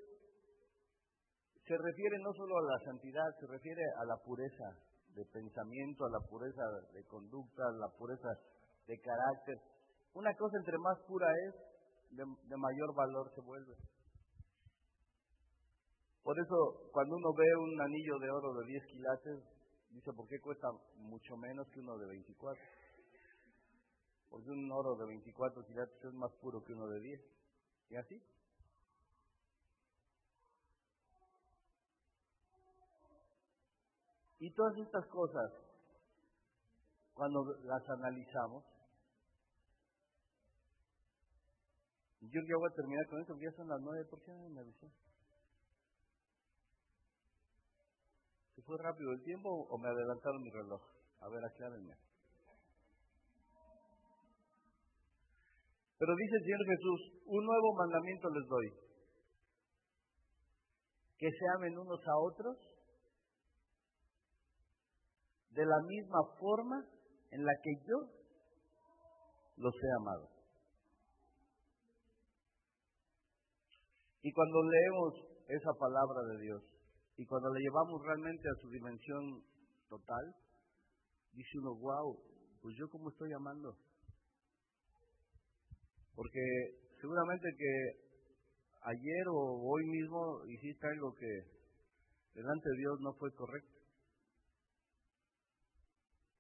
se 1.66 1.76
refiere 1.78 2.18
no 2.20 2.32
solo 2.34 2.58
a 2.60 2.72
la 2.76 2.80
santidad, 2.86 3.28
se 3.40 3.48
refiere 3.48 3.84
a 4.00 4.06
la 4.06 4.18
pureza 4.24 4.68
de 5.18 5.26
pensamiento, 5.26 6.06
a 6.06 6.12
la 6.12 6.20
pureza 6.30 6.62
de 6.94 7.04
conducta, 7.06 7.64
a 7.66 7.72
la 7.74 7.90
pureza 7.98 8.30
de 8.86 9.00
carácter. 9.02 9.58
Una 10.14 10.34
cosa 10.36 10.58
entre 10.58 10.78
más 10.78 10.98
pura 11.08 11.28
es, 11.50 11.56
de 12.12 12.58
mayor 12.58 12.96
valor 12.96 13.32
se 13.34 13.42
vuelve. 13.42 13.76
Por 16.24 16.38
eso, 16.40 16.92
cuando 16.92 17.16
uno 17.16 17.34
ve 17.34 17.56
un 17.56 17.82
anillo 17.82 18.20
de 18.20 18.30
oro 18.30 18.54
de 18.60 18.68
10 18.68 18.86
quilates, 18.86 19.40
dice, 19.90 20.12
¿por 20.14 20.28
qué 20.28 20.40
cuesta 20.40 20.68
mucho 20.98 21.38
menos 21.38 21.66
que 21.70 21.80
uno 21.80 21.98
de 21.98 22.06
24? 22.06 22.62
Porque 24.30 24.50
un 24.50 24.72
oro 24.72 24.96
de 24.98 25.06
24 25.08 25.64
quilates 25.66 26.04
es 26.04 26.14
más 26.14 26.32
puro 26.42 26.62
que 26.64 26.74
uno 26.74 26.86
de 26.88 27.00
10. 27.00 27.22
¿Y 27.90 27.96
así? 27.96 28.22
Y 34.40 34.54
todas 34.54 34.78
estas 34.78 35.06
cosas, 35.08 35.52
cuando 37.14 37.44
las 37.64 37.90
analizamos, 37.90 38.64
yo 42.22 42.42
ya 42.42 42.58
voy 42.58 42.70
a 42.70 42.76
terminar 42.76 43.08
con 43.08 43.22
esto, 43.22 43.34
porque 43.34 43.46
ya 43.46 43.58
son 43.58 43.68
las 43.68 43.82
nueve, 43.82 44.06
¿por 44.10 44.22
qué 44.22 44.32
no 44.34 44.50
me 44.50 44.62
avisó? 44.62 44.88
fue 48.68 48.78
rápido 48.84 49.14
el 49.14 49.24
tiempo 49.24 49.50
o 49.50 49.78
me 49.80 49.88
adelantaron 49.88 50.44
mi 50.44 50.50
reloj? 50.52 50.82
A 51.22 51.30
ver, 51.30 51.40
aclárenme. 51.44 51.96
Pero 55.98 56.14
dice 56.14 56.36
el 56.36 56.44
Señor 56.44 56.66
Jesús, 56.68 57.00
un 57.26 57.46
nuevo 57.46 57.74
mandamiento 57.76 58.30
les 58.30 58.46
doy. 58.46 58.68
Que 61.18 61.32
se 61.32 61.46
amen 61.56 61.80
unos 61.80 62.02
a 62.06 62.18
otros 62.20 62.58
de 65.58 65.66
la 65.66 65.82
misma 65.88 66.20
forma 66.40 66.86
en 67.32 67.44
la 67.44 67.52
que 67.64 67.72
yo 67.90 67.98
los 69.58 69.74
he 69.74 69.92
amado. 70.00 70.30
Y 74.22 74.32
cuando 74.32 74.62
leemos 74.62 75.14
esa 75.48 75.74
palabra 75.80 76.22
de 76.30 76.42
Dios, 76.44 76.64
y 77.18 77.26
cuando 77.26 77.50
la 77.50 77.60
llevamos 77.60 78.04
realmente 78.06 78.48
a 78.48 78.62
su 78.62 78.70
dimensión 78.70 79.42
total, 79.90 80.36
dice 81.34 81.58
uno, 81.58 81.74
wow, 81.80 82.16
pues 82.62 82.76
yo 82.78 82.88
cómo 82.90 83.10
estoy 83.10 83.34
amando. 83.34 83.76
Porque 86.14 86.40
seguramente 87.02 87.48
que 87.58 87.74
ayer 88.84 89.28
o 89.30 89.58
hoy 89.66 89.86
mismo 89.88 90.46
hiciste 90.46 90.86
algo 90.86 91.14
que 91.14 91.32
delante 92.36 92.70
de 92.70 92.78
Dios 92.78 93.00
no 93.02 93.14
fue 93.14 93.34
correcto. 93.34 93.77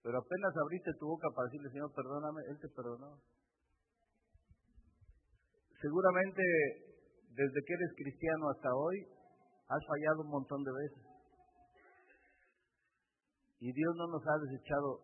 Pero 0.08 0.24
apenas 0.24 0.55
abriste 0.55 0.95
tu 0.95 1.08
boca 1.08 1.28
para 1.36 1.51
decirle, 1.51 1.68
Señor, 1.68 1.91
perdóname, 1.91 2.39
Él 2.47 2.58
te 2.64 2.70
perdonó. 2.72 3.20
Seguramente 5.82 6.41
desde 7.36 7.60
que 7.68 7.74
eres 7.76 7.91
cristiano 7.99 8.49
hasta 8.49 8.72
hoy, 8.74 9.03
Has 9.68 9.84
fallado 9.86 10.22
un 10.22 10.32
montón 10.32 10.64
de 10.64 10.72
veces. 10.72 11.03
Y 13.60 13.74
Dios 13.74 13.95
no 13.97 14.08
nos 14.08 14.24
ha 14.26 14.38
desechado 14.47 15.03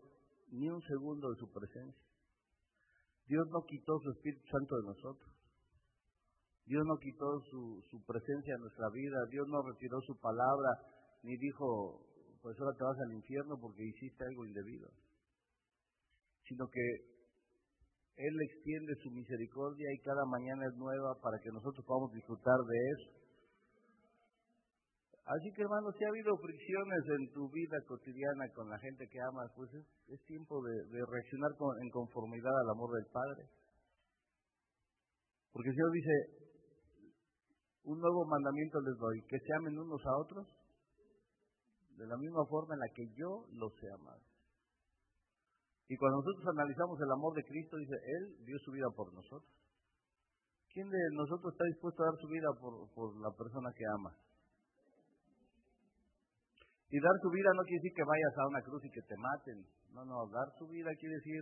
ni 0.52 0.70
un 0.70 0.82
segundo 0.84 1.32
de 1.32 1.40
su 1.40 1.52
presencia. 1.52 2.08
Dios 3.28 3.46
no 3.52 3.66
quitó 3.66 4.00
su 4.00 4.12
Espíritu 4.12 4.46
Santo 4.48 4.76
de 4.78 4.88
nosotros. 4.88 5.32
Dios 6.66 6.86
no 6.86 6.98
quitó 6.98 7.42
su, 7.50 8.04
presencia 8.08 8.56
en 8.56 8.62
nuestra 8.62 8.88
vida. 8.94 9.18
Dios 9.30 9.48
no 9.50 9.68
retiró 9.68 10.00
su 10.02 10.18
palabra 10.20 10.70
ni 11.24 11.36
dijo, 11.36 12.06
pues 12.44 12.60
ahora 12.60 12.76
te 12.76 12.84
vas 12.84 13.00
al 13.00 13.14
infierno 13.16 13.56
porque 13.56 13.88
hiciste 13.88 14.22
algo 14.28 14.46
indebido. 14.46 14.92
Sino 16.44 16.68
que 16.68 16.86
Él 18.20 18.36
extiende 18.52 18.94
su 19.02 19.10
misericordia 19.12 19.88
y 19.96 20.04
cada 20.04 20.26
mañana 20.28 20.68
es 20.68 20.76
nueva 20.76 21.16
para 21.24 21.40
que 21.40 21.50
nosotros 21.56 21.86
podamos 21.88 22.12
disfrutar 22.12 22.60
de 22.68 22.78
eso. 22.92 23.10
Así 25.24 25.48
que 25.56 25.62
hermano, 25.62 25.88
si 25.98 26.04
ha 26.04 26.10
habido 26.10 26.36
fricciones 26.36 27.04
en 27.16 27.32
tu 27.32 27.50
vida 27.50 27.80
cotidiana 27.88 28.44
con 28.54 28.70
la 28.70 28.78
gente 28.78 29.08
que 29.08 29.22
amas, 29.22 29.50
pues 29.56 29.72
es, 30.12 30.20
tiempo 30.28 30.62
de, 30.62 31.00
reaccionar 31.00 31.52
en 31.80 31.90
conformidad 31.92 32.52
al 32.52 32.76
amor 32.76 32.92
del 32.92 33.08
Padre. 33.08 33.48
Porque 35.54 35.70
el 35.70 35.76
Señor 35.76 35.92
dice, 35.96 36.16
un 37.86 38.00
nuevo 38.02 38.26
mandamiento 38.26 38.82
les 38.82 38.98
doy, 39.00 39.22
que 39.30 39.40
se 39.40 39.54
amen 39.56 39.80
unos 39.80 40.02
a 40.06 40.18
otros 40.18 40.63
de 41.98 42.08
la 42.08 42.18
misma 42.18 42.46
forma 42.50 42.74
en 42.74 42.80
la 42.80 42.90
que 42.94 43.06
yo 43.16 43.46
los 43.54 43.72
he 43.84 43.92
amado. 43.92 44.22
Y 45.90 45.98
cuando 45.98 46.18
nosotros 46.18 46.48
analizamos 46.48 47.00
el 47.02 47.12
amor 47.12 47.36
de 47.36 47.44
Cristo, 47.44 47.78
dice, 47.78 47.94
Él 47.94 48.46
dio 48.46 48.58
su 48.60 48.72
vida 48.72 48.88
por 48.96 49.14
nosotros. 49.14 49.52
¿Quién 50.74 50.90
de 50.90 50.98
nosotros 51.14 51.54
está 51.54 51.66
dispuesto 51.66 52.02
a 52.02 52.08
dar 52.10 52.18
su 52.18 52.28
vida 52.28 52.50
por, 52.60 52.90
por 52.96 53.14
la 53.22 53.30
persona 53.38 53.70
que 53.78 53.86
ama? 53.94 54.12
Y 56.90 56.98
dar 56.98 57.14
su 57.22 57.30
vida 57.30 57.50
no 57.54 57.62
quiere 57.62 57.82
decir 57.82 57.94
que 57.94 58.10
vayas 58.10 58.34
a 58.38 58.48
una 58.48 58.62
cruz 58.62 58.82
y 58.86 58.90
que 58.90 59.02
te 59.02 59.18
maten. 59.18 59.66
No, 59.94 60.06
no, 60.06 60.26
dar 60.34 60.50
su 60.58 60.66
vida 60.70 60.90
quiere 60.98 61.16
decir 61.22 61.42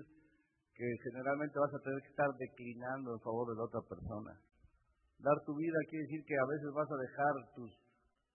que 0.76 0.88
generalmente 1.12 1.60
vas 1.60 1.74
a 1.76 1.84
tener 1.84 2.00
que 2.04 2.12
estar 2.12 2.32
declinando 2.36 3.14
en 3.16 3.22
favor 3.24 3.48
de 3.52 3.56
la 3.56 3.64
otra 3.68 3.84
persona. 3.88 4.32
Dar 5.20 5.38
tu 5.46 5.56
vida 5.56 5.78
quiere 5.88 6.04
decir 6.08 6.24
que 6.26 6.36
a 6.36 6.48
veces 6.48 6.70
vas 6.74 6.90
a 6.92 6.98
dejar 7.00 7.34
tus, 7.56 7.72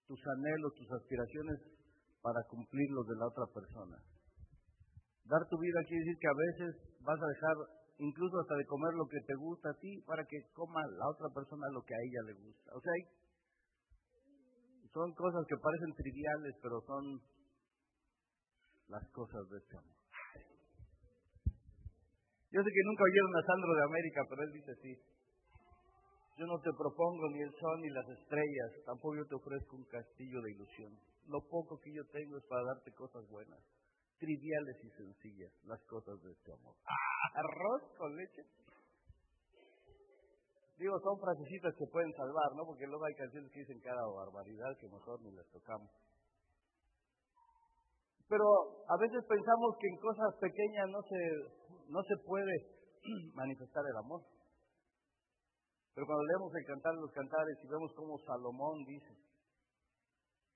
tus 0.07 0.21
anhelos, 0.39 0.73
tus 0.77 0.93
aspiraciones 0.93 1.76
para 2.27 2.43
cumplir 2.51 2.91
los 2.91 3.07
de 3.07 3.15
la 3.15 3.31
otra 3.31 3.47
persona. 3.55 3.95
Dar 5.31 5.47
tu 5.47 5.57
vida 5.63 5.79
quiere 5.87 6.03
decir 6.03 6.19
que 6.19 6.27
a 6.27 6.35
veces 6.35 6.71
vas 7.07 7.23
a 7.23 7.31
dejar 7.31 7.55
incluso 8.03 8.35
hasta 8.43 8.57
de 8.59 8.67
comer 8.67 8.91
lo 8.99 9.07
que 9.07 9.23
te 9.23 9.35
gusta 9.39 9.71
a 9.71 9.79
ti 9.79 10.03
para 10.03 10.27
que 10.27 10.43
coma 10.51 10.83
la 10.99 11.07
otra 11.07 11.31
persona 11.31 11.71
lo 11.71 11.87
que 11.87 11.95
a 11.95 12.03
ella 12.03 12.23
le 12.27 12.35
gusta. 12.35 12.75
O 12.75 12.81
sea, 12.83 12.95
son 14.91 15.15
cosas 15.15 15.47
que 15.47 15.55
parecen 15.55 15.95
triviales, 15.95 16.55
pero 16.59 16.83
son 16.83 17.23
las 18.91 19.07
cosas 19.15 19.47
de 19.47 19.59
este 19.63 19.77
amor. 19.79 19.95
Yo 22.51 22.59
sé 22.59 22.71
que 22.75 22.87
nunca 22.91 23.07
oyeron 23.07 23.35
a 23.39 23.47
Sandro 23.47 23.71
de 23.71 23.85
América, 23.87 24.21
pero 24.29 24.43
él 24.43 24.51
dice 24.51 24.75
sí. 24.83 24.93
Yo 26.37 26.45
no 26.45 26.61
te 26.61 26.71
propongo 26.77 27.31
ni 27.33 27.41
el 27.41 27.53
sol 27.57 27.81
ni 27.81 27.89
las 27.89 28.09
estrellas, 28.09 28.85
tampoco 28.85 29.17
yo 29.17 29.25
te 29.25 29.37
ofrezco 29.37 29.77
un 29.77 29.85
castillo 29.85 30.41
de 30.43 30.53
ilusión. 30.53 30.93
Lo 31.29 31.41
poco 31.49 31.81
que 31.81 31.93
yo 31.93 32.05
tengo 32.13 32.37
es 32.37 32.45
para 32.45 32.63
darte 32.63 32.93
cosas 32.93 33.27
buenas 33.31 33.59
triviales 34.19 34.77
y 34.85 34.91
sencillas 34.91 35.53
las 35.65 35.81
cosas 35.85 36.21
de 36.23 36.33
este 36.33 36.53
amor. 36.53 36.75
Arroz 37.35 37.83
con 37.97 38.15
leche. 38.17 38.43
Digo, 40.77 40.93
son 41.01 41.19
frasecitas 41.21 41.75
que 41.75 41.87
pueden 41.91 42.13
salvar, 42.13 42.53
¿no? 42.55 42.67
Porque 42.67 42.87
luego 42.87 43.05
hay 43.07 43.15
canciones 43.15 43.51
que 43.51 43.61
dicen 43.61 43.81
cada 43.81 44.05
barbaridad 44.13 44.77
que 44.79 44.89
mejor 44.89 45.21
ni 45.23 45.33
les 45.33 45.49
tocamos. 45.49 45.89
Pero 48.29 48.45
a 48.89 48.97
veces 49.01 49.25
pensamos 49.25 49.77
que 49.81 49.89
en 49.89 49.97
cosas 50.05 50.35
pequeñas 50.41 50.87
no 50.91 51.01
se, 51.01 51.21
no 51.89 52.03
se 52.03 52.17
puede 52.27 52.55
manifestar 53.33 53.85
el 53.89 53.97
amor. 54.05 54.21
Pero 55.97 56.05
cuando 56.05 56.29
leemos 56.29 56.53
el 56.53 56.67
cantar 56.69 56.93
de 56.93 57.01
los 57.01 57.13
cantares 57.17 57.57
y 57.57 57.69
vemos 57.73 57.91
como 57.97 58.21
Salomón 58.21 58.85
dice, 58.85 59.17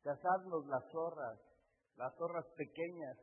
cazadnos 0.04 0.66
las 0.68 0.84
zorras, 0.92 1.40
las 1.96 2.12
zorras 2.20 2.44
pequeñas 2.60 3.16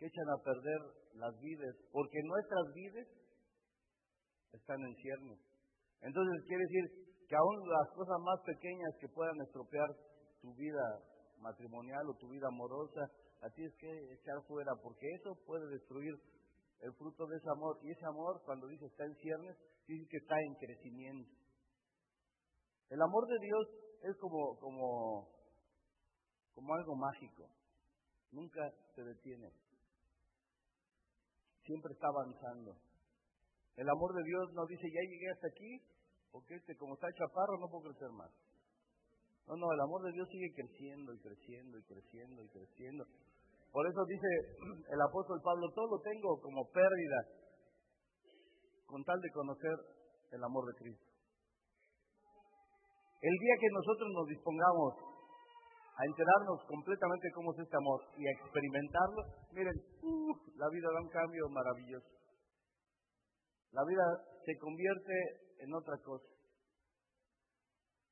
que 0.00 0.06
echan 0.06 0.30
a 0.32 0.42
perder 0.42 0.80
las 1.20 1.38
vides, 1.44 1.76
porque 1.92 2.16
nuestras 2.24 2.64
vides 2.72 3.08
están 4.56 4.80
en 4.80 4.94
ciernes. 4.96 5.38
Entonces 6.00 6.40
quiere 6.48 6.64
decir 6.64 6.84
que 7.28 7.36
aún 7.36 7.68
las 7.68 7.88
cosas 7.92 8.16
más 8.24 8.40
pequeñas 8.46 8.96
que 8.98 9.08
puedan 9.12 9.36
estropear 9.44 9.88
tu 10.40 10.54
vida 10.56 10.84
matrimonial 11.36 12.08
o 12.08 12.16
tu 12.16 12.30
vida 12.30 12.48
amorosa, 12.48 13.12
a 13.42 13.50
ti 13.50 13.62
es 13.62 13.74
que 13.76 13.92
echar 14.14 14.40
fuera, 14.48 14.72
porque 14.82 15.04
eso 15.20 15.36
puede 15.44 15.68
destruir 15.68 16.16
el 16.80 16.92
fruto 16.94 17.26
de 17.26 17.36
ese 17.36 17.50
amor. 17.50 17.78
Y 17.82 17.90
ese 17.90 18.06
amor, 18.06 18.42
cuando 18.44 18.66
dice 18.68 18.86
está 18.86 19.04
en 19.04 19.14
ciernes, 19.16 19.56
dice 19.86 20.06
que 20.08 20.16
está 20.18 20.36
en 20.40 20.54
crecimiento. 20.54 21.30
El 22.90 23.00
amor 23.00 23.26
de 23.26 23.38
Dios 23.40 23.68
es 24.02 24.16
como, 24.18 24.58
como, 24.58 25.28
como 26.54 26.74
algo 26.74 26.96
mágico. 26.96 27.48
Nunca 28.30 28.72
se 28.94 29.02
detiene 29.02 29.50
siempre 31.64 31.92
está 31.92 32.06
avanzando. 32.08 32.76
El 33.76 33.88
amor 33.88 34.14
de 34.14 34.22
Dios 34.22 34.52
nos 34.52 34.68
dice, 34.68 34.86
ya 34.86 35.10
llegué 35.10 35.30
hasta 35.30 35.48
aquí, 35.48 35.82
porque 36.30 36.54
este, 36.54 36.76
como 36.76 36.94
está 36.94 37.08
chaparro, 37.12 37.58
no 37.58 37.68
puedo 37.68 37.90
crecer 37.90 38.10
más. 38.12 38.30
No, 39.46 39.56
no, 39.56 39.72
el 39.72 39.80
amor 39.80 40.02
de 40.04 40.12
Dios 40.12 40.28
sigue 40.30 40.52
creciendo 40.54 41.12
y 41.12 41.18
creciendo 41.18 41.78
y 41.78 41.82
creciendo 41.82 42.42
y 42.42 42.48
creciendo. 42.48 43.04
Por 43.74 43.82
eso 43.90 44.06
dice 44.06 44.30
el 44.86 45.00
apóstol 45.02 45.42
Pablo, 45.42 45.66
todo 45.74 45.98
lo 45.98 45.98
tengo 45.98 46.38
como 46.38 46.62
pérdida, 46.70 47.20
con 48.86 49.02
tal 49.02 49.18
de 49.18 49.34
conocer 49.34 49.74
el 50.30 50.44
amor 50.44 50.62
de 50.70 50.78
Cristo. 50.78 51.10
El 53.18 53.34
día 53.34 53.54
que 53.58 53.74
nosotros 53.74 54.08
nos 54.14 54.26
dispongamos 54.30 54.94
a 55.90 56.02
enterarnos 56.06 56.62
completamente 56.70 57.26
cómo 57.34 57.50
es 57.50 57.66
este 57.66 57.74
amor 57.74 57.98
y 58.14 58.22
a 58.22 58.34
experimentarlo, 58.38 59.22
miren, 59.50 59.74
la 60.54 60.68
vida 60.70 60.88
da 60.94 61.02
un 61.02 61.10
cambio 61.10 61.42
maravilloso. 61.50 62.14
La 63.72 63.82
vida 63.82 64.06
se 64.46 64.54
convierte 64.62 65.14
en 65.58 65.74
otra 65.74 65.98
cosa. 65.98 66.30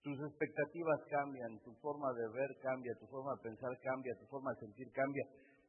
Tus 0.02 0.18
expectativas 0.26 0.98
cambian, 1.06 1.54
tu 1.62 1.70
forma 1.78 2.10
de 2.18 2.26
ver 2.34 2.50
cambia, 2.58 2.90
tu 2.98 3.06
forma 3.06 3.30
de 3.38 3.42
pensar 3.46 3.70
cambia, 3.78 4.12
tu 4.18 4.26
forma 4.26 4.50
de 4.50 4.66
sentir 4.66 4.90
cambia, 4.90 5.22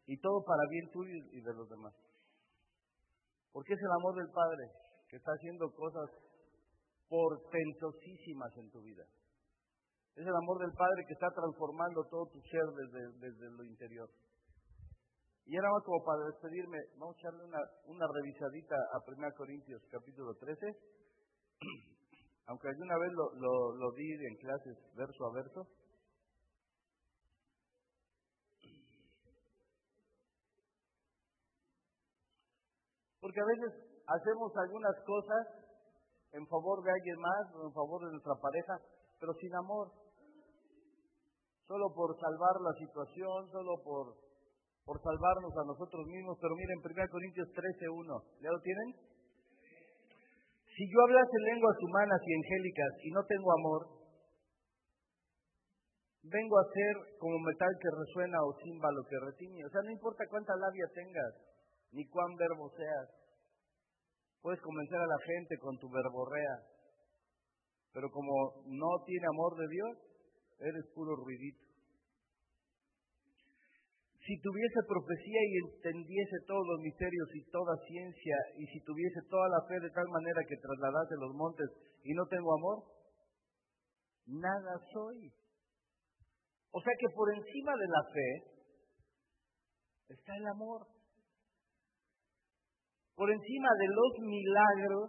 y 0.08 0.18
todo 0.20 0.44
para 0.44 0.64
bien 0.70 0.92
tuyo 0.92 1.14
y 1.32 1.42
de 1.42 1.54
los 1.54 1.70
demás. 1.70 1.94
Porque 3.52 3.74
es 3.74 3.80
el 3.80 3.92
amor 4.00 4.16
del 4.16 4.30
Padre 4.34 4.66
que 5.08 5.18
está 5.18 5.32
haciendo 5.32 5.70
cosas 5.72 6.10
portentosísimas 7.08 8.58
en 8.58 8.72
tu 8.72 8.82
vida. 8.82 9.06
Es 10.16 10.26
el 10.26 10.36
amor 10.36 10.60
del 10.60 10.74
Padre 10.74 11.06
que 11.08 11.14
está 11.14 11.30
transformando 11.30 12.04
todo 12.10 12.26
tu 12.34 12.42
ser 12.42 12.66
desde, 12.78 13.02
desde 13.20 13.50
lo 13.52 13.64
interior. 13.64 14.10
Y 15.46 15.58
ahora 15.58 15.72
más 15.72 15.84
como 15.84 16.04
para 16.06 16.26
despedirme, 16.32 16.78
vamos 16.98 17.16
a 17.16 17.20
echarle 17.20 17.44
una, 17.44 17.60
una 17.86 18.08
revisadita 18.08 18.76
a 18.94 18.98
1 19.06 19.28
Corintios 19.36 19.82
capítulo 19.92 20.34
13. 20.36 20.66
Aunque 22.48 22.70
alguna 22.70 22.98
vez 22.98 23.12
lo, 23.14 23.34
lo, 23.36 23.76
lo 23.76 23.92
di 23.92 24.10
en 24.12 24.36
clases 24.38 24.78
verso 24.96 25.26
a 25.26 25.34
verso. 25.34 25.68
Porque 33.34 33.50
a 33.50 33.66
veces 33.66 33.74
hacemos 34.06 34.54
algunas 34.54 34.94
cosas 35.10 35.42
en 36.38 36.46
favor 36.46 36.86
de 36.86 36.92
alguien 36.92 37.18
más 37.18 37.50
o 37.58 37.66
en 37.66 37.74
favor 37.74 38.06
de 38.06 38.12
nuestra 38.14 38.38
pareja, 38.38 38.78
pero 39.18 39.34
sin 39.42 39.50
amor 39.58 39.90
solo 41.66 41.90
por 41.98 42.14
salvar 42.14 42.62
la 42.62 42.78
situación, 42.78 43.50
solo 43.50 43.82
por, 43.82 44.14
por 44.86 45.02
salvarnos 45.02 45.50
a 45.50 45.66
nosotros 45.66 46.06
mismos. 46.06 46.38
Pero 46.38 46.54
miren, 46.54 46.78
1 46.78 47.10
Corintios 47.10 47.50
13.1, 47.58 48.06
¿ya 48.38 48.54
lo 48.54 48.62
tienen? 48.62 49.02
Si 49.02 50.84
yo 50.86 50.98
hablase 51.10 51.38
lenguas 51.50 51.78
humanas 51.82 52.22
y 52.22 52.32
angélicas 52.38 52.92
y 53.02 53.10
no 53.18 53.22
tengo 53.26 53.50
amor, 53.50 53.82
vengo 56.22 56.56
a 56.62 56.70
ser 56.70 57.18
como 57.18 57.40
metal 57.42 57.74
que 57.82 57.98
resuena 57.98 58.38
o 58.46 58.54
címbalo 58.62 59.02
que 59.10 59.18
retiñe. 59.26 59.66
O 59.66 59.70
sea, 59.74 59.82
no 59.82 59.90
importa 59.90 60.22
cuánta 60.30 60.54
labia 60.54 60.86
tengas, 60.94 61.34
ni 61.94 62.06
cuán 62.14 62.30
verbo 62.38 62.70
seas. 62.78 63.23
Puedes 64.44 64.60
convencer 64.60 65.00
a 65.00 65.08
la 65.08 65.20
gente 65.24 65.56
con 65.58 65.80
tu 65.80 65.88
verborrea, 65.88 66.60
pero 67.94 68.12
como 68.12 68.60
no 68.68 68.92
tiene 69.08 69.26
amor 69.32 69.56
de 69.56 69.68
Dios, 69.72 69.94
eres 70.60 70.84
puro 70.94 71.16
ruidito. 71.16 71.64
Si 74.20 74.36
tuviese 74.40 74.80
profecía 74.88 75.42
y 75.48 75.54
entendiese 75.68 76.38
todos 76.46 76.68
los 76.68 76.80
misterios 76.80 77.28
y 77.36 77.52
toda 77.52 77.72
ciencia, 77.88 78.36
y 78.60 78.68
si 78.68 78.84
tuviese 78.84 79.20
toda 79.30 79.48
la 79.48 79.64
fe 79.68 79.80
de 79.80 79.92
tal 79.92 80.08
manera 80.12 80.42
que 80.48 80.60
trasladase 80.60 81.16
los 81.20 81.36
montes 81.36 81.70
y 82.04 82.12
no 82.12 82.28
tengo 82.28 82.52
amor, 82.52 82.84
nada 84.28 84.76
soy. 84.92 85.32
O 86.72 86.82
sea 86.82 86.94
que 87.00 87.16
por 87.16 87.34
encima 87.34 87.72
de 87.80 87.88
la 87.88 88.04
fe 88.12 88.30
está 90.10 90.36
el 90.36 90.48
amor. 90.48 90.93
Por 93.24 93.32
encima 93.32 93.70
de 93.80 93.88
los 93.88 94.12
milagros 94.20 95.08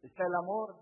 está 0.00 0.24
el 0.24 0.34
amor. 0.40 0.72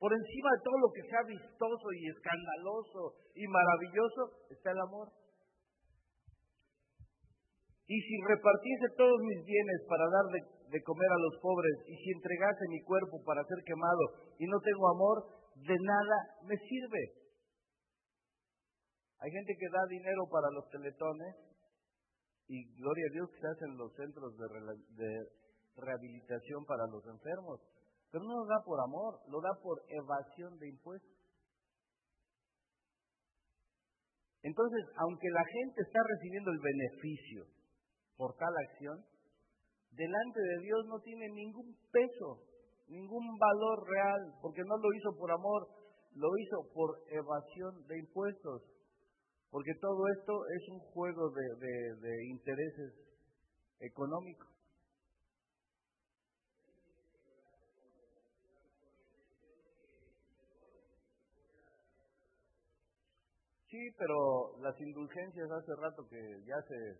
Por 0.00 0.08
encima 0.16 0.48
de 0.56 0.64
todo 0.64 0.78
lo 0.80 0.88
que 0.96 1.04
sea 1.12 1.28
vistoso 1.28 1.86
y 1.92 2.08
escandaloso 2.08 3.20
y 3.36 3.44
maravilloso 3.44 4.48
está 4.48 4.72
el 4.72 4.80
amor. 4.80 5.12
Y 7.84 8.00
si 8.00 8.14
repartiese 8.32 8.96
todos 8.96 9.20
mis 9.28 9.44
bienes 9.44 9.84
para 9.84 10.08
dar 10.08 10.24
de, 10.72 10.80
comer 10.88 11.10
a 11.12 11.24
los 11.28 11.42
pobres, 11.44 11.76
y 11.84 11.94
si 12.00 12.08
entregase 12.16 12.64
mi 12.70 12.80
cuerpo 12.88 13.20
para 13.28 13.44
ser 13.44 13.60
quemado, 13.60 14.32
y 14.40 14.46
no 14.48 14.56
tengo 14.64 14.88
amor, 14.88 15.16
de 15.68 15.76
nada 15.84 16.16
me 16.48 16.56
sirve. 16.56 17.28
Hay 19.20 19.30
gente 19.36 19.52
que 19.52 19.68
da 19.68 19.84
dinero 19.84 20.24
para 20.32 20.48
los 20.56 20.64
teletones, 20.70 21.47
y 22.48 22.64
gloria 22.80 23.04
a 23.08 23.12
Dios 23.12 23.30
que 23.30 23.40
se 23.40 23.48
hacen 23.48 23.76
los 23.76 23.92
centros 23.94 24.36
de, 24.36 24.46
de 24.96 25.10
rehabilitación 25.76 26.64
para 26.64 26.86
los 26.90 27.04
enfermos, 27.06 27.60
pero 28.10 28.24
no 28.24 28.40
lo 28.40 28.46
da 28.46 28.64
por 28.64 28.80
amor, 28.80 29.20
lo 29.28 29.40
da 29.40 29.52
por 29.62 29.78
evasión 29.88 30.58
de 30.58 30.68
impuestos. 30.68 31.18
Entonces, 34.42 34.84
aunque 34.96 35.28
la 35.28 35.44
gente 35.44 35.82
está 35.82 36.00
recibiendo 36.08 36.50
el 36.50 36.60
beneficio 36.60 37.44
por 38.16 38.34
tal 38.36 38.54
acción, 38.70 38.96
delante 39.92 40.40
de 40.40 40.58
Dios 40.62 40.86
no 40.86 41.00
tiene 41.00 41.28
ningún 41.28 41.76
peso, 41.92 42.40
ningún 42.88 43.36
valor 43.36 43.86
real, 43.88 44.20
porque 44.40 44.62
no 44.64 44.76
lo 44.78 44.88
hizo 44.94 45.12
por 45.18 45.30
amor, 45.30 45.68
lo 46.14 46.28
hizo 46.38 46.72
por 46.72 46.96
evasión 47.10 47.86
de 47.86 47.98
impuestos, 47.98 48.62
porque 49.50 49.72
todo 49.80 50.02
esto 50.18 50.32
es 50.56 50.68
un 50.68 50.80
juego 50.80 51.30
de, 51.30 52.08
de 52.08 52.26
intereses 52.26 52.94
económicos. 53.80 54.48
Sí, 63.70 63.90
pero 63.98 64.58
las 64.62 64.80
indulgencias 64.80 65.50
hace 65.50 65.72
rato 65.76 66.08
que 66.08 66.18
ya 66.46 66.56
se, 66.62 66.96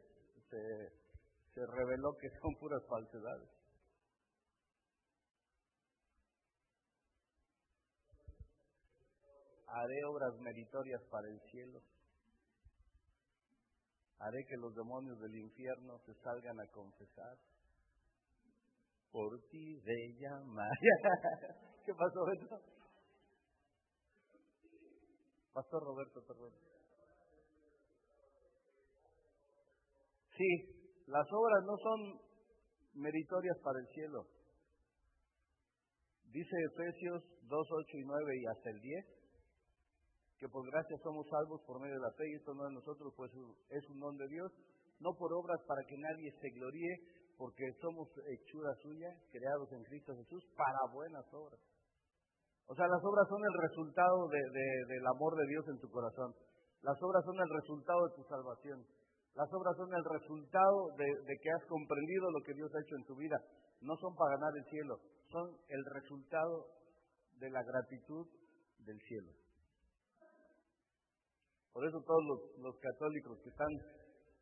se, 0.51 1.67
reveló 1.67 2.15
que 2.21 2.29
son 2.41 2.55
puras 2.61 2.83
falsedades. 2.87 3.49
Haré 9.67 10.05
obras 10.05 10.39
meritorias 10.41 11.03
para 11.11 11.27
el 11.29 11.41
cielo. 11.51 11.81
Haré 14.21 14.45
que 14.47 14.57
los 14.57 14.75
demonios 14.75 15.19
del 15.21 15.35
infierno 15.37 15.99
se 16.07 16.15
salgan 16.23 16.59
a 16.59 16.67
confesar. 16.73 17.37
Por 19.13 19.41
ti, 19.49 19.81
bella 19.81 20.41
María. 20.45 20.97
¿Qué 21.87 21.95
pasó, 21.95 22.31
eso? 22.33 22.61
Pastor 25.53 25.83
Roberto, 25.85 26.23
perdón. 26.27 26.53
Sí, 30.37 31.03
las 31.07 31.27
obras 31.33 31.65
no 31.65 31.77
son 31.79 32.21
meritorias 32.95 33.57
para 33.63 33.79
el 33.81 33.89
cielo. 33.89 34.27
Dice 36.27 36.57
Efesios 36.73 37.25
2, 37.43 37.69
8 37.71 37.97
y 37.97 38.05
9 38.05 38.37
y 38.37 38.47
hasta 38.47 38.71
el 38.71 38.81
10, 38.81 39.18
que 40.39 40.49
por 40.49 40.65
gracia 40.71 40.97
somos 41.03 41.27
salvos 41.29 41.61
por 41.67 41.81
medio 41.81 41.95
de 41.95 42.07
la 42.07 42.13
fe 42.13 42.25
y 42.31 42.35
esto 42.35 42.55
no 42.55 42.67
es 42.67 42.73
nosotros, 42.73 43.13
pues 43.17 43.33
es 43.71 43.89
un 43.91 43.99
don 43.99 44.17
de 44.17 44.29
Dios, 44.29 44.53
no 45.01 45.15
por 45.15 45.33
obras 45.33 45.61
para 45.67 45.83
que 45.85 45.97
nadie 45.99 46.33
se 46.41 46.51
gloríe, 46.51 46.95
porque 47.37 47.65
somos 47.81 48.09
hechura 48.27 48.75
suya, 48.83 49.11
creados 49.31 49.71
en 49.73 49.85
Cristo 49.85 50.15
Jesús, 50.17 50.45
para 50.57 50.93
buenas 50.93 51.27
obras 51.33 51.61
o 52.69 52.75
sea, 52.75 52.87
las 52.87 53.03
obras 53.03 53.27
son 53.29 53.41
el 53.41 53.57
resultado 53.65 54.29
de, 54.29 54.41
del 54.93 55.07
amor 55.07 55.35
de 55.37 55.47
Dios 55.49 55.65
en 55.69 55.81
tu 55.81 55.89
corazón. 55.89 56.35
Las 56.83 57.01
obras 57.03 57.25
son 57.25 57.41
el 57.41 57.49
resultado 57.49 58.07
de 58.07 58.15
tu 58.15 58.23
salvación. 58.29 58.85
Las 59.35 59.49
obras 59.55 59.75
son 59.77 59.89
el 59.89 60.05
resultado 60.05 60.89
de, 60.99 61.07
de, 61.07 61.35
que 61.41 61.51
has 61.51 61.65
comprendido 61.65 62.31
lo 62.31 62.45
que 62.45 62.53
Dios 62.53 62.71
ha 62.75 62.83
hecho 62.85 62.97
en 62.97 63.07
tu 63.07 63.17
vida. 63.17 63.41
No 63.81 63.97
son 63.97 64.15
para 64.15 64.37
ganar 64.37 64.53
el 64.55 64.65
cielo, 64.69 65.01
son 65.33 65.49
el 65.69 65.83
resultado 65.97 66.67
de 67.41 67.49
la 67.49 67.63
gratitud 67.63 68.27
del 68.85 69.01
cielo. 69.01 69.33
Por 71.79 71.87
eso 71.87 72.03
todos 72.03 72.25
los, 72.59 72.75
católicos 72.81 73.39
que 73.39 73.51
están 73.51 73.69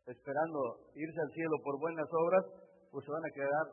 esperando 0.06 0.88
irse 0.94 1.20
al 1.20 1.30
cielo 1.34 1.56
por 1.62 1.78
buenas 1.78 2.08
obras, 2.10 2.44
pues 2.90 3.04
se 3.04 3.12
van 3.12 3.20
a 3.26 3.34
quedar 3.34 3.66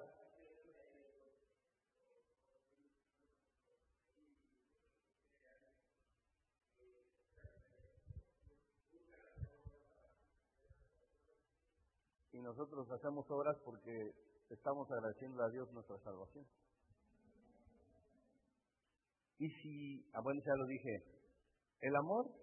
nosotros 12.43 12.91
hacemos 12.91 13.25
obras 13.31 13.55
porque 13.63 14.11
estamos 14.49 14.91
agradeciendo 14.91 15.41
a 15.41 15.49
Dios 15.51 15.71
nuestra 15.71 15.97
salvación. 15.99 16.45
Y 19.39 19.49
si, 19.49 20.05
ah, 20.11 20.19
bueno, 20.21 20.41
ya 20.45 20.53
lo 20.53 20.65
dije, 20.65 21.05
el 21.79 21.95
amor 21.95 22.42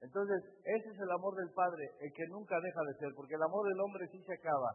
Entonces, 0.00 0.40
ese 0.64 0.88
es 0.88 0.98
el 0.98 1.10
amor 1.12 1.36
del 1.36 1.52
Padre, 1.52 1.84
el 2.00 2.12
que 2.12 2.26
nunca 2.28 2.56
deja 2.56 2.80
de 2.88 2.94
ser, 2.98 3.12
porque 3.14 3.34
el 3.34 3.42
amor 3.42 3.68
del 3.68 3.80
hombre 3.80 4.08
sí 4.08 4.22
se 4.24 4.32
acaba. 4.32 4.72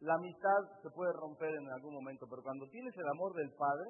La 0.00 0.14
amistad 0.14 0.82
se 0.82 0.90
puede 0.90 1.12
romper 1.14 1.54
en 1.54 1.70
algún 1.70 1.94
momento, 1.94 2.26
pero 2.28 2.42
cuando 2.42 2.68
tienes 2.68 2.92
el 2.96 3.08
amor 3.14 3.32
del 3.34 3.52
Padre, 3.54 3.88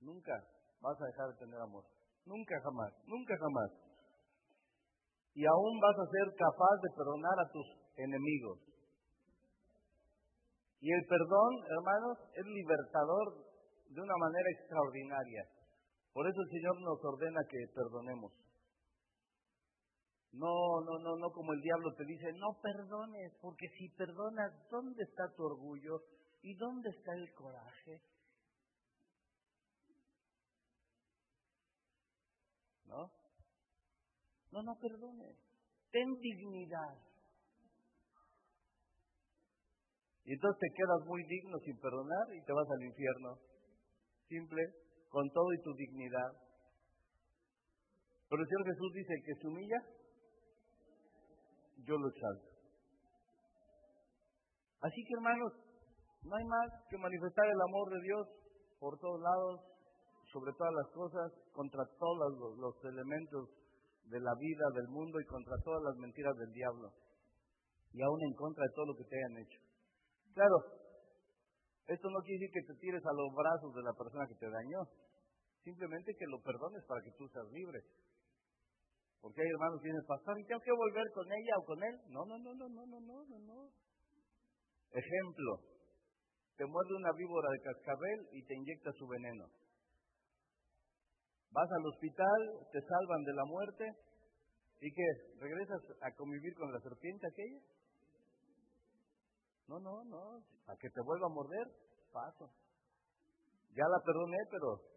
nunca 0.00 0.36
vas 0.80 1.00
a 1.00 1.06
dejar 1.06 1.28
de 1.32 1.38
tener 1.38 1.60
amor. 1.60 1.84
Nunca 2.26 2.60
jamás, 2.60 2.92
nunca 3.06 3.34
jamás. 3.40 3.70
Y 5.32 5.46
aún 5.46 5.80
vas 5.80 5.96
a 5.96 6.10
ser 6.10 6.26
capaz 6.36 6.76
de 6.82 6.94
perdonar 6.94 7.38
a 7.40 7.50
tus 7.50 7.66
enemigos. 7.96 8.58
Y 10.80 10.92
el 10.92 11.04
perdón, 11.08 11.52
hermanos, 11.76 12.18
es 12.36 12.44
libertador 12.44 13.48
de 13.88 14.00
una 14.00 14.16
manera 14.16 14.48
extraordinaria. 14.60 15.42
Por 16.12 16.28
eso 16.28 16.40
el 16.40 16.50
Señor 16.50 16.76
nos 16.80 16.98
ordena 17.04 17.40
que 17.48 17.58
perdonemos. 17.74 18.32
No, 20.32 20.80
no, 20.84 20.98
no, 20.98 21.16
no 21.16 21.32
como 21.32 21.52
el 21.52 21.60
diablo 21.60 21.92
te 21.96 22.04
dice, 22.04 22.32
no 22.34 22.56
perdones, 22.62 23.32
porque 23.40 23.68
si 23.76 23.88
perdonas, 23.90 24.52
¿dónde 24.70 25.02
está 25.02 25.24
tu 25.36 25.42
orgullo? 25.42 26.02
¿Y 26.42 26.54
dónde 26.54 26.88
está 26.90 27.12
el 27.14 27.34
coraje? 27.34 28.00
¿No? 32.86 33.10
No, 34.52 34.62
no 34.62 34.78
perdones. 34.78 35.36
Ten 35.90 36.14
dignidad. 36.20 37.10
Y 40.24 40.34
entonces 40.34 40.60
te 40.60 40.76
quedas 40.76 41.06
muy 41.06 41.22
digno 41.26 41.58
sin 41.58 41.76
perdonar 41.80 42.34
y 42.34 42.44
te 42.44 42.52
vas 42.52 42.70
al 42.70 42.84
infierno. 42.84 43.38
Simple, 44.28 44.62
con 45.08 45.28
todo 45.30 45.52
y 45.54 45.62
tu 45.62 45.74
dignidad. 45.74 46.30
Pero 48.28 48.42
el 48.42 48.48
Señor 48.48 48.66
Jesús 48.66 48.92
dice 48.94 49.14
que 49.26 49.34
se 49.34 49.46
humilla, 49.48 49.82
yo 51.84 51.96
lo 51.98 52.08
exalto. 52.08 52.50
Así 54.80 55.04
que 55.04 55.14
hermanos, 55.14 55.52
no 56.22 56.36
hay 56.36 56.44
más 56.44 56.68
que 56.88 56.96
manifestar 56.96 57.46
el 57.46 57.60
amor 57.68 57.90
de 57.90 58.00
Dios 58.02 58.28
por 58.78 58.98
todos 58.98 59.20
lados, 59.20 59.60
sobre 60.32 60.52
todas 60.52 60.72
las 60.72 60.88
cosas, 60.94 61.32
contra 61.52 61.84
todos 61.98 62.38
los, 62.38 62.58
los 62.58 62.84
elementos 62.84 63.50
de 64.04 64.20
la 64.20 64.34
vida, 64.38 64.64
del 64.74 64.88
mundo 64.88 65.20
y 65.20 65.26
contra 65.26 65.56
todas 65.64 65.82
las 65.82 65.96
mentiras 65.96 66.36
del 66.36 66.52
diablo. 66.52 66.92
Y 67.92 68.02
aún 68.02 68.22
en 68.22 68.34
contra 68.34 68.64
de 68.64 68.74
todo 68.74 68.86
lo 68.86 68.96
que 68.96 69.04
te 69.04 69.16
hayan 69.16 69.38
hecho. 69.42 69.60
Claro, 70.34 70.56
esto 71.86 72.08
no 72.08 72.22
quiere 72.22 72.38
decir 72.38 72.54
que 72.54 72.72
te 72.72 72.80
tires 72.80 73.04
a 73.04 73.12
los 73.12 73.34
brazos 73.34 73.74
de 73.74 73.82
la 73.82 73.92
persona 73.92 74.26
que 74.28 74.38
te 74.38 74.48
dañó. 74.48 74.86
Simplemente 75.64 76.14
que 76.14 76.26
lo 76.26 76.40
perdones 76.40 76.84
para 76.86 77.02
que 77.02 77.10
tú 77.18 77.26
seas 77.28 77.50
libre. 77.50 77.82
Porque 79.20 79.42
hay 79.42 79.48
hermanos 79.48 79.80
que 79.82 79.88
dicen, 79.88 80.06
pastor, 80.06 80.40
¿y 80.40 80.44
tengo 80.44 80.60
que 80.60 80.72
volver 80.72 81.06
con 81.12 81.26
ella 81.26 81.54
o 81.58 81.64
con 81.64 81.82
él? 81.82 81.94
No, 82.08 82.24
no, 82.24 82.38
no, 82.38 82.54
no, 82.54 82.68
no, 82.68 82.86
no, 82.86 83.00
no, 83.00 83.24
no, 83.24 83.38
no. 83.38 83.68
Ejemplo, 84.90 85.60
te 86.56 86.64
muerde 86.64 86.94
una 86.96 87.12
víbora 87.12 87.48
de 87.50 87.60
cascabel 87.60 88.28
y 88.32 88.44
te 88.44 88.54
inyecta 88.54 88.92
su 88.92 89.06
veneno. 89.06 89.44
Vas 91.52 91.68
al 91.70 91.86
hospital, 91.86 92.40
te 92.72 92.80
salvan 92.80 93.24
de 93.24 93.34
la 93.34 93.44
muerte 93.44 93.84
y 94.80 94.92
que 94.92 95.04
regresas 95.38 95.82
a 96.00 96.10
convivir 96.16 96.54
con 96.54 96.72
la 96.72 96.80
serpiente 96.80 97.26
aquella. 97.26 97.60
No, 99.68 99.78
no, 99.80 100.04
no. 100.04 100.42
A 100.66 100.76
que 100.76 100.88
te 100.88 101.00
vuelva 101.02 101.26
a 101.26 101.34
morder, 101.34 101.66
paso. 102.12 102.50
Ya 103.74 103.84
la 103.84 104.00
perdoné, 104.04 104.38
pero... 104.50 104.89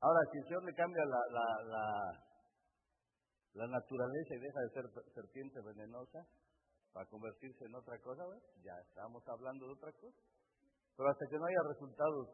Ahora, 0.00 0.20
si 0.32 0.38
el 0.38 0.44
Señor 0.44 0.64
le 0.64 0.74
cambia 0.74 1.04
la, 3.54 3.66
naturaleza 3.68 4.34
y 4.34 4.40
deja 4.40 4.60
de 4.60 4.70
ser 4.70 4.84
serpiente 5.14 5.60
venenosa 5.60 6.26
para 6.92 7.06
convertirse 7.10 7.64
en 7.64 7.74
otra 7.74 7.98
cosa, 8.00 8.24
ya 8.62 8.72
estamos 8.88 9.22
hablando 9.28 9.66
de 9.66 9.72
otra 9.72 9.92
cosa. 9.92 10.22
Pero 10.96 11.10
hasta 11.10 11.26
que 11.28 11.36
no 11.36 11.44
haya 11.44 11.68
resultados 11.68 12.28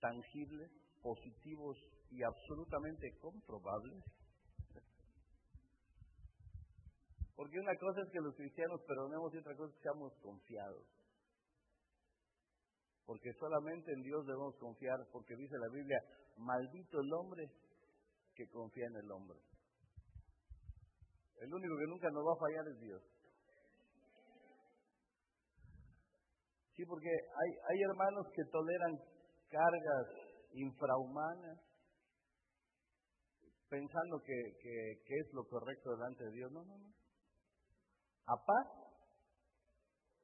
tangibles, 0.00 0.70
positivos 1.02 1.76
y 2.10 2.22
absolutamente 2.22 3.18
comprobables, 3.20 4.02
Porque 7.36 7.58
una 7.58 7.74
cosa 7.76 8.00
es 8.00 8.10
que 8.12 8.20
los 8.20 8.34
cristianos 8.36 8.80
perdonemos 8.86 9.34
y 9.34 9.38
otra 9.38 9.56
cosa 9.56 9.70
es 9.70 9.76
que 9.76 9.82
seamos 9.82 10.12
confiados. 10.22 10.86
Porque 13.06 13.32
solamente 13.34 13.92
en 13.92 14.02
Dios 14.02 14.26
debemos 14.26 14.56
confiar, 14.56 14.98
porque 15.12 15.36
dice 15.36 15.54
la 15.58 15.68
Biblia, 15.68 15.98
maldito 16.38 17.00
el 17.00 17.12
hombre 17.12 17.50
que 18.34 18.48
confía 18.48 18.86
en 18.86 18.96
el 18.96 19.10
hombre. 19.10 19.38
El 21.40 21.52
único 21.52 21.76
que 21.76 21.86
nunca 21.86 22.08
nos 22.10 22.24
va 22.24 22.32
a 22.32 22.40
fallar 22.40 22.68
es 22.68 22.80
Dios. 22.80 23.02
Sí, 26.76 26.84
porque 26.86 27.08
hay, 27.08 27.82
hermanos 27.82 28.26
que 28.34 28.42
toleran 28.50 28.98
cargas 29.48 30.06
infrahumanas, 30.52 31.60
pensando 33.68 34.20
que, 34.24 34.58
que 35.04 35.14
es 35.20 35.32
lo 35.32 35.44
correcto 35.44 35.90
delante 35.90 36.24
de 36.24 36.30
Dios. 36.32 36.52
No, 36.52 36.64
no, 36.64 36.78
no. 36.78 36.94
A 38.26 38.36
paz 38.44 38.84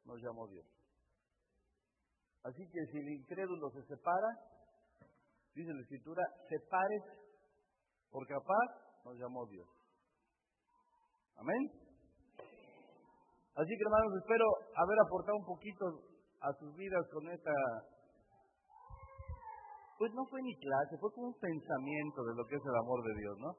nos 0.05 0.21
llamó 0.23 0.49
Dios. 0.49 0.80
Así 2.45 2.65
que 2.71 2.87
si 2.91 2.99
el 2.99 3.09
incrédulo 3.21 3.71
se 3.71 3.85
separa, 3.85 4.31
dice 5.55 5.73
la 5.73 5.83
Escritura, 5.83 6.23
separes, 6.49 7.03
porque 8.11 8.35
a 8.35 8.41
nos 9.05 9.17
llamó 9.19 9.47
Dios. 9.47 9.69
Amén. 11.37 11.71
Así 13.55 13.73
que 13.77 13.85
hermanos, 13.85 14.13
espero 14.21 14.45
haber 14.77 14.99
aportado 15.05 15.37
un 15.37 15.45
poquito 15.45 15.85
a 16.41 16.53
sus 16.59 16.75
vidas 16.77 17.05
con 17.13 17.29
esta... 17.29 17.53
Pues 19.99 20.13
no 20.15 20.25
fue 20.31 20.41
ni 20.41 20.57
clase, 20.57 20.97
fue 20.99 21.13
como 21.13 21.29
un 21.29 21.39
pensamiento 21.39 22.25
de 22.25 22.35
lo 22.35 22.45
que 22.47 22.57
es 22.57 22.63
el 22.65 22.77
amor 22.77 23.05
de 23.05 23.21
Dios, 23.21 23.37
¿no? 23.39 23.53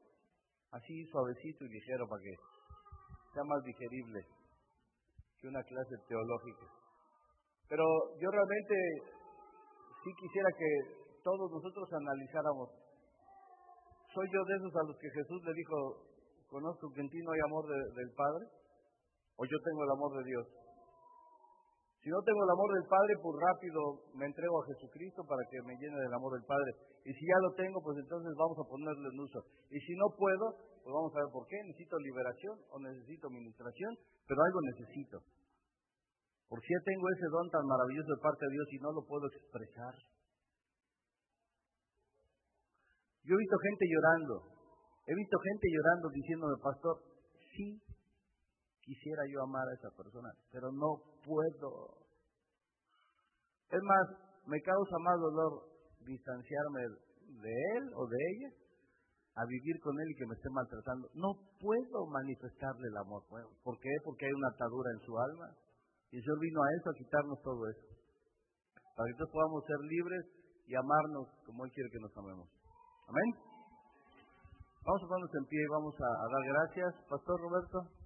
Así 0.71 1.05
suavecito 1.11 1.65
y 1.65 1.69
ligero 1.69 2.07
para 2.07 2.21
que 2.21 2.33
sea 3.33 3.43
más 3.43 3.61
digerible 3.63 4.25
que 5.37 5.47
una 5.47 5.61
clase 5.61 5.95
teológica. 6.07 6.80
Pero 7.71 7.87
yo 8.19 8.27
realmente 8.27 8.75
sí 10.03 10.11
quisiera 10.19 10.49
que 10.59 10.69
todos 11.23 11.47
nosotros 11.55 11.87
analizáramos. 11.87 12.67
¿Soy 14.11 14.27
yo 14.27 14.43
de 14.43 14.55
esos 14.59 14.75
a 14.75 14.87
los 14.91 14.97
que 14.99 15.07
Jesús 15.07 15.39
le 15.47 15.55
dijo, 15.55 16.03
conozco 16.51 16.91
que 16.91 16.99
en 16.99 17.07
ti 17.07 17.15
no 17.23 17.31
hay 17.31 17.39
amor 17.47 17.63
del 17.71 18.11
Padre? 18.11 18.43
¿O 19.39 19.47
yo 19.47 19.55
tengo 19.63 19.87
el 19.87 19.91
amor 19.95 20.11
de 20.19 20.23
Dios? 20.27 20.45
Si 22.03 22.09
no 22.11 22.19
tengo 22.27 22.43
el 22.43 22.51
amor 22.51 22.69
del 22.75 22.87
Padre, 22.91 23.13
pues 23.23 23.35
rápido 23.39 23.79
me 24.19 24.25
entrego 24.27 24.55
a 24.59 24.67
Jesucristo 24.67 25.23
para 25.23 25.39
que 25.47 25.63
me 25.63 25.79
llene 25.79 25.95
del 25.95 26.11
amor 26.11 26.35
del 26.35 26.43
Padre. 26.43 26.75
Y 27.07 27.13
si 27.15 27.23
ya 27.23 27.39
lo 27.39 27.55
tengo, 27.55 27.79
pues 27.79 27.95
entonces 28.03 28.35
vamos 28.35 28.59
a 28.59 28.67
ponerlo 28.67 29.07
en 29.15 29.15
uso. 29.15 29.39
Y 29.71 29.79
si 29.79 29.95
no 29.95 30.11
puedo, 30.19 30.75
pues 30.83 30.91
vamos 30.91 31.15
a 31.15 31.23
ver 31.23 31.31
por 31.31 31.47
qué. 31.47 31.55
Necesito 31.63 31.95
liberación 32.03 32.59
o 32.67 32.83
necesito 32.83 33.31
administración, 33.31 33.95
pero 34.27 34.43
algo 34.43 34.59
necesito. 34.75 35.23
Porque 36.51 36.67
ya 36.67 36.83
tengo 36.83 37.07
ese 37.15 37.31
don 37.31 37.47
tan 37.47 37.63
maravilloso 37.63 38.11
de 38.11 38.19
parte 38.19 38.43
de 38.43 38.51
Dios 38.51 38.67
y 38.75 38.79
no 38.83 38.91
lo 38.91 39.07
puedo 39.07 39.23
expresar. 39.31 39.95
Yo 43.23 43.35
he 43.35 43.39
visto 43.39 43.55
gente 43.55 43.85
llorando. 43.87 44.35
He 45.07 45.15
visto 45.15 45.37
gente 45.39 45.67
llorando 45.71 46.09
diciéndome, 46.11 46.55
pastor, 46.61 46.99
sí, 47.55 47.79
quisiera 48.83 49.23
yo 49.31 49.43
amar 49.47 49.63
a 49.63 49.75
esa 49.79 49.95
persona, 49.95 50.27
pero 50.51 50.75
no 50.75 50.99
puedo. 51.23 52.03
Es 53.71 53.81
más, 53.81 54.05
me 54.45 54.59
causa 54.59 54.97
más 55.07 55.15
dolor 55.23 55.63
distanciarme 56.03 56.81
de 57.47 57.53
él 57.79 57.93
o 57.95 58.07
de 58.11 58.17
ella 58.19 58.51
a 59.35 59.45
vivir 59.45 59.79
con 59.79 59.95
él 60.01 60.11
y 60.11 60.15
que 60.19 60.27
me 60.27 60.35
esté 60.35 60.49
maltratando. 60.49 61.07
No 61.15 61.31
puedo 61.63 62.07
manifestarle 62.11 62.87
el 62.91 62.97
amor. 62.97 63.23
¿Por 63.63 63.79
qué? 63.79 63.89
Porque 64.03 64.25
hay 64.25 64.33
una 64.33 64.49
atadura 64.49 64.91
en 64.91 65.05
su 65.05 65.17
alma. 65.17 65.47
Y 66.11 66.17
el 66.17 66.23
Señor 66.23 66.39
vino 66.39 66.59
a 66.61 66.67
eso, 66.77 66.89
a 66.89 66.99
quitarnos 66.99 67.41
todo 67.41 67.67
eso. 67.67 67.87
Para 68.95 69.07
que 69.07 69.17
todos 69.17 69.31
podamos 69.31 69.63
ser 69.65 69.79
libres 69.87 70.25
y 70.67 70.75
amarnos 70.75 71.27
como 71.45 71.65
Él 71.65 71.71
quiere 71.71 71.89
que 71.89 71.99
nos 71.99 72.15
amemos. 72.17 72.47
Amén. 73.07 73.29
Vamos 74.83 75.01
a 75.03 75.07
ponernos 75.07 75.35
en 75.35 75.45
pie 75.45 75.61
y 75.61 75.71
vamos 75.71 75.95
a 75.95 76.09
dar 76.27 76.43
gracias. 76.43 76.91
Pastor 77.07 77.39
Roberto. 77.39 78.00